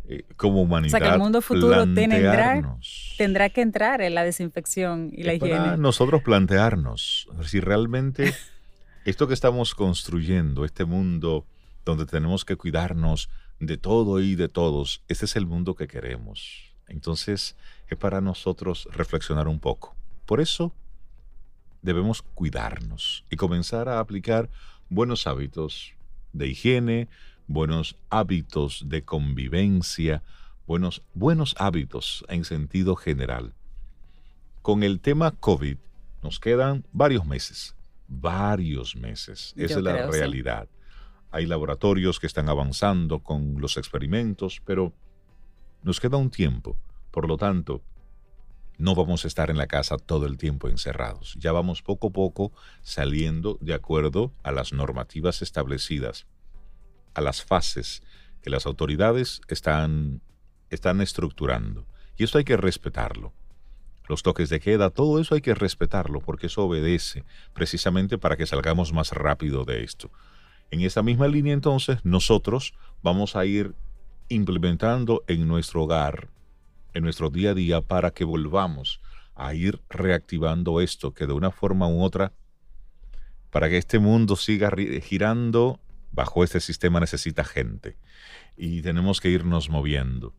eh, 0.07 0.23
como 0.37 0.61
humanidad. 0.61 0.95
O 0.95 0.97
sea, 0.97 1.07
que 1.07 1.13
el 1.13 1.19
mundo 1.19 1.41
futuro 1.41 1.83
tendrá, 1.93 2.77
tendrá 3.17 3.49
que 3.49 3.61
entrar 3.61 4.01
en 4.01 4.13
la 4.13 4.23
desinfección 4.23 5.09
y 5.11 5.23
la 5.23 5.33
higiene. 5.33 5.57
Para 5.57 5.77
nosotros 5.77 6.21
plantearnos 6.21 7.27
si 7.43 7.59
realmente 7.59 8.33
esto 9.05 9.27
que 9.27 9.33
estamos 9.33 9.73
construyendo, 9.73 10.63
este 10.63 10.85
mundo 10.85 11.45
donde 11.85 12.05
tenemos 12.05 12.45
que 12.45 12.55
cuidarnos 12.55 13.29
de 13.59 13.77
todo 13.77 14.19
y 14.19 14.35
de 14.35 14.49
todos, 14.49 15.03
ese 15.07 15.25
es 15.25 15.35
el 15.35 15.45
mundo 15.45 15.75
que 15.75 15.87
queremos. 15.87 16.73
Entonces, 16.87 17.55
es 17.87 17.97
para 17.97 18.21
nosotros 18.21 18.87
reflexionar 18.91 19.47
un 19.47 19.59
poco. 19.59 19.95
Por 20.25 20.39
eso, 20.39 20.73
debemos 21.85 22.21
cuidarnos 22.21 23.23
y 23.29 23.37
comenzar 23.37 23.87
a 23.87 23.99
aplicar 23.99 24.49
buenos 24.89 25.27
hábitos 25.27 25.93
de 26.33 26.47
higiene, 26.47 27.07
buenos 27.47 27.95
hábitos 28.09 28.89
de 28.89 29.03
convivencia, 29.03 30.23
buenos, 30.67 31.03
buenos 31.13 31.55
hábitos 31.57 32.25
en 32.27 32.43
sentido 32.43 32.95
general. 32.95 33.53
Con 34.61 34.83
el 34.83 34.99
tema 34.99 35.31
COVID 35.31 35.77
nos 36.23 36.39
quedan 36.39 36.83
varios 36.91 37.25
meses, 37.25 37.75
varios 38.07 38.95
meses. 38.95 39.53
Esa 39.55 39.77
es 39.77 39.83
la 39.83 40.07
realidad. 40.07 40.67
Hay 41.31 41.45
laboratorios 41.45 42.19
que 42.19 42.27
están 42.27 42.49
avanzando 42.49 43.19
con 43.19 43.61
los 43.61 43.77
experimentos, 43.77 44.61
pero 44.65 44.91
nos 45.83 45.99
queda 45.99 46.17
un 46.17 46.31
tiempo. 46.31 46.77
Por 47.11 47.27
lo 47.27 47.37
tanto, 47.37 47.81
no 48.77 48.95
vamos 48.95 49.23
a 49.23 49.27
estar 49.27 49.49
en 49.49 49.57
la 49.57 49.67
casa 49.67 49.97
todo 49.97 50.25
el 50.25 50.37
tiempo 50.37 50.67
encerrados. 50.67 51.35
Ya 51.39 51.51
vamos 51.51 51.81
poco 51.81 52.07
a 52.07 52.11
poco 52.11 52.51
saliendo 52.81 53.57
de 53.61 53.73
acuerdo 53.73 54.31
a 54.43 54.51
las 54.51 54.73
normativas 54.73 55.41
establecidas, 55.41 56.25
a 57.13 57.21
las 57.21 57.43
fases 57.43 58.03
que 58.41 58.49
las 58.49 58.65
autoridades 58.65 59.41
están, 59.47 60.21
están 60.69 61.01
estructurando. 61.01 61.85
Y 62.17 62.23
eso 62.23 62.37
hay 62.37 62.43
que 62.43 62.57
respetarlo. 62.57 63.33
Los 64.07 64.21
toques 64.21 64.49
de 64.49 64.59
queda, 64.59 64.91
todo 64.91 65.19
eso 65.19 65.33
hay 65.35 65.41
que 65.41 65.55
respetarlo 65.55 66.19
porque 66.19 66.47
eso 66.47 66.63
obedece 66.63 67.23
precisamente 67.53 68.17
para 68.17 68.37
que 68.37 68.45
salgamos 68.45 68.93
más 68.93 69.11
rápido 69.11 69.65
de 69.65 69.83
esto. 69.83 70.11
En 70.69 70.81
esa 70.81 71.01
misma 71.01 71.27
línea 71.27 71.53
entonces 71.53 71.99
nosotros 72.03 72.73
vamos 73.01 73.35
a 73.35 73.45
ir 73.45 73.73
implementando 74.29 75.23
en 75.27 75.47
nuestro 75.47 75.83
hogar 75.83 76.29
en 76.95 77.03
nuestro 77.03 77.29
día 77.29 77.51
a 77.51 77.53
día 77.53 77.81
para 77.81 78.09
que 78.11 78.23
volvamos 78.23 79.01
a 79.35 79.53
ir 79.53 79.81
reactivando 79.89 80.81
esto, 80.81 81.13
que 81.13 81.27
de 81.27 81.33
una 81.33 81.51
forma 81.51 81.87
u 81.87 82.01
otra, 82.01 82.31
para 83.51 83.69
que 83.69 83.77
este 83.77 83.99
mundo 83.99 84.35
siga 84.35 84.71
girando 85.03 85.79
bajo 86.11 86.43
este 86.43 86.59
sistema 86.59 86.99
necesita 86.99 87.43
gente 87.43 87.97
y 88.57 88.81
tenemos 88.81 89.19
que 89.21 89.29
irnos 89.29 89.69
moviendo. 89.69 90.33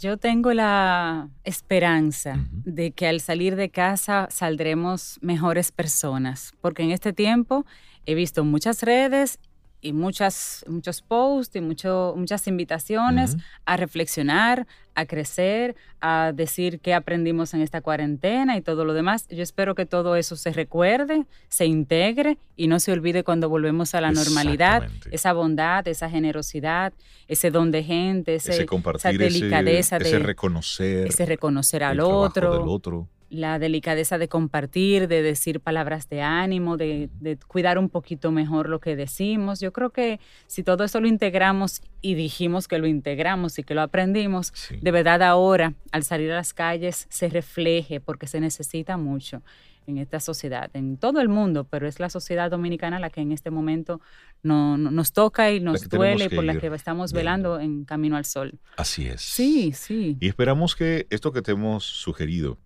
Yo 0.00 0.16
tengo 0.16 0.52
la 0.54 1.28
esperanza 1.44 2.46
de 2.64 2.90
que 2.90 3.06
al 3.06 3.20
salir 3.20 3.54
de 3.54 3.68
casa 3.68 4.28
saldremos 4.30 5.18
mejores 5.20 5.72
personas, 5.72 6.54
porque 6.60 6.82
en 6.82 6.90
este 6.90 7.12
tiempo 7.12 7.66
he 8.06 8.14
visto 8.14 8.42
muchas 8.44 8.82
redes 8.82 9.38
y 9.82 9.92
muchas, 9.92 10.64
muchos 10.68 11.00
posts 11.02 11.56
y 11.56 11.60
mucho, 11.60 12.14
muchas 12.16 12.46
invitaciones 12.46 13.36
a 13.64 13.76
reflexionar, 13.76 14.66
a 14.94 15.06
crecer, 15.06 15.76
a 16.00 16.32
decir 16.34 16.80
qué 16.80 16.92
aprendimos 16.92 17.54
en 17.54 17.62
esta 17.62 17.80
cuarentena 17.80 18.56
y 18.56 18.60
todo 18.60 18.84
lo 18.84 18.92
demás. 18.92 19.26
Yo 19.28 19.42
espero 19.42 19.74
que 19.74 19.86
todo 19.86 20.16
eso 20.16 20.36
se 20.36 20.52
recuerde, 20.52 21.24
se 21.48 21.66
integre 21.66 22.36
y 22.56 22.66
no 22.66 22.80
se 22.80 22.92
olvide 22.92 23.24
cuando 23.24 23.48
volvemos 23.48 23.94
a 23.94 24.00
la 24.00 24.12
normalidad. 24.12 24.88
Esa 25.10 25.32
bondad, 25.32 25.86
esa 25.88 26.10
generosidad, 26.10 26.92
ese 27.28 27.50
don 27.50 27.70
de 27.70 27.82
gente, 27.82 28.34
ese, 28.34 28.66
esa 28.94 29.12
delicadeza, 29.12 29.96
ese, 29.96 30.18
de, 30.18 30.18
reconocer, 30.18 31.06
ese 31.06 31.26
reconocer 31.26 31.84
al 31.84 32.00
otro. 32.00 32.52
Del 32.52 32.68
otro 32.68 33.08
la 33.30 33.60
delicadeza 33.60 34.18
de 34.18 34.28
compartir, 34.28 35.06
de 35.06 35.22
decir 35.22 35.60
palabras 35.60 36.08
de 36.08 36.20
ánimo, 36.20 36.76
de, 36.76 37.08
cuidar 37.46 37.78
un 37.78 37.88
poquito 37.88 38.32
mejor 38.32 38.68
lo 38.68 38.80
que 38.80 38.96
decimos. 38.96 39.60
Yo 39.60 39.72
creo 39.72 39.90
que 39.90 40.20
si 40.48 40.64
todo 40.64 40.84
eso 40.84 41.00
lo 41.00 41.06
integramos 41.06 41.80
y 42.02 42.14
dijimos 42.14 42.66
que 42.66 42.78
lo 42.78 42.88
integramos 42.88 43.58
y 43.58 43.62
que 43.62 43.74
lo 43.74 43.82
aprendimos, 43.82 44.52
de 44.80 44.90
verdad 44.90 45.22
ahora 45.22 45.74
al 45.92 46.02
salir 46.02 46.32
a 46.32 46.36
las 46.36 46.52
calles 46.52 47.06
se 47.08 47.28
refleje 47.28 48.00
porque 48.00 48.26
se 48.26 48.40
necesita 48.40 48.96
mucho 48.96 49.42
en 49.86 49.98
esta 49.98 50.20
sociedad, 50.20 50.70
en 50.74 50.96
todo 50.96 51.20
el 51.20 51.28
mundo, 51.28 51.64
pero 51.64 51.86
es 51.88 52.00
la 52.00 52.10
sociedad 52.10 52.50
dominicana 52.50 52.98
la 52.98 53.10
que 53.10 53.20
en 53.20 53.32
este 53.32 53.50
momento 53.50 54.00
no, 54.42 54.76
nos 54.76 55.12
toca 55.12 55.50
y 55.50 55.60
nos 55.60 55.88
duele 55.88 56.26
y 56.26 56.28
por 56.28 56.44
la 56.44 56.58
que 56.58 56.66
estamos 56.68 57.12
velando 57.12 57.60
en 57.60 57.84
Camino 57.84 58.16
al 58.16 58.24
Sol. 58.24 58.58
Así 58.76 59.06
es. 59.06 59.20
Sí, 59.20 59.72
sí. 59.72 60.16
Y 60.20 60.28
esperamos 60.28 60.76
que 60.76 61.06
esto 61.10 61.32
que 61.32 61.42
te 61.42 61.52
hemos 61.52 61.84
sugerido 61.84 62.58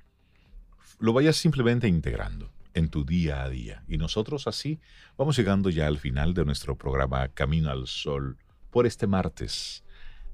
lo 1.04 1.12
vayas 1.12 1.36
simplemente 1.36 1.86
integrando 1.86 2.50
en 2.72 2.88
tu 2.88 3.04
día 3.04 3.42
a 3.42 3.50
día. 3.50 3.84
Y 3.86 3.98
nosotros 3.98 4.46
así 4.46 4.80
vamos 5.18 5.36
llegando 5.36 5.68
ya 5.68 5.86
al 5.86 5.98
final 5.98 6.32
de 6.32 6.46
nuestro 6.46 6.78
programa 6.78 7.28
Camino 7.28 7.70
al 7.70 7.86
Sol 7.86 8.38
por 8.70 8.86
este 8.86 9.06
martes. 9.06 9.84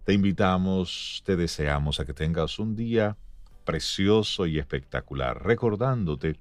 Te 0.05 0.13
invitamos, 0.13 1.25
te 1.27 1.35
deseamos 1.35 1.99
a 1.99 2.05
que 2.05 2.15
tengas 2.15 2.61
un 2.61 2.77
día 2.77 3.17
precioso 3.65 4.47
y 4.47 4.61
espectacular, 4.61 5.45
recordándote, 5.45 6.39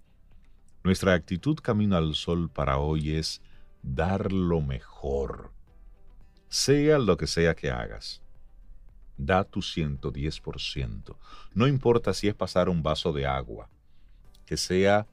nuestra 0.83 1.15
actitud 1.15 1.57
Camino 1.57 1.97
al 1.97 2.13
Sol 2.13 2.51
para 2.51 2.77
hoy 2.77 3.15
es 3.15 3.41
dar 3.81 4.31
lo 4.31 4.61
mejor, 4.61 5.51
sea 6.49 6.99
lo 6.99 7.17
que 7.17 7.25
sea 7.25 7.55
que 7.55 7.71
hagas. 7.71 8.21
Da 9.17 9.43
tu 9.43 9.61
110%. 9.61 11.15
No 11.55 11.65
importa 11.65 12.13
si 12.13 12.27
es 12.27 12.35
pasar 12.35 12.69
un 12.69 12.83
vaso 12.83 13.11
de 13.11 13.25
agua, 13.25 13.69
que 14.49 14.57
sea 14.57 15.05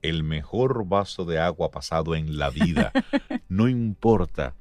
el 0.00 0.22
mejor 0.22 0.88
vaso 0.88 1.26
de 1.26 1.38
agua 1.38 1.70
pasado 1.70 2.14
en 2.14 2.38
la 2.38 2.48
vida. 2.48 2.92
No 3.50 3.68
importa 3.68 4.54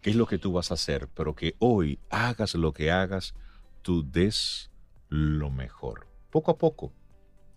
qué 0.00 0.10
es 0.10 0.16
lo 0.16 0.26
que 0.26 0.38
tú 0.38 0.52
vas 0.52 0.70
a 0.70 0.74
hacer, 0.74 1.08
pero 1.08 1.34
que 1.34 1.56
hoy 1.58 1.98
hagas 2.08 2.54
lo 2.54 2.72
que 2.72 2.92
hagas, 2.92 3.34
tú 3.80 4.08
des 4.08 4.70
lo 5.08 5.50
mejor. 5.50 6.06
Poco 6.30 6.52
a 6.52 6.58
poco, 6.58 6.92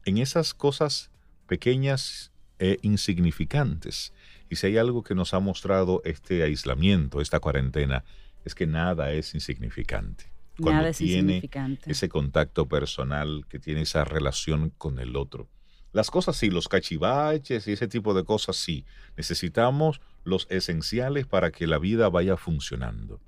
en 0.05 0.17
esas 0.17 0.55
cosas 0.55 1.11
pequeñas 1.45 2.31
e 2.57 2.79
insignificantes. 2.81 4.11
Y 4.49 4.55
si 4.55 4.67
hay 4.67 4.77
algo 4.77 5.03
que 5.03 5.13
nos 5.13 5.35
ha 5.35 5.39
mostrado 5.39 6.01
este 6.03 6.41
aislamiento, 6.41 7.21
esta 7.21 7.39
cuarentena, 7.39 8.05
es 8.43 8.55
que 8.55 8.65
nada 8.65 9.11
es 9.11 9.35
insignificante. 9.35 10.31
Cuando 10.57 10.79
nada 10.79 10.89
es 10.89 10.97
tiene 10.97 11.33
insignificante. 11.33 11.91
ese 11.91 12.09
contacto 12.09 12.67
personal, 12.67 13.45
que 13.49 13.59
tiene 13.59 13.81
esa 13.81 14.03
relación 14.03 14.71
con 14.71 14.97
el 14.97 15.15
otro. 15.15 15.47
Las 15.95 16.11
cosas 16.11 16.35
sí, 16.35 16.49
los 16.49 16.67
cachivaches 16.67 17.69
y 17.69 17.71
ese 17.71 17.87
tipo 17.87 18.13
de 18.13 18.25
cosas 18.25 18.57
sí. 18.57 18.83
Necesitamos 19.15 20.01
los 20.25 20.45
esenciales 20.49 21.25
para 21.25 21.51
que 21.51 21.67
la 21.67 21.77
vida 21.77 22.09
vaya 22.09 22.35
funcionando. 22.35 23.21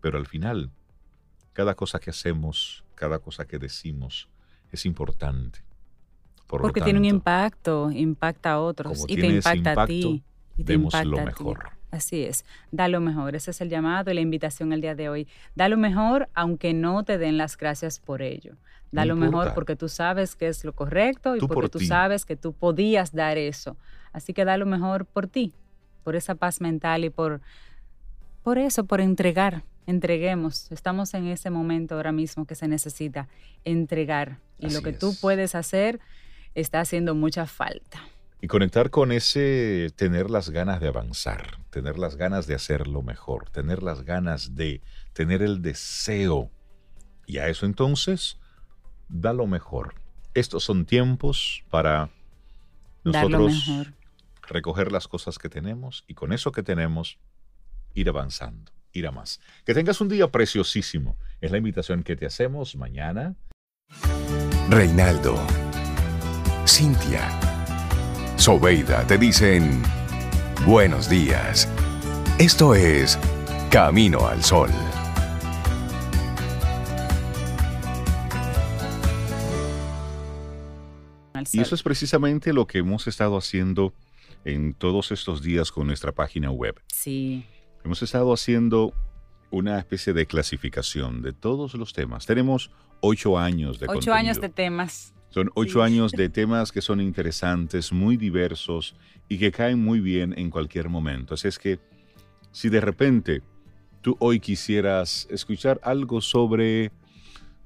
Pero 0.00 0.16
al 0.16 0.24
final, 0.24 0.70
cada 1.52 1.74
cosa 1.74 1.98
que 1.98 2.08
hacemos, 2.08 2.82
cada 2.94 3.18
cosa 3.18 3.46
que 3.46 3.58
decimos, 3.58 4.30
es 4.72 4.86
importante. 4.86 5.62
Porque 6.46 6.80
tiene 6.80 6.98
un 6.98 7.04
impacto, 7.04 7.90
impacta 7.90 8.52
a 8.52 8.60
otros 8.60 9.04
y 9.06 9.16
te 9.16 9.26
impacta 9.26 9.82
a 9.82 9.86
ti. 9.86 10.24
Y 10.56 10.64
te 10.64 10.72
impacta 10.72 11.04
lo 11.04 11.22
mejor. 11.22 11.72
Así 11.94 12.24
es, 12.24 12.44
da 12.72 12.88
lo 12.88 13.00
mejor. 13.00 13.36
Ese 13.36 13.52
es 13.52 13.60
el 13.60 13.68
llamado 13.68 14.10
y 14.10 14.14
la 14.14 14.20
invitación 14.20 14.72
el 14.72 14.80
día 14.80 14.96
de 14.96 15.08
hoy. 15.08 15.28
Da 15.54 15.68
lo 15.68 15.76
mejor 15.76 16.28
aunque 16.34 16.74
no 16.74 17.04
te 17.04 17.18
den 17.18 17.38
las 17.38 17.56
gracias 17.56 18.00
por 18.00 18.20
ello. 18.20 18.56
Da 18.90 19.04
lo 19.04 19.14
mejor 19.14 19.54
porque 19.54 19.76
tú 19.76 19.88
sabes 19.88 20.34
que 20.34 20.48
es 20.48 20.64
lo 20.64 20.72
correcto 20.72 21.36
y 21.36 21.40
porque 21.40 21.68
tú 21.68 21.80
sabes 21.80 22.24
que 22.24 22.36
tú 22.36 22.52
podías 22.52 23.12
dar 23.12 23.38
eso. 23.38 23.76
Así 24.12 24.32
que 24.32 24.44
da 24.44 24.56
lo 24.56 24.66
mejor 24.66 25.06
por 25.06 25.28
ti, 25.28 25.52
por 26.02 26.16
esa 26.16 26.34
paz 26.34 26.60
mental 26.60 27.04
y 27.04 27.10
por, 27.10 27.40
por 28.42 28.58
eso, 28.58 28.84
por 28.84 29.00
entregar. 29.00 29.62
Entreguemos. 29.86 30.70
Estamos 30.72 31.14
en 31.14 31.26
ese 31.28 31.50
momento 31.50 31.94
ahora 31.94 32.10
mismo 32.10 32.44
que 32.44 32.56
se 32.56 32.66
necesita 32.66 33.28
entregar. 33.64 34.38
Y 34.58 34.70
lo 34.70 34.82
que 34.82 34.92
tú 34.92 35.14
puedes 35.20 35.54
hacer 35.54 36.00
está 36.54 36.80
haciendo 36.80 37.14
mucha 37.14 37.46
falta. 37.46 38.00
Y 38.44 38.46
conectar 38.46 38.90
con 38.90 39.10
ese 39.10 39.90
tener 39.96 40.28
las 40.28 40.50
ganas 40.50 40.78
de 40.78 40.88
avanzar, 40.88 41.60
tener 41.70 41.98
las 41.98 42.16
ganas 42.16 42.46
de 42.46 42.54
hacerlo 42.54 43.00
mejor, 43.00 43.48
tener 43.48 43.82
las 43.82 44.02
ganas 44.02 44.54
de 44.54 44.82
tener 45.14 45.40
el 45.40 45.62
deseo. 45.62 46.50
Y 47.24 47.38
a 47.38 47.48
eso 47.48 47.64
entonces 47.64 48.38
da 49.08 49.32
lo 49.32 49.46
mejor. 49.46 49.94
Estos 50.34 50.62
son 50.62 50.84
tiempos 50.84 51.64
para 51.70 52.10
nosotros 53.02 53.66
recoger 54.42 54.92
las 54.92 55.08
cosas 55.08 55.38
que 55.38 55.48
tenemos 55.48 56.04
y 56.06 56.12
con 56.12 56.30
eso 56.30 56.52
que 56.52 56.62
tenemos 56.62 57.18
ir 57.94 58.10
avanzando, 58.10 58.72
ir 58.92 59.06
a 59.06 59.10
más. 59.10 59.40
Que 59.64 59.72
tengas 59.72 60.02
un 60.02 60.10
día 60.10 60.30
preciosísimo. 60.30 61.16
Es 61.40 61.50
la 61.50 61.56
invitación 61.56 62.02
que 62.02 62.14
te 62.14 62.26
hacemos 62.26 62.76
mañana. 62.76 63.36
Reinaldo, 64.68 65.34
Cintia, 66.66 67.53
Sobeida 68.36 69.06
te 69.06 69.16
dicen 69.16 69.82
buenos 70.66 71.08
días. 71.08 71.68
Esto 72.38 72.74
es 72.74 73.18
Camino 73.70 74.26
al 74.26 74.42
Sol. 74.42 74.70
Y 81.52 81.60
eso 81.60 81.74
es 81.74 81.82
precisamente 81.82 82.52
lo 82.52 82.66
que 82.66 82.78
hemos 82.78 83.06
estado 83.06 83.36
haciendo 83.36 83.94
en 84.44 84.74
todos 84.74 85.12
estos 85.12 85.40
días 85.40 85.70
con 85.70 85.86
nuestra 85.86 86.12
página 86.12 86.50
web. 86.50 86.80
Sí. 86.92 87.46
Hemos 87.84 88.02
estado 88.02 88.32
haciendo 88.32 88.92
una 89.50 89.78
especie 89.78 90.12
de 90.12 90.26
clasificación 90.26 91.22
de 91.22 91.32
todos 91.32 91.74
los 91.74 91.92
temas. 91.92 92.26
Tenemos 92.26 92.70
ocho 93.00 93.38
años 93.38 93.78
de 93.78 93.86
Ocho 93.88 94.12
años 94.12 94.40
de 94.40 94.48
temas. 94.48 95.13
Son 95.34 95.50
ocho 95.56 95.82
años 95.82 96.12
de 96.12 96.28
temas 96.28 96.70
que 96.70 96.80
son 96.80 97.00
interesantes, 97.00 97.92
muy 97.92 98.16
diversos 98.16 98.94
y 99.28 99.36
que 99.36 99.50
caen 99.50 99.82
muy 99.82 99.98
bien 99.98 100.32
en 100.38 100.48
cualquier 100.48 100.88
momento. 100.88 101.34
Así 101.34 101.48
es 101.48 101.58
que 101.58 101.80
si 102.52 102.68
de 102.68 102.80
repente 102.80 103.42
tú 104.00 104.16
hoy 104.20 104.38
quisieras 104.38 105.26
escuchar 105.28 105.80
algo 105.82 106.20
sobre, 106.20 106.92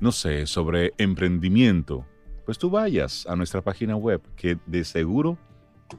no 0.00 0.12
sé, 0.12 0.46
sobre 0.46 0.94
emprendimiento, 0.96 2.06
pues 2.46 2.56
tú 2.56 2.70
vayas 2.70 3.26
a 3.26 3.36
nuestra 3.36 3.60
página 3.60 3.96
web, 3.96 4.22
que 4.34 4.56
de 4.64 4.82
seguro 4.82 5.36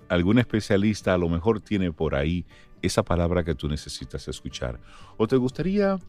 algún 0.08 0.40
especialista 0.40 1.14
a 1.14 1.20
lo 1.20 1.30
mejor 1.30 1.62
tiene 1.62 1.92
por 1.92 2.16
ahí 2.16 2.48
esa 2.82 3.04
palabra 3.04 3.44
que 3.44 3.54
tú 3.54 3.70
necesitas 3.70 4.28
escuchar. 4.28 4.80
¿O 5.18 5.28
te 5.28 5.36
gustaría 5.36 6.00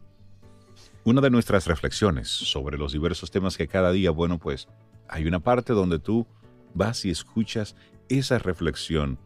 una 1.03 1.21
de 1.21 1.29
nuestras 1.29 1.67
reflexiones 1.67 2.29
sobre 2.29 2.79
los 2.79 2.93
diversos 2.93 3.29
temas 3.29 3.57
que 3.57 3.67
cada 3.67 3.91
día, 3.91 4.09
bueno, 4.09 4.39
pues 4.39 4.67
hay 5.11 5.27
una 5.27 5.39
parte 5.39 5.73
donde 5.73 5.99
tú 5.99 6.25
vas 6.73 7.05
y 7.05 7.09
escuchas 7.11 7.75
esa 8.09 8.39
reflexión 8.39 9.19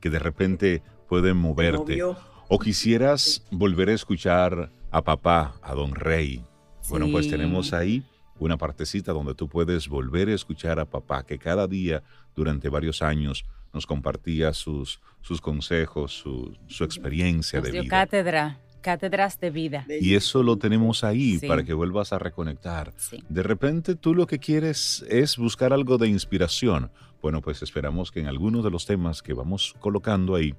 que 0.00 0.10
de 0.10 0.18
repente 0.18 0.82
puede 1.08 1.34
moverte. 1.34 2.02
O 2.48 2.58
quisieras 2.58 3.46
volver 3.50 3.88
a 3.88 3.92
escuchar 3.92 4.70
a 4.90 5.02
papá, 5.02 5.54
a 5.62 5.74
don 5.74 5.94
Rey. 5.94 6.44
Bueno, 6.88 7.08
pues 7.10 7.28
tenemos 7.28 7.72
ahí 7.72 8.04
una 8.38 8.56
partecita 8.58 9.12
donde 9.12 9.34
tú 9.34 9.48
puedes 9.48 9.88
volver 9.88 10.28
a 10.28 10.34
escuchar 10.34 10.78
a 10.80 10.84
papá, 10.84 11.24
que 11.24 11.38
cada 11.38 11.66
día 11.66 12.02
durante 12.34 12.68
varios 12.68 13.00
años 13.00 13.44
nos 13.72 13.86
compartía 13.86 14.52
sus, 14.52 15.00
sus 15.20 15.40
consejos, 15.40 16.12
su, 16.12 16.56
su 16.66 16.84
experiencia 16.84 17.60
de 17.60 17.70
vida. 17.70 17.88
Cátedra, 17.88 18.58
cátedras 18.84 19.40
de 19.40 19.48
vida. 19.48 19.86
Y 19.88 20.14
eso 20.14 20.42
lo 20.42 20.58
tenemos 20.58 21.04
ahí 21.04 21.38
para 21.38 21.64
que 21.64 21.72
vuelvas 21.72 22.12
a 22.12 22.18
reconectar. 22.18 22.92
De 23.30 23.42
repente 23.42 23.94
tú 23.94 24.14
lo 24.14 24.26
que 24.26 24.38
quieres 24.38 25.02
es 25.08 25.38
buscar 25.38 25.72
algo 25.72 25.96
de 25.96 26.06
inspiración. 26.06 26.90
Bueno, 27.22 27.40
pues 27.40 27.62
esperamos 27.62 28.10
que 28.10 28.20
en 28.20 28.26
algunos 28.26 28.62
de 28.62 28.70
los 28.70 28.84
temas 28.84 29.22
que 29.22 29.32
vamos 29.32 29.74
colocando 29.80 30.34
ahí, 30.34 30.54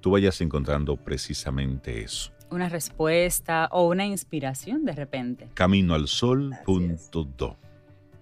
tú 0.00 0.10
vayas 0.10 0.40
encontrando 0.40 0.96
precisamente 0.96 2.02
eso 2.02 2.32
una 2.50 2.68
respuesta 2.68 3.66
o 3.72 3.88
una 3.88 4.04
inspiración 4.04 4.84
de 4.84 4.92
repente. 4.92 5.48
Camino 5.54 5.94
al 5.94 6.06
Sol.do. 6.06 7.56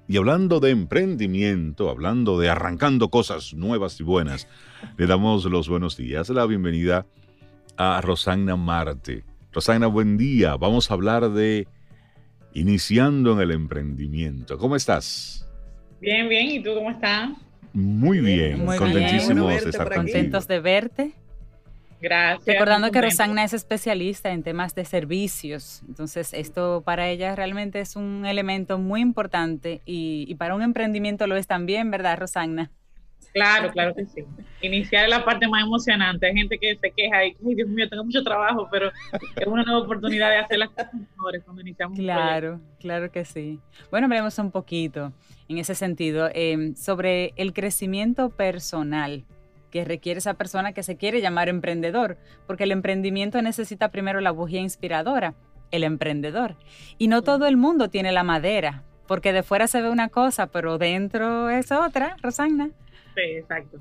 Y 0.07 0.17
hablando 0.17 0.61
de 0.61 0.71
emprendimiento, 0.71 1.91
hablando 1.91 2.39
de 2.39 2.49
arrancando 2.49 3.11
cosas 3.11 3.55
nuevas 3.55 3.99
y 3.99 4.05
buenas, 4.05 4.47
le 4.97 5.07
damos 5.07 5.45
los 5.47 5.69
buenos 5.69 5.97
días, 5.97 6.29
la 6.29 6.47
bienvenida 6.47 6.99
a 6.99 7.07
Rosana 8.01 8.57
Marte. 8.57 9.25
Rosana, 9.53 9.87
buen 9.87 10.17
día. 10.17 10.57
Vamos 10.57 10.91
a 10.91 10.95
hablar 10.95 11.31
de 11.31 11.67
iniciando 12.53 13.33
en 13.33 13.41
el 13.41 13.51
emprendimiento. 13.53 14.59
¿Cómo 14.59 14.77
estás? 14.77 15.49
Bien, 16.01 16.29
bien. 16.29 16.51
¿Y 16.51 16.63
tú 16.63 16.75
cómo 16.75 16.91
estás? 16.91 17.31
Muy 17.73 18.21
bien. 18.21 18.67
Contentísimos 18.67 19.65
de 19.65 19.71
estar 19.71 19.93
Contentos 19.95 20.47
de 20.47 20.61
verte 20.61 21.15
Gracias. 22.01 22.47
Recordando 22.47 22.91
que 22.91 23.03
Rosana 23.03 23.45
es 23.45 23.53
especialista 23.53 24.31
en 24.31 24.43
temas 24.43 24.75
de 24.75 24.87
servicios, 24.87 25.83
entonces 25.87 26.33
esto 26.33 26.83
para 26.85 27.09
ella 27.09 27.37
realmente 27.37 27.81
es 27.81 27.95
un 27.95 28.25
elemento 28.25 28.79
muy 28.79 29.03
importante 29.03 29.83
y, 29.85 30.35
para 30.37 30.55
un 30.55 30.63
emprendimiento 30.63 31.27
lo 31.27 31.37
es 31.37 31.47
también, 31.47 31.91
¿verdad, 31.91 32.19
Rosana? 32.19 32.71
Claro, 33.33 33.71
claro 33.71 33.95
que 33.95 34.07
sí. 34.07 34.25
Iniciar 34.61 35.05
es 35.05 35.11
la 35.11 35.25
parte 35.25 35.47
más 35.47 35.63
emocionante. 35.63 36.27
Hay 36.27 36.35
gente 36.35 36.59
que 36.59 36.77
se 36.77 36.91
queja 36.91 37.25
y, 37.25 37.37
ay, 37.47 37.55
Dios 37.55 37.69
mío, 37.69 37.89
tengo 37.89 38.05
mucho 38.05 38.23
trabajo, 38.23 38.69
pero 38.71 38.91
es 39.37 39.47
una 39.47 39.63
nueva 39.63 39.81
oportunidad 39.81 40.31
de 40.31 40.39
hacer 40.39 40.59
las 40.59 40.71
cosas 40.71 40.93
mejores 40.93 41.43
cuando 41.45 41.63
iniciamos. 41.63 41.99
Claro, 41.99 42.61
claro 42.79 43.11
que 43.11 43.25
sí. 43.25 43.61
Bueno, 43.91 44.07
hablemos 44.07 44.39
un 44.39 44.51
poquito 44.51 45.13
en 45.49 45.59
ese 45.59 45.75
sentido 45.75 46.29
eh, 46.35 46.73
sobre 46.77 47.33
el 47.37 47.53
crecimiento 47.53 48.31
personal 48.31 49.25
que 49.71 49.85
requiere 49.85 50.19
esa 50.19 50.35
persona 50.35 50.73
que 50.73 50.83
se 50.83 50.97
quiere 50.97 51.21
llamar 51.21 51.49
emprendedor, 51.49 52.19
porque 52.47 52.65
el 52.65 52.73
emprendimiento 52.73 53.41
necesita 53.41 53.91
primero 53.91 54.21
la 54.21 54.33
bujía 54.33 54.61
inspiradora, 54.61 55.35
el 55.71 55.85
emprendedor. 55.85 56.57
Y 56.99 57.09
no 57.09 57.23
todo 57.23 57.47
el 57.47 57.57
mundo 57.57 57.89
tiene 57.89 58.11
la 58.11 58.25
madera, 58.25 58.83
porque 59.07 59.33
de 59.33 59.43
fuera 59.43 59.67
se 59.69 59.81
ve 59.81 59.91
una 59.91 60.09
cosa, 60.09 60.49
pero 60.49 60.79
dentro 60.79 61.49
es 61.51 61.71
otra, 61.73 62.17
Rosana. 62.23 62.71
Exacto. 63.21 63.79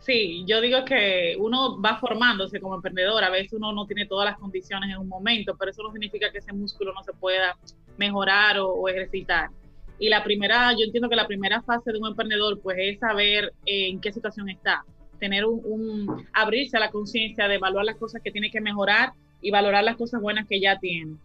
Sí, 0.00 0.44
yo 0.46 0.60
digo 0.60 0.84
que 0.84 1.36
uno 1.38 1.80
va 1.80 1.98
formándose 1.98 2.60
como 2.60 2.76
emprendedor, 2.76 3.22
a 3.22 3.30
veces 3.30 3.52
uno 3.54 3.72
no 3.72 3.86
tiene 3.86 4.06
todas 4.06 4.30
las 4.30 4.38
condiciones 4.38 4.90
en 4.90 4.98
un 4.98 5.08
momento, 5.08 5.56
pero 5.58 5.70
eso 5.70 5.82
no 5.82 5.92
significa 5.92 6.30
que 6.30 6.38
ese 6.38 6.52
músculo 6.52 6.94
no 6.94 7.02
se 7.02 7.12
pueda 7.12 7.56
mejorar 7.96 8.58
o, 8.58 8.88
ejercitar. 8.88 9.50
Y 9.98 10.08
la 10.08 10.22
primera, 10.22 10.72
yo 10.72 10.84
entiendo 10.84 11.08
que 11.08 11.16
la 11.16 11.26
primera 11.26 11.60
fase 11.62 11.92
de 11.92 11.98
un 11.98 12.06
emprendedor 12.06 12.60
pues 12.60 12.78
es 12.80 13.00
saber 13.00 13.52
en 13.66 14.00
qué 14.00 14.12
situación 14.12 14.48
está 14.48 14.84
tener 15.18 15.44
un, 15.44 16.26
abrirse 16.32 16.76
a 16.76 16.80
la 16.80 16.90
conciencia 16.90 17.48
de 17.48 17.56
evaluar 17.56 17.84
las 17.84 17.96
cosas 17.96 18.22
que 18.22 18.30
tiene 18.30 18.50
que 18.50 18.60
mejorar 18.60 19.12
y 19.40 19.50
valorar 19.50 19.84
las 19.84 19.96
cosas 19.96 20.20
buenas 20.20 20.46
que 20.46 20.60
ya 20.60 20.78
tiene. 20.78 21.16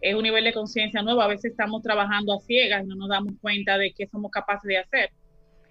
Es 0.00 0.14
un 0.14 0.22
nivel 0.22 0.44
de 0.44 0.52
conciencia 0.52 1.02
nuevo, 1.02 1.20
a 1.20 1.26
veces 1.26 1.50
estamos 1.52 1.82
trabajando 1.82 2.32
a 2.32 2.40
ciegas 2.40 2.84
y 2.84 2.86
no 2.88 2.94
nos 2.94 3.08
damos 3.08 3.34
cuenta 3.40 3.76
de 3.78 3.92
qué 3.92 4.06
somos 4.06 4.30
capaces 4.30 4.68
de 4.68 4.78
hacer. 4.78 5.10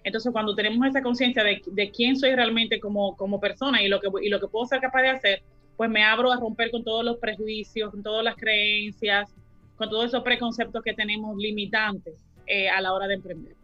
Entonces, 0.08 0.32
cuando 0.32 0.54
tenemos 0.54 0.88
esa 0.88 1.02
conciencia 1.02 1.44
de, 1.44 1.90
quién 1.90 2.16
soy 2.16 2.34
realmente 2.34 2.80
como, 2.80 3.14
como 3.14 3.38
persona 3.38 3.82
y 3.82 3.88
lo, 3.88 4.00
que, 4.00 4.08
y 4.22 4.30
lo 4.30 4.40
que 4.40 4.48
puedo 4.48 4.64
ser 4.64 4.80
capaz 4.80 5.02
de 5.02 5.10
hacer, 5.10 5.42
pues 5.76 5.90
me 5.90 6.02
abro 6.02 6.32
a 6.32 6.36
romper 6.40 6.70
con 6.70 6.82
todos 6.82 7.04
los 7.04 7.18
prejuicios, 7.18 7.90
con 7.90 8.02
todas 8.02 8.24
las 8.24 8.34
creencias, 8.36 9.30
con 9.76 9.90
todos 9.90 10.06
esos 10.06 10.22
preconceptos 10.22 10.82
que 10.82 10.94
tenemos 10.94 11.36
limitantes 11.36 12.14
eh, 12.46 12.70
a 12.70 12.80
la 12.80 12.94
hora 12.94 13.06
de 13.06 13.14
emprender. 13.16 13.54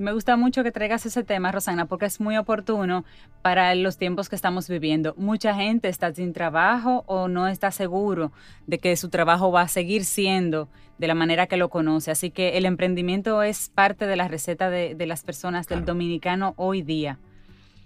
Me 0.00 0.12
gusta 0.12 0.38
mucho 0.38 0.62
que 0.62 0.72
traigas 0.72 1.04
ese 1.04 1.24
tema, 1.24 1.52
Rosana, 1.52 1.84
porque 1.84 2.06
es 2.06 2.20
muy 2.20 2.38
oportuno 2.38 3.04
para 3.42 3.74
los 3.74 3.98
tiempos 3.98 4.30
que 4.30 4.34
estamos 4.34 4.66
viviendo. 4.66 5.12
Mucha 5.18 5.54
gente 5.54 5.90
está 5.90 6.10
sin 6.14 6.32
trabajo 6.32 7.04
o 7.06 7.28
no 7.28 7.46
está 7.48 7.70
seguro 7.70 8.32
de 8.66 8.78
que 8.78 8.96
su 8.96 9.10
trabajo 9.10 9.52
va 9.52 9.60
a 9.60 9.68
seguir 9.68 10.06
siendo 10.06 10.70
de 10.96 11.06
la 11.06 11.14
manera 11.14 11.48
que 11.48 11.58
lo 11.58 11.68
conoce. 11.68 12.10
Así 12.10 12.30
que 12.30 12.56
el 12.56 12.64
emprendimiento 12.64 13.42
es 13.42 13.68
parte 13.68 14.06
de 14.06 14.16
la 14.16 14.26
receta 14.26 14.70
de, 14.70 14.96
las 15.06 15.22
personas 15.22 15.68
del 15.68 15.84
dominicano 15.84 16.54
hoy 16.56 16.80
día. 16.80 17.18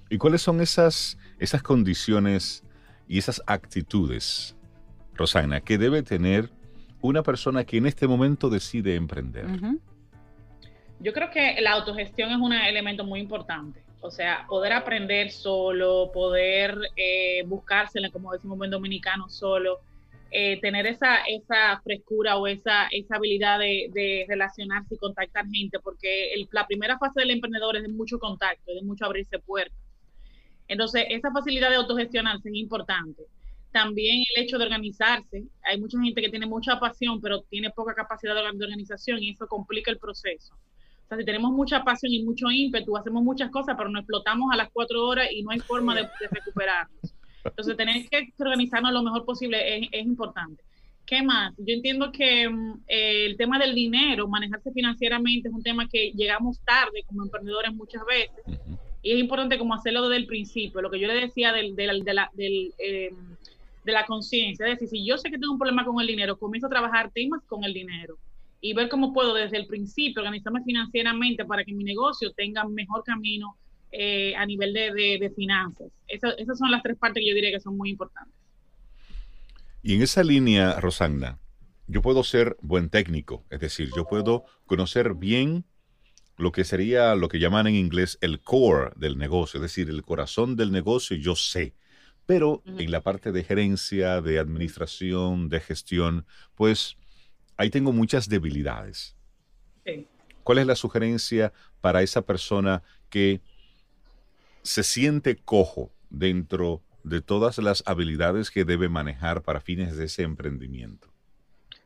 ¿Y 0.09 0.17
cuáles 0.19 0.41
son 0.41 0.61
esas, 0.61 1.19
esas 1.41 1.65
condiciones 1.65 2.63
y 3.09 3.19
esas 3.19 3.43
actitudes, 3.49 4.55
Rosana, 5.15 5.63
que 5.63 5.79
debe 5.79 6.05
tener 6.05 6.53
una 7.01 7.25
persona 7.25 7.65
que 7.65 7.79
en 7.79 7.87
este 7.87 8.07
momento 8.07 8.51
decide 8.51 8.95
emprender? 8.95 9.47
Yo 11.05 11.13
creo 11.13 11.31
que 11.31 11.61
la 11.61 11.73
autogestión 11.73 12.31
es 12.31 12.39
un 12.39 12.55
elemento 12.55 13.05
muy 13.05 13.21
importante. 13.21 13.83
O 14.01 14.11
sea, 14.11 14.47
poder 14.49 14.73
aprender 14.73 15.31
solo, 15.31 16.11
poder 16.15 16.79
eh, 16.97 17.43
buscársela, 17.45 18.11
como 18.11 18.33
decimos 18.33 18.59
en 18.65 18.71
dominicano, 18.71 19.29
solo, 19.29 19.81
eh, 20.31 20.59
tener 20.63 20.87
esa, 20.87 21.17
esa 21.27 21.79
frescura 21.85 22.39
o 22.39 22.47
esa, 22.47 22.87
esa 22.91 23.17
habilidad 23.17 23.59
de, 23.59 24.25
relacionarse 24.27 24.95
y 24.95 24.99
contactar 24.99 25.45
gente, 25.47 25.79
porque 25.79 26.33
la 26.51 26.67
primera 26.67 26.97
fase 26.99 27.21
del 27.21 27.33
emprendedor 27.33 27.77
es 27.77 27.83
de 27.83 27.89
mucho 27.89 28.19
contacto, 28.19 28.73
de 28.73 28.81
mucho 28.81 29.05
abrirse 29.05 29.39
puertas. 29.41 29.79
Entonces, 30.69 31.05
esa 31.11 31.31
facilidad 31.33 31.69
de 31.69 31.77
autogestionarse 31.77 32.49
es 32.49 32.55
importante. 32.55 33.25
También 33.73 34.25
el 34.35 34.45
hecho 34.45 34.57
de 34.57 34.65
organizarse. 34.65 35.45
Hay 35.65 35.79
mucha 35.79 36.01
gente 36.01 36.23
que 36.23 36.31
tiene 36.31 36.47
mucha 36.47 36.81
pasión, 36.81 37.21
pero 37.21 37.43
tiene 37.43 37.69
poca 37.73 37.95
capacidad 37.95 38.35
de 38.35 38.41
organización 38.41 39.23
y 39.23 39.33
eso 39.33 39.47
complica 39.47 39.91
el 39.91 39.99
proceso. 39.99 40.57
O 41.05 41.09
sea, 41.09 41.19
si 41.19 41.25
tenemos 41.25 41.53
mucha 41.53 41.85
pasión 41.85 42.13
y 42.13 42.23
mucho 42.23 42.51
ímpetu, 42.51 42.97
hacemos 42.97 43.23
muchas 43.23 43.51
cosas, 43.51 43.75
pero 43.77 43.91
nos 43.91 44.01
explotamos 44.01 44.51
a 44.53 44.57
las 44.57 44.71
cuatro 44.73 45.07
horas 45.07 45.29
y 45.31 45.43
no 45.43 45.51
hay 45.51 45.61
forma 45.61 45.95
de, 45.95 46.09
recuperarnos. 46.31 47.15
Entonces, 47.45 47.77
tener 47.77 48.09
que 48.09 48.33
organizarnos 48.39 48.93
lo 48.93 49.03
mejor 49.03 49.25
posible 49.25 49.79
es, 49.79 49.89
es 49.93 50.05
importante. 50.05 50.65
¿Qué 51.07 51.23
más? 51.23 51.55
Yo 51.59 51.75
entiendo 51.75 52.11
que 52.11 52.49
mm, 52.49 52.85
el 52.87 53.37
tema 53.37 53.59
del 53.59 53.75
dinero, 53.75 54.27
manejarse 54.27 54.73
financieramente 54.73 55.49
es 55.49 55.55
un 55.55 55.63
tema 55.63 55.87
que 55.87 56.13
llegamos 56.13 56.61
tarde 56.61 57.05
como 57.07 57.23
emprendedores 57.23 57.75
muchas 57.75 58.03
veces 58.07 58.59
y 59.03 59.13
es 59.13 59.19
importante 59.21 59.59
como 59.59 59.75
hacerlo 59.75 60.09
desde 60.09 60.23
el 60.23 60.27
principio. 60.27 60.81
Lo 60.81 60.91
que 60.91 60.99
yo 60.99 61.07
le 61.07 61.15
decía 61.15 61.53
del, 61.53 61.77
del, 61.77 62.05
de 62.05 62.15
la, 62.15 62.31
del, 62.33 62.73
em, 62.79 63.15
de 63.85 63.93
la 63.93 64.07
conciencia, 64.07 64.67
es 64.67 64.81
decir, 64.81 64.89
si 64.89 65.07
yo 65.07 65.19
sé 65.19 65.31
que 65.31 65.39
tengo 65.39 65.53
un 65.53 65.59
problema 65.59 65.85
con 65.85 66.01
el 66.01 66.07
dinero, 66.07 66.39
comienzo 66.39 66.69
a 66.69 66.71
trabajar 66.71 67.11
temas 67.13 67.43
con 67.47 67.65
el 67.65 67.75
dinero 67.75 68.17
y 68.65 68.73
ver 68.73 68.89
cómo 68.89 69.13
puedo 69.13 69.35
desde 69.35 69.59
el 69.59 69.67
principio 69.67 70.23
organizarme 70.23 70.65
financieramente 70.65 71.45
para 71.45 71.67
que 71.67 71.75
mi 71.75 71.85
negocio 71.85 72.33
tenga 72.33 72.67
mejor 72.67 73.05
camino 73.05 73.59
eh, 73.93 74.35
a 74.37 74.47
nivel 74.47 74.73
de, 74.73 75.31
finanzas. 75.37 75.89
esas 76.09 76.59
son 76.59 76.71
las 76.71 76.83
tres 76.83 76.97
partes 76.97 77.21
que 77.21 77.29
yo 77.29 77.35
diría 77.35 77.51
que 77.51 77.61
son 77.61 77.77
muy 77.77 77.91
importantes. 77.91 78.33
Y 79.83 79.95
en 79.95 80.01
esa 80.01 80.25
línea, 80.25 80.81
Rosagna, 80.81 81.39
yo 81.89 82.01
puedo 82.01 82.25
ser 82.25 82.57
buen 82.63 82.89
técnico, 82.89 83.45
es 83.51 83.61
decir, 83.61 83.91
yo 83.95 84.07
puedo 84.07 84.47
conocer 84.65 85.13
bien 85.13 85.67
lo 86.39 86.51
que 86.51 86.65
sería 86.65 87.15
lo 87.17 87.29
que 87.29 87.41
llaman 87.41 87.67
en 87.67 87.75
inglés 87.75 88.17
el 88.23 88.41
core 88.41 88.93
del 88.97 89.19
negocio, 89.19 89.59
es 89.59 89.63
decir, 89.63 89.91
el 89.91 90.03
corazón 90.03 90.57
del 90.57 90.73
negocio, 90.73 91.19
yo 91.19 91.37
sé. 91.37 91.75
Pero 92.25 92.63
en 92.65 92.91
la 92.91 93.03
parte 93.03 93.31
de 93.31 93.45
gerencia, 93.45 94.23
de 94.23 94.39
administración, 94.39 95.51
de 95.51 95.61
gestión, 95.61 96.25
pues 96.55 96.97
ahí 97.57 97.71
tengo 97.71 97.93
muchas 97.93 98.29
debilidades. 98.29 99.17
¿Cuál 100.43 100.59
es 100.59 100.67
la 100.67 100.77
sugerencia 100.77 101.53
para 101.81 102.03
esa 102.03 102.23
persona 102.23 102.83
que 103.11 103.41
se 104.63 104.83
siente 104.83 105.37
cojo 105.37 105.91
dentro 106.11 106.83
de 107.03 107.21
todas 107.21 107.59
las 107.59 107.83
habilidades 107.87 108.51
que 108.51 108.65
debe 108.65 108.89
manejar 108.89 109.43
para 109.43 109.61
fines 109.61 109.97
de 109.97 110.05
ese 110.05 110.23
emprendimiento? 110.23 111.09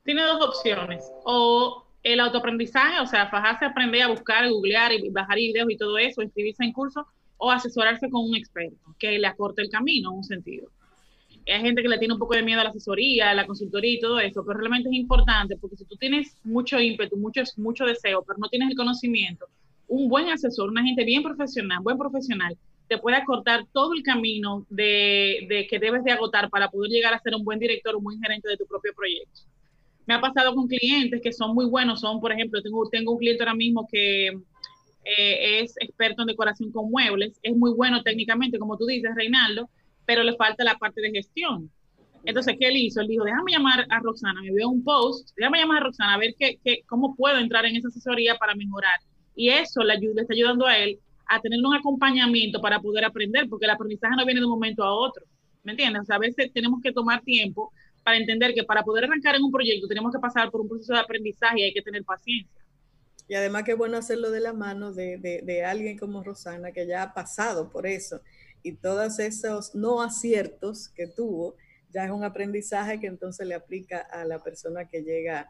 Tiene 0.05 0.23
dos 0.23 0.41
opciones. 0.41 1.05
O 1.25 1.85
el 2.03 2.21
autoaprendizaje, 2.21 3.01
o 3.01 3.07
sea, 3.07 3.29
fajarse 3.29 3.65
a 3.65 3.69
aprender 3.69 4.03
a 4.03 4.09
buscar, 4.09 4.49
googlear 4.49 4.93
y 4.93 5.11
bajar 5.11 5.37
videos 5.37 5.71
y 5.71 5.77
todo 5.77 5.99
eso, 5.99 6.23
inscribirse 6.23 6.65
en 6.65 6.73
cursos, 6.73 7.05
o 7.37 7.51
asesorarse 7.51 8.11
con 8.11 8.25
un 8.25 8.37
experto 8.37 8.95
que 8.99 9.19
le 9.19 9.27
acorte 9.27 9.63
el 9.63 9.71
camino 9.71 10.11
en 10.11 10.17
un 10.17 10.25
sentido 10.25 10.71
hay 11.51 11.63
gente 11.63 11.83
que 11.83 11.89
le 11.89 11.99
tiene 11.99 12.15
un 12.15 12.21
poco 12.21 12.35
de 12.35 12.43
miedo 12.43 12.61
a 12.61 12.65
la 12.65 12.71
asesoría, 12.71 13.31
a 13.31 13.35
la 13.35 13.47
consultoría 13.47 13.95
y 13.95 14.01
todo 14.01 14.21
eso, 14.21 14.45
pero 14.47 14.59
realmente 14.59 14.89
es 14.89 14.95
importante 14.95 15.57
porque 15.57 15.77
si 15.77 15.85
tú 15.85 15.97
tienes 15.97 16.37
mucho 16.45 16.81
ímpetu, 16.81 17.17
mucho, 17.17 17.43
mucho 17.57 17.85
deseo, 17.85 18.23
pero 18.27 18.39
no 18.39 18.49
tienes 18.49 18.71
el 18.71 18.77
conocimiento, 18.77 19.47
un 19.89 20.09
buen 20.09 20.29
asesor, 20.29 20.71
una 20.71 20.83
gente 20.83 21.05
bien 21.05 21.23
profesional, 21.23 21.79
buen 21.83 21.97
profesional, 21.97 22.57
te 22.89 22.99
puede 22.99 23.17
acortar 23.17 23.67
todo 23.73 23.95
el 23.95 24.03
camino 24.03 24.67
de, 24.71 25.67
que 25.69 25.79
debes 25.79 26.05
de 26.05 26.13
agotar 26.13 26.49
para 26.49 26.71
poder 26.71 26.91
llegar 26.91 27.15
a 27.15 27.21
ser 27.21 27.35
un 27.35 27.45
buen 27.45 27.59
director, 27.59 27.95
un 27.97 28.05
buen 28.05 28.21
gerente 28.21 28.49
de 28.49 28.57
tu 28.57 28.67
propio 28.67 28.93
proyecto. 28.95 29.43
Me 30.07 30.15
ha 30.15 30.21
pasado 30.21 30.55
con 30.55 30.67
clientes 30.67 31.21
que 31.23 31.33
son 31.33 31.55
muy 31.55 31.67
buenos, 31.67 32.01
son, 32.01 32.19
por 32.19 32.33
ejemplo, 32.33 32.63
tengo, 32.63 32.89
tengo 32.89 33.13
un 33.13 33.19
cliente 33.19 33.43
ahora 33.43 33.55
mismo 33.55 33.87
que 33.91 34.29
eh, 34.29 35.61
es 35.61 35.75
experto 35.81 36.23
en 36.23 36.29
decoración 36.29 36.73
con 36.73 36.91
muebles, 36.91 37.39
es 37.43 37.55
muy 37.55 37.73
bueno 37.73 38.03
técnicamente, 38.03 38.59
como 38.59 38.79
tú 38.79 38.87
dices, 38.87 39.15
Reinaldo, 39.15 39.69
pero 40.09 40.23
le 40.23 40.35
falta 40.37 40.65
la 40.65 40.79
parte 40.79 41.03
de 41.03 41.11
gestión. 41.11 41.71
Entonces, 42.25 42.57
¿qué 42.59 42.69
él 42.69 42.77
hizo? 42.79 43.03
Él 43.03 43.09
dijo, 43.09 43.25
déjame 43.25 43.53
llamar 43.53 43.87
a 43.91 44.01
Roxana, 44.01 44.41
me 44.41 44.51
vio 44.55 44.71
un 44.71 44.83
post, 44.83 45.37
déjame 45.37 45.59
llamar 45.59 45.83
a 45.83 45.85
Roxana 45.85 46.15
a 46.15 46.19
ver 46.19 46.35
qué, 46.39 46.59
qué, 46.65 46.81
cómo 46.87 47.15
puedo 47.15 47.37
entrar 47.37 47.67
en 47.67 47.77
esa 47.77 47.89
asesoría 47.89 48.35
para 48.37 48.55
mejorar. 48.55 48.99
Y 49.37 49.51
eso 49.51 49.83
le, 49.85 49.93
ayuda, 49.93 50.15
le 50.15 50.23
está 50.23 50.33
ayudando 50.33 50.67
a 50.67 50.79
él 50.79 50.99
a 51.27 51.43
tener 51.43 51.59
un 51.63 51.75
acompañamiento 51.75 52.59
para 52.59 52.81
poder 52.81 53.05
aprender, 53.05 53.51
porque 53.51 53.67
el 53.67 53.71
aprendizaje 53.71 54.17
no 54.17 54.25
viene 54.25 54.41
de 54.41 54.47
un 54.47 54.53
momento 54.53 54.83
a 54.83 54.95
otro. 54.95 55.27
¿Me 55.63 55.73
entiendes? 55.73 56.09
O 56.09 56.15
a 56.15 56.19
veces 56.19 56.51
tenemos 56.55 56.81
que 56.83 56.91
tomar 56.91 57.21
tiempo 57.21 57.71
para 58.03 58.17
entender 58.17 58.55
que 58.55 58.65
para 58.65 58.83
poder 58.85 59.05
arrancar 59.05 59.35
en 59.35 59.43
un 59.43 59.53
proyecto 59.53 59.87
tenemos 59.89 60.11
que 60.11 60.21
pasar 60.21 60.51
por 60.51 60.63
un 60.63 60.71
proceso 60.71 60.95
de 60.95 61.01
aprendizaje 61.01 61.61
y 61.61 61.65
hay 61.65 61.75
que 61.75 61.83
tener 61.83 62.03
paciencia. 62.03 62.65
Y 63.29 63.35
además 63.35 63.65
que 63.65 63.75
bueno 63.75 63.99
hacerlo 63.99 64.31
de 64.31 64.41
la 64.41 64.55
mano 64.55 64.91
de, 64.91 65.19
de, 65.19 65.43
de 65.43 65.65
alguien 65.67 65.99
como 65.99 66.25
Rosana, 66.25 66.73
que 66.73 66.87
ya 66.87 67.03
ha 67.03 67.13
pasado 67.13 67.71
por 67.71 67.87
eso 67.87 68.23
y 68.63 68.73
todos 68.73 69.19
esos 69.19 69.75
no 69.75 70.03
aciertos 70.03 70.89
que 70.89 71.07
tuvo, 71.07 71.57
ya 71.91 72.05
es 72.05 72.11
un 72.11 72.25
aprendizaje 72.25 73.01
que 73.01 73.07
entonces 73.07 73.47
le 73.47 73.55
aplica 73.55 73.99
a 73.99 74.25
la 74.25 74.43
persona 74.43 74.87
que 74.87 75.03
llega 75.03 75.49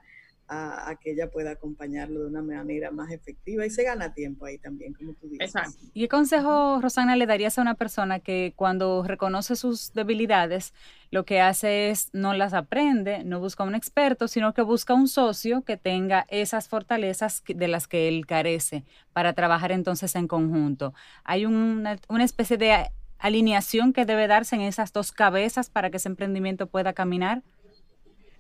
a, 0.49 0.97
que 1.01 1.11
ella 1.11 1.31
pueda 1.31 1.53
acompañarlo 1.53 2.21
de 2.21 2.27
una 2.27 2.43
manera 2.43 2.91
más 2.91 3.11
efectiva 3.11 3.67
y 3.67 3.71
se 3.71 3.83
gana 3.83 4.15
tiempo 4.15 4.47
ahí 4.47 4.59
también, 4.59 4.95
como 4.95 5.13
tú 5.13 5.29
dices. 5.29 5.55
Exacto. 5.55 5.79
¿Y 5.93 6.01
qué 6.01 6.09
consejo, 6.09 6.81
Rosana, 6.81 7.17
le 7.17 7.27
darías 7.27 7.59
a 7.59 7.63
una 7.63 7.75
persona 7.75 8.21
que 8.21 8.55
cuando 8.57 9.03
reconoce 9.03 9.57
sus 9.57 9.93
debilidades, 9.93 10.73
lo 11.11 11.25
que 11.25 11.41
hace 11.41 11.91
es 11.91 12.09
no 12.15 12.33
las 12.33 12.55
aprende, 12.55 13.25
no 13.25 13.41
busca 13.41 13.63
un 13.63 13.75
experto, 13.75 14.27
sino 14.27 14.55
que 14.55 14.63
busca 14.63 14.95
un 14.95 15.09
socio 15.09 15.63
que 15.63 15.77
tenga 15.77 16.25
esas 16.29 16.69
fortalezas 16.69 17.43
de 17.47 17.69
las 17.69 17.87
que 17.87 18.09
él 18.09 18.27
carece 18.27 18.85
para 19.13 19.35
trabajar 19.35 19.71
entonces 19.71 20.15
en 20.15 20.29
conjunto? 20.29 20.95
Hay 21.25 21.45
una, 21.45 21.99
una 22.09 22.25
especie 22.25 22.57
de 22.57 22.91
alineación 23.19 23.93
que 23.93 24.05
debe 24.05 24.27
darse 24.27 24.57
en 24.57 24.63
esas 24.63 24.93
dos 24.93 25.13
cabezas 25.13 25.71
para 25.71 25.91
que 25.91 25.97
ese 25.99 26.09
emprendimiento 26.09 26.67
pueda 26.67 26.93
caminar 26.93 27.43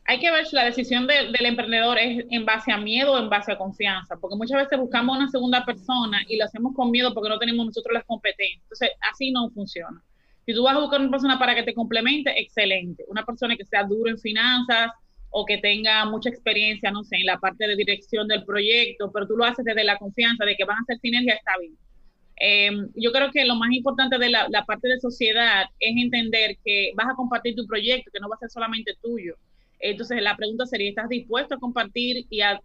hay 0.09 0.21
que 0.21 0.31
ver 0.31 0.47
si 0.47 0.57
la 0.57 0.65
decisión 0.65 1.07
del 1.07 1.45
emprendedor 1.45 1.99
es 1.99 2.25
en 2.31 2.47
base 2.47 2.73
a 2.73 2.79
miedo 2.79 3.13
o 3.13 3.19
en 3.19 3.29
base 3.29 3.53
a 3.53 3.59
confianza, 3.59 4.17
porque 4.17 4.37
muchas 4.37 4.63
veces 4.63 4.79
buscamos 4.79 5.19
una 5.19 5.29
segunda 5.29 5.67
persona 5.67 6.25
y 6.27 6.39
lo 6.39 6.47
hacemos 6.47 6.75
con 6.75 6.91
miedo 6.91 7.13
porque 7.13 7.29
no 7.29 7.39
tenemos 7.39 7.67
nosotros 7.67 7.93
las 7.93 8.05
competencias. 8.05 8.63
Entonces, 8.63 8.89
así 9.13 9.31
no 9.31 9.51
funciona. 9.51 10.03
Si 10.47 10.55
tú 10.55 10.63
vas 10.63 10.77
a 10.77 10.81
buscar 10.81 11.03
una 11.03 11.11
persona 11.11 11.39
para 11.39 11.55
que 11.55 11.63
te 11.63 11.75
complemente, 11.75 12.33
excelente. 12.41 13.05
Una 13.09 13.23
persona 13.23 13.55
que 13.55 13.67
sea 13.67 13.85
duro 13.85 14.09
en 14.09 14.19
finanzas 14.19 14.93
o 15.29 15.45
que 15.45 15.59
tenga 15.59 16.07
mucha 16.07 16.31
experiencia, 16.31 16.91
no 16.91 17.05
sé, 17.05 17.17
en 17.17 17.27
la 17.27 17.39
parte 17.39 17.67
de 17.67 17.77
dirección 17.77 18.27
del 18.29 18.47
proyecto, 18.47 19.13
pero 19.13 19.27
tú 19.27 19.37
lo 19.37 19.45
haces 19.45 19.63
desde 19.63 19.85
la 19.85 19.99
confianza 19.99 20.47
de 20.47 20.57
que 20.57 20.65
van 20.65 20.79
a 20.79 20.81
hacer 20.85 20.99
sinergia, 21.01 21.35
está 21.35 21.53
bien. 21.61 21.77
Em, 22.41 22.89
yo 22.95 23.11
creo 23.13 23.31
que 23.33 23.45
lo 23.45 23.57
más 23.57 23.71
importante 23.73 24.19
de 24.19 24.31
la, 24.31 24.47
la 24.49 24.65
parte 24.65 24.89
de 24.89 25.01
sociedad 25.01 25.67
es 25.81 25.97
entender 25.97 26.57
que 26.65 26.93
vas 26.95 27.09
a 27.09 27.17
compartir 27.17 27.55
tu 27.57 27.67
proyecto, 27.67 28.11
que 28.13 28.21
no 28.21 28.29
va 28.29 28.37
a 28.37 28.39
ser 28.39 28.51
solamente 28.51 28.95
tuyo 29.03 29.35
entonces 29.81 30.23
la 30.23 30.37
pregunta 30.37 30.67
sería, 30.67 30.89
¿estás 30.89 31.09
dispuesto 31.09 31.55
a 31.55 31.59
compartir 31.59 32.27
y 32.31 32.41
a, 32.41 32.61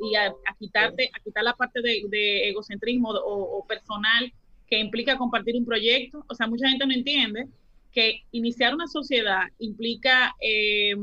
quitarte, 0.57 1.09
a 1.13 1.19
quitar 1.19 1.43
la 1.43 1.53
parte 1.53 1.82
de, 1.82 2.49
egocentrismo 2.49 3.09
o, 3.11 3.65
personal 3.67 4.32
que 4.67 4.80
implica 4.80 5.17
compartir 5.17 5.55
un 5.55 5.65
proyecto? 5.65 6.26
O 6.28 6.36
sea, 6.36 6.47
mucha 6.47 6.67
gente 6.67 6.86
no 6.86 6.93
entiende 6.93 7.47
que 7.91 8.24
iniciar 8.32 8.74
una 8.74 8.88
sociedad 8.88 9.43
implica 9.59 10.36
eh, 10.41 10.95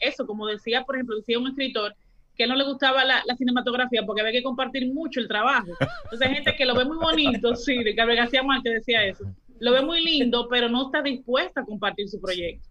eso, 0.00 0.26
como 0.26 0.46
decía, 0.46 0.84
por 0.84 0.96
ejemplo, 0.96 1.16
decía 1.16 1.38
un 1.38 1.48
escritor, 1.48 1.94
que 2.36 2.46
no 2.46 2.56
le 2.56 2.64
gustaba 2.64 3.04
la, 3.04 3.22
cinematografía 3.36 4.04
porque 4.04 4.20
había 4.20 4.32
que 4.32 4.42
compartir 4.42 4.92
mucho 4.92 5.20
el 5.20 5.28
trabajo. 5.28 5.68
Entonces 6.04 6.28
hay 6.28 6.34
gente 6.34 6.56
que 6.56 6.66
lo 6.66 6.74
ve 6.74 6.84
muy 6.84 6.96
bonito, 6.96 7.54
sí, 7.54 7.82
de 7.82 7.92
Gabriel 7.92 8.22
García 8.22 8.42
Márquez 8.42 8.74
decía 8.74 9.04
eso, 9.04 9.24
lo 9.60 9.72
ve 9.72 9.82
muy 9.82 10.04
lindo, 10.04 10.48
pero 10.48 10.68
no 10.68 10.86
está 10.86 11.02
dispuesta 11.02 11.60
a 11.60 11.64
compartir 11.64 12.08
su 12.08 12.20
proyecto. 12.20 12.68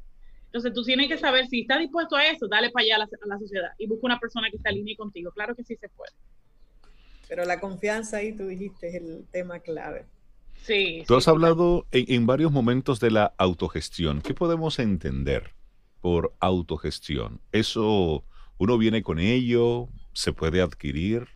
Entonces 0.53 0.73
tú 0.73 0.83
tienes 0.83 1.07
que 1.07 1.17
saber 1.17 1.47
si 1.47 1.61
está 1.61 1.79
dispuesto 1.79 2.15
a 2.15 2.27
eso, 2.27 2.47
dale 2.47 2.69
para 2.69 2.83
allá 2.83 2.95
a 2.97 3.27
la, 3.27 3.39
sociedad 3.39 3.71
y 3.79 3.87
busca 3.87 4.05
una 4.05 4.19
persona 4.19 4.51
que 4.51 4.59
se 4.59 4.69
alinee 4.69 4.95
contigo. 4.95 5.31
Claro 5.31 5.55
que 5.55 5.63
sí 5.63 5.75
se 5.75 5.89
puede. 5.89 6.11
Pero 7.27 7.45
la 7.45 7.59
confianza 7.59 8.17
ahí, 8.17 8.33
tú 8.33 8.45
dijiste, 8.45 8.89
es 8.89 8.95
el 8.95 9.25
tema 9.31 9.59
clave. 9.59 10.05
Sí. 10.61 11.03
Tú 11.07 11.15
has 11.15 11.27
hablado 11.27 11.87
en, 11.91 12.27
varios 12.27 12.51
momentos 12.51 12.99
de 12.99 13.09
la 13.09 13.33
autogestión. 13.39 14.21
¿Qué 14.21 14.35
podemos 14.35 14.77
entender 14.77 15.55
por 16.01 16.35
autogestión? 16.39 17.41
¿Eso 17.51 18.23
uno 18.63 18.77
viene 18.77 19.03
con 19.03 19.19
ello? 19.19 19.89
¿Se 20.13 20.31
puede 20.31 20.61
adquirir? 20.61 21.27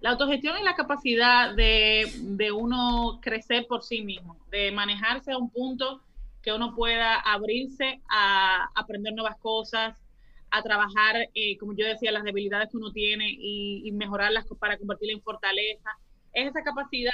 La 0.00 0.10
autogestión 0.10 0.56
es 0.56 0.64
la 0.64 0.74
capacidad 0.74 1.54
de, 1.54 2.10
de 2.20 2.50
uno 2.50 3.20
crecer 3.22 3.66
por 3.68 3.82
sí 3.82 4.02
mismo, 4.02 4.36
de 4.50 4.72
manejarse 4.72 5.32
a 5.32 5.38
un 5.38 5.50
punto 5.50 6.02
que 6.42 6.52
uno 6.52 6.74
pueda 6.74 7.16
abrirse 7.20 8.00
a 8.08 8.70
aprender 8.74 9.12
nuevas 9.12 9.36
cosas, 9.38 9.96
a 10.50 10.62
trabajar, 10.62 11.28
eh, 11.34 11.56
como 11.58 11.74
yo 11.74 11.86
decía, 11.86 12.10
las 12.10 12.24
debilidades 12.24 12.70
que 12.70 12.76
uno 12.78 12.90
tiene 12.90 13.26
y, 13.30 13.90
mejorarlas 13.92 14.46
para 14.58 14.76
convertirlas 14.76 15.16
en 15.18 15.22
fortaleza. 15.22 15.90
Es 16.32 16.48
esa 16.48 16.62
capacidad 16.62 17.12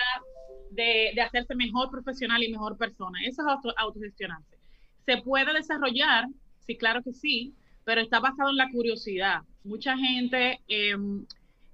de, 0.70 1.20
hacerse 1.20 1.54
mejor 1.54 1.90
profesional 1.90 2.42
y 2.42 2.50
mejor 2.50 2.78
persona. 2.78 3.18
Eso 3.24 3.42
es 3.42 3.48
auto, 3.48 3.74
autogestionarse. 3.76 4.56
¿Se 5.04 5.18
puede 5.18 5.52
desarrollar? 5.52 6.26
Sí, 6.66 6.76
claro 6.76 7.02
que 7.02 7.12
sí, 7.12 7.54
pero 7.88 8.02
está 8.02 8.20
basado 8.20 8.50
en 8.50 8.56
la 8.56 8.70
curiosidad. 8.70 9.40
Mucha 9.64 9.96
gente 9.96 10.60
em, 10.68 11.24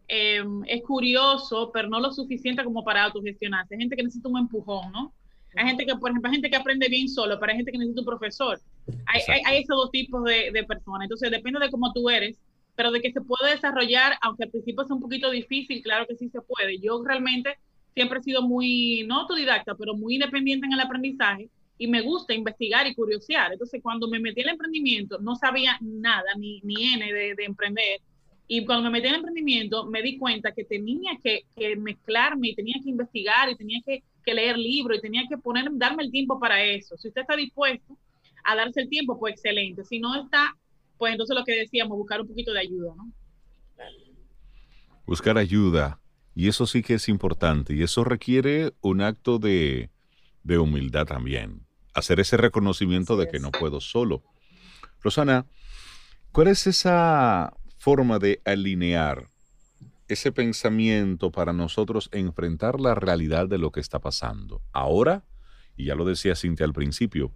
em, 0.07 0.63
es 0.69 0.81
curioso, 0.83 1.73
pero 1.75 1.89
no 1.89 1.99
lo 1.99 2.13
suficiente 2.13 2.63
como 2.63 2.85
para 2.85 3.03
autogestionarse. 3.03 3.75
Hay 3.75 3.81
gente 3.81 3.97
que 3.97 4.05
necesita 4.05 4.29
un 4.29 4.39
empujón, 4.39 4.93
¿no? 4.93 5.13
Hay 5.57 5.67
gente 5.67 5.85
que, 5.85 5.97
por 5.97 6.11
ejemplo, 6.11 6.31
hay 6.31 6.37
gente 6.37 6.51
que 6.51 6.57
aprende 6.57 6.89
bien 6.89 7.09
solo, 7.09 7.37
pero 7.41 7.51
hay 7.51 7.57
gente 7.57 7.73
que 7.73 7.79
necesita 7.79 8.03
un 8.03 8.07
profesor. 8.07 8.61
Hay, 9.07 9.23
hay, 9.45 9.63
esos 9.65 9.77
dos 9.77 9.91
tipos 9.91 10.23
de, 10.23 10.53
de, 10.53 10.63
personas. 10.63 11.03
Entonces, 11.03 11.33
depende 11.33 11.59
de 11.59 11.71
cómo 11.73 11.93
tú 11.93 12.09
eres, 12.09 12.39
pero 12.77 12.93
de 12.93 13.01
que 13.01 13.11
se 13.11 13.21
puede 13.21 13.51
desarrollar, 13.51 14.17
aunque 14.23 14.45
al 14.45 14.51
principio 14.51 14.85
es 14.85 14.91
un 14.93 15.01
poquito 15.01 15.33
difícil, 15.33 15.83
claro 15.83 16.07
que 16.07 16.15
sí 16.15 16.29
se 16.29 16.41
puede. 16.43 16.79
Yo 16.79 17.03
realmente 17.03 17.59
siempre 17.93 18.21
he 18.21 18.23
sido 18.23 18.41
muy, 18.43 19.05
no 19.09 19.23
autodidacta, 19.23 19.75
pero 19.75 19.97
muy 19.97 20.15
independiente 20.15 20.65
en 20.65 20.75
el 20.75 20.81
aprendizaje 20.81 21.51
y 21.79 21.87
me 21.89 22.03
gusta 22.03 22.35
investigar 22.35 22.87
y 22.87 22.95
curiosear. 22.95 23.53
Entonces, 23.53 23.81
cuando 23.83 24.09
me 24.09 24.21
metí 24.21 24.41
en 24.41 24.49
el 24.49 24.53
emprendimiento, 24.53 25.19
no 25.19 25.35
sabía 25.37 25.79
nada, 25.81 26.35
ni, 26.39 26.61
ni 26.63 26.95
N 26.95 27.13
de, 27.13 27.35
de 27.35 27.45
emprender. 27.45 28.01
Y 28.47 28.65
cuando 28.65 28.85
me 28.85 28.91
metí 28.91 29.07
en 29.07 29.15
el 29.15 29.21
emprendimiento, 29.21 29.87
me 29.87 30.03
di 30.03 30.19
cuenta 30.19 30.53
que 30.53 30.65
tenía 30.65 31.13
que, 31.23 31.45
que 31.57 31.77
mezclarme 31.77 32.49
y 32.49 32.55
tenía 32.55 32.77
que 32.83 32.91
investigar 32.91 33.51
y 33.51 33.57
tenía 33.57 33.81
que 33.85 34.03
que 34.25 34.35
leer 34.35 34.57
libros 34.59 34.99
y 34.99 35.01
tenía 35.01 35.25
que 35.29 35.37
poner, 35.37 35.69
darme 35.73 36.03
el 36.03 36.11
tiempo 36.11 36.41
para 36.41 36.63
eso. 36.63 36.97
Si 36.97 37.09
usted 37.09 37.21
está 37.21 37.37
dispuesto 37.37 37.97
a 38.43 38.57
darse 38.57 38.81
el 38.81 38.89
tiempo, 38.89 39.19
pues 39.19 39.35
excelente. 39.35 39.85
Si 39.85 40.01
no 40.01 40.15
está, 40.15 40.57
pues 40.99 41.13
entonces 41.13 41.37
lo 41.37 41.45
que 41.45 41.55
decíamos, 41.55 41.97
buscar 41.97 42.21
un 42.21 42.29
poquito 42.29 42.53
de 42.53 42.61
ayuda, 42.61 42.95
¿no? 42.97 43.13
Buscar 45.07 45.37
ayuda. 45.37 46.01
Y 46.35 46.49
eso 46.49 46.67
sí 46.67 46.83
que 46.83 46.95
es 46.95 47.09
importante. 47.09 47.75
Y 47.75 47.83
eso 47.83 48.05
requiere 48.05 48.73
un 48.81 49.03
acto 49.03 49.39
de, 49.39 49.91
de 50.43 50.59
humildad 50.59 51.07
también. 51.07 51.64
Hacer 51.95 52.21
ese 52.21 52.37
reconocimiento 52.37 53.17
de 53.17 53.29
que 53.29 53.41
no 53.41 53.51
puedo 53.51 53.81
solo. 53.81 54.23
Rosana, 55.01 55.47
¿cuál 56.33 56.49
es 56.49 56.67
esa 56.67 57.57
forma 57.79 58.19
de 58.19 58.41
alinear 58.45 59.29
ese 60.09 60.33
pensamiento 60.33 61.31
para 61.31 61.53
nosotros 61.53 62.09
enfrentar 62.13 62.81
la 62.81 62.95
realidad 62.95 63.49
de 63.49 63.59
lo 63.59 63.73
que 63.73 63.81
está 63.81 64.01
pasando. 64.01 64.63
Ahora, 64.73 65.25
y 65.77 65.87
ya 65.87 65.95
lo 65.95 66.05
decía 66.05 66.37
Cintia 66.37 66.67
al 66.67 66.73
principio, 66.73 67.33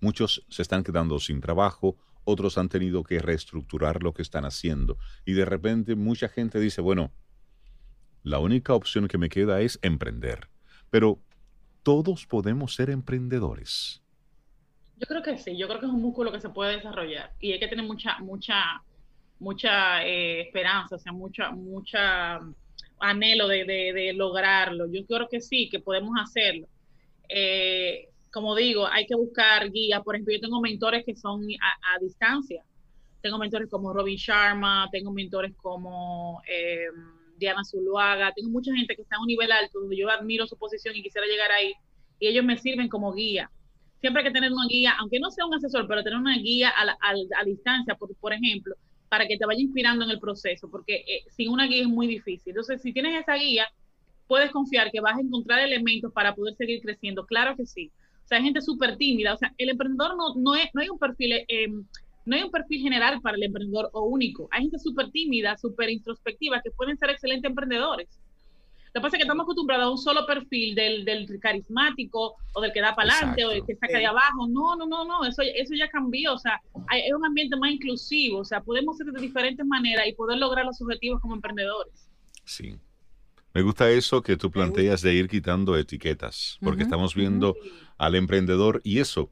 muchos 0.00 0.44
se 0.48 0.62
están 0.62 0.82
quedando 0.82 1.18
sin 1.18 1.40
trabajo, 1.40 1.96
otros 2.24 2.56
han 2.56 2.68
tenido 2.68 3.02
que 3.02 3.18
reestructurar 3.18 4.02
lo 4.02 4.14
que 4.14 4.22
están 4.22 4.44
haciendo 4.44 4.96
y 5.24 5.32
de 5.32 5.44
repente 5.44 5.94
mucha 5.94 6.28
gente 6.28 6.60
dice, 6.60 6.80
bueno, 6.80 7.12
la 8.22 8.38
única 8.38 8.74
opción 8.74 9.08
que 9.08 9.18
me 9.18 9.28
queda 9.28 9.60
es 9.60 9.78
emprender. 9.82 10.48
Pero 10.90 11.20
todos 11.82 12.26
podemos 12.26 12.74
ser 12.74 12.90
emprendedores. 12.90 14.02
Yo 14.98 15.06
creo 15.06 15.22
que 15.22 15.36
sí, 15.38 15.56
yo 15.56 15.66
creo 15.66 15.80
que 15.80 15.86
es 15.86 15.92
un 15.92 16.02
músculo 16.02 16.30
que 16.30 16.40
se 16.40 16.48
puede 16.48 16.76
desarrollar 16.76 17.32
y 17.40 17.52
hay 17.52 17.58
que 17.58 17.68
tener 17.68 17.84
mucha, 17.84 18.18
mucha 18.20 18.82
mucha 19.42 20.04
eh, 20.06 20.42
esperanza, 20.42 20.94
o 20.94 20.98
sea, 20.98 21.12
mucha, 21.12 21.50
mucha 21.50 22.40
anhelo 23.00 23.48
de, 23.48 24.12
lograrlo. 24.14 24.86
Yo 24.86 25.04
creo 25.04 25.28
que 25.28 25.40
sí, 25.40 25.68
que 25.68 25.80
podemos 25.80 26.14
hacerlo. 26.22 26.68
Eh, 27.28 28.08
como 28.30 28.54
digo, 28.54 28.86
hay 28.86 29.04
que 29.06 29.16
buscar 29.16 29.70
guías. 29.70 30.00
Por 30.02 30.14
ejemplo, 30.14 30.34
yo 30.34 30.40
tengo 30.40 30.60
mentores 30.60 31.04
que 31.04 31.16
son 31.16 31.42
a, 31.60 31.98
distancia. 32.00 32.64
Tengo 33.20 33.38
mentores 33.38 33.68
como 33.68 33.92
Robin 33.92 34.16
Sharma, 34.16 34.88
tengo 34.92 35.12
mentores 35.12 35.52
como 35.56 36.40
eh, 36.48 36.86
Diana 37.42 37.64
Zuluaga, 37.64 38.32
tengo 38.34 38.50
mucha 38.50 38.74
gente 38.74 38.94
que 38.94 39.02
está 39.02 39.16
a 39.16 39.20
un 39.20 39.26
nivel 39.26 39.50
alto 39.52 39.80
donde 39.80 39.96
yo 39.96 40.08
admiro 40.08 40.46
su 40.46 40.56
posición 40.56 40.94
y 40.96 41.02
quisiera 41.02 41.26
llegar 41.26 41.50
ahí. 41.50 41.72
Y 42.18 42.28
ellos 42.28 42.44
me 42.44 42.56
sirven 42.56 42.88
como 42.88 43.12
guía. 43.12 43.50
Siempre 44.00 44.22
hay 44.22 44.28
que 44.28 44.34
tener 44.34 44.52
una 44.52 44.66
guía, 44.68 44.94
aunque 44.98 45.18
no 45.20 45.30
sea 45.30 45.46
un 45.46 45.54
asesor, 45.54 45.86
pero 45.86 46.02
tener 46.02 46.18
una 46.18 46.36
guía 46.38 46.70
a, 46.70 46.96
a 47.00 47.44
distancia, 47.44 47.94
por, 47.94 48.14
por 48.16 48.32
ejemplo, 48.32 48.74
para 49.08 49.26
que 49.26 49.36
te 49.36 49.44
vaya 49.44 49.60
inspirando 49.60 50.04
en 50.04 50.10
el 50.10 50.18
proceso, 50.18 50.70
porque 50.70 51.04
eh, 51.06 51.24
sin 51.36 51.50
una 51.50 51.66
guía 51.66 51.82
es 51.82 51.88
muy 51.88 52.06
difícil. 52.06 52.50
Entonces, 52.50 52.80
si 52.80 52.92
tienes 52.92 53.20
esa 53.20 53.34
guía, 53.34 53.66
puedes 54.26 54.50
confiar 54.50 54.90
que 54.90 55.00
vas 55.00 55.16
a 55.16 55.20
encontrar 55.20 55.58
elementos 55.60 56.12
para 56.12 56.34
poder 56.34 56.54
seguir 56.54 56.80
creciendo. 56.80 57.26
Claro 57.26 57.56
que 57.56 57.66
sí. 57.66 57.90
O 58.24 58.28
sea, 58.28 58.38
hay 58.38 58.44
gente 58.44 58.60
súper 58.60 58.96
tímida. 58.96 59.34
O 59.34 59.36
sea, 59.36 59.52
el 59.58 59.68
emprendedor 59.68 60.16
no, 60.16 60.34
no, 60.36 60.54
es, 60.54 60.66
no 60.74 60.80
hay 60.80 60.88
un 60.88 60.98
perfil... 60.98 61.32
Eh, 61.48 61.68
no 62.24 62.36
hay 62.36 62.42
un 62.42 62.50
perfil 62.50 62.82
general 62.82 63.20
para 63.20 63.36
el 63.36 63.42
emprendedor 63.42 63.90
o 63.92 64.02
único. 64.04 64.48
Hay 64.50 64.62
gente 64.62 64.78
súper 64.78 65.10
tímida, 65.10 65.56
súper 65.58 65.90
introspectiva, 65.90 66.60
que 66.62 66.70
pueden 66.70 66.96
ser 66.96 67.10
excelentes 67.10 67.48
emprendedores. 67.48 68.08
Lo 68.94 69.00
que 69.00 69.04
pasa 69.04 69.16
es 69.16 69.20
que 69.20 69.24
estamos 69.24 69.44
acostumbrados 69.44 69.84
a 69.86 69.90
un 69.90 69.98
solo 69.98 70.26
perfil 70.26 70.74
del, 70.74 71.06
del 71.06 71.40
carismático 71.40 72.36
o 72.52 72.60
del 72.60 72.72
que 72.72 72.82
da 72.82 72.94
para 72.94 73.10
adelante 73.10 73.44
o 73.46 73.48
del 73.48 73.64
que 73.64 73.74
saca 73.74 73.96
de 73.96 74.04
abajo. 74.04 74.46
No, 74.48 74.76
no, 74.76 74.86
no, 74.86 75.06
no, 75.06 75.24
eso, 75.24 75.40
eso 75.42 75.74
ya 75.74 75.88
cambió. 75.88 76.34
O 76.34 76.38
sea, 76.38 76.60
hay, 76.88 77.00
es 77.06 77.14
un 77.14 77.24
ambiente 77.24 77.56
más 77.56 77.70
inclusivo. 77.70 78.40
O 78.40 78.44
sea, 78.44 78.60
podemos 78.60 78.98
ser 78.98 79.06
de 79.06 79.20
diferentes 79.20 79.64
maneras 79.64 80.06
y 80.06 80.12
poder 80.12 80.38
lograr 80.38 80.66
los 80.66 80.80
objetivos 80.82 81.22
como 81.22 81.34
emprendedores. 81.34 82.10
Sí. 82.44 82.76
Me 83.54 83.62
gusta 83.62 83.90
eso 83.90 84.22
que 84.22 84.36
tú 84.36 84.50
planteas 84.50 85.00
de 85.00 85.14
ir 85.14 85.28
quitando 85.28 85.76
etiquetas, 85.76 86.58
porque 86.62 86.82
estamos 86.82 87.14
viendo 87.14 87.54
al 87.98 88.14
emprendedor 88.14 88.80
y 88.82 88.98
eso, 88.98 89.30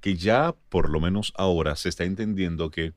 que 0.00 0.16
ya 0.16 0.54
por 0.68 0.90
lo 0.90 1.00
menos 1.00 1.32
ahora 1.36 1.76
se 1.76 1.88
está 1.88 2.04
entendiendo 2.04 2.70
que 2.70 2.94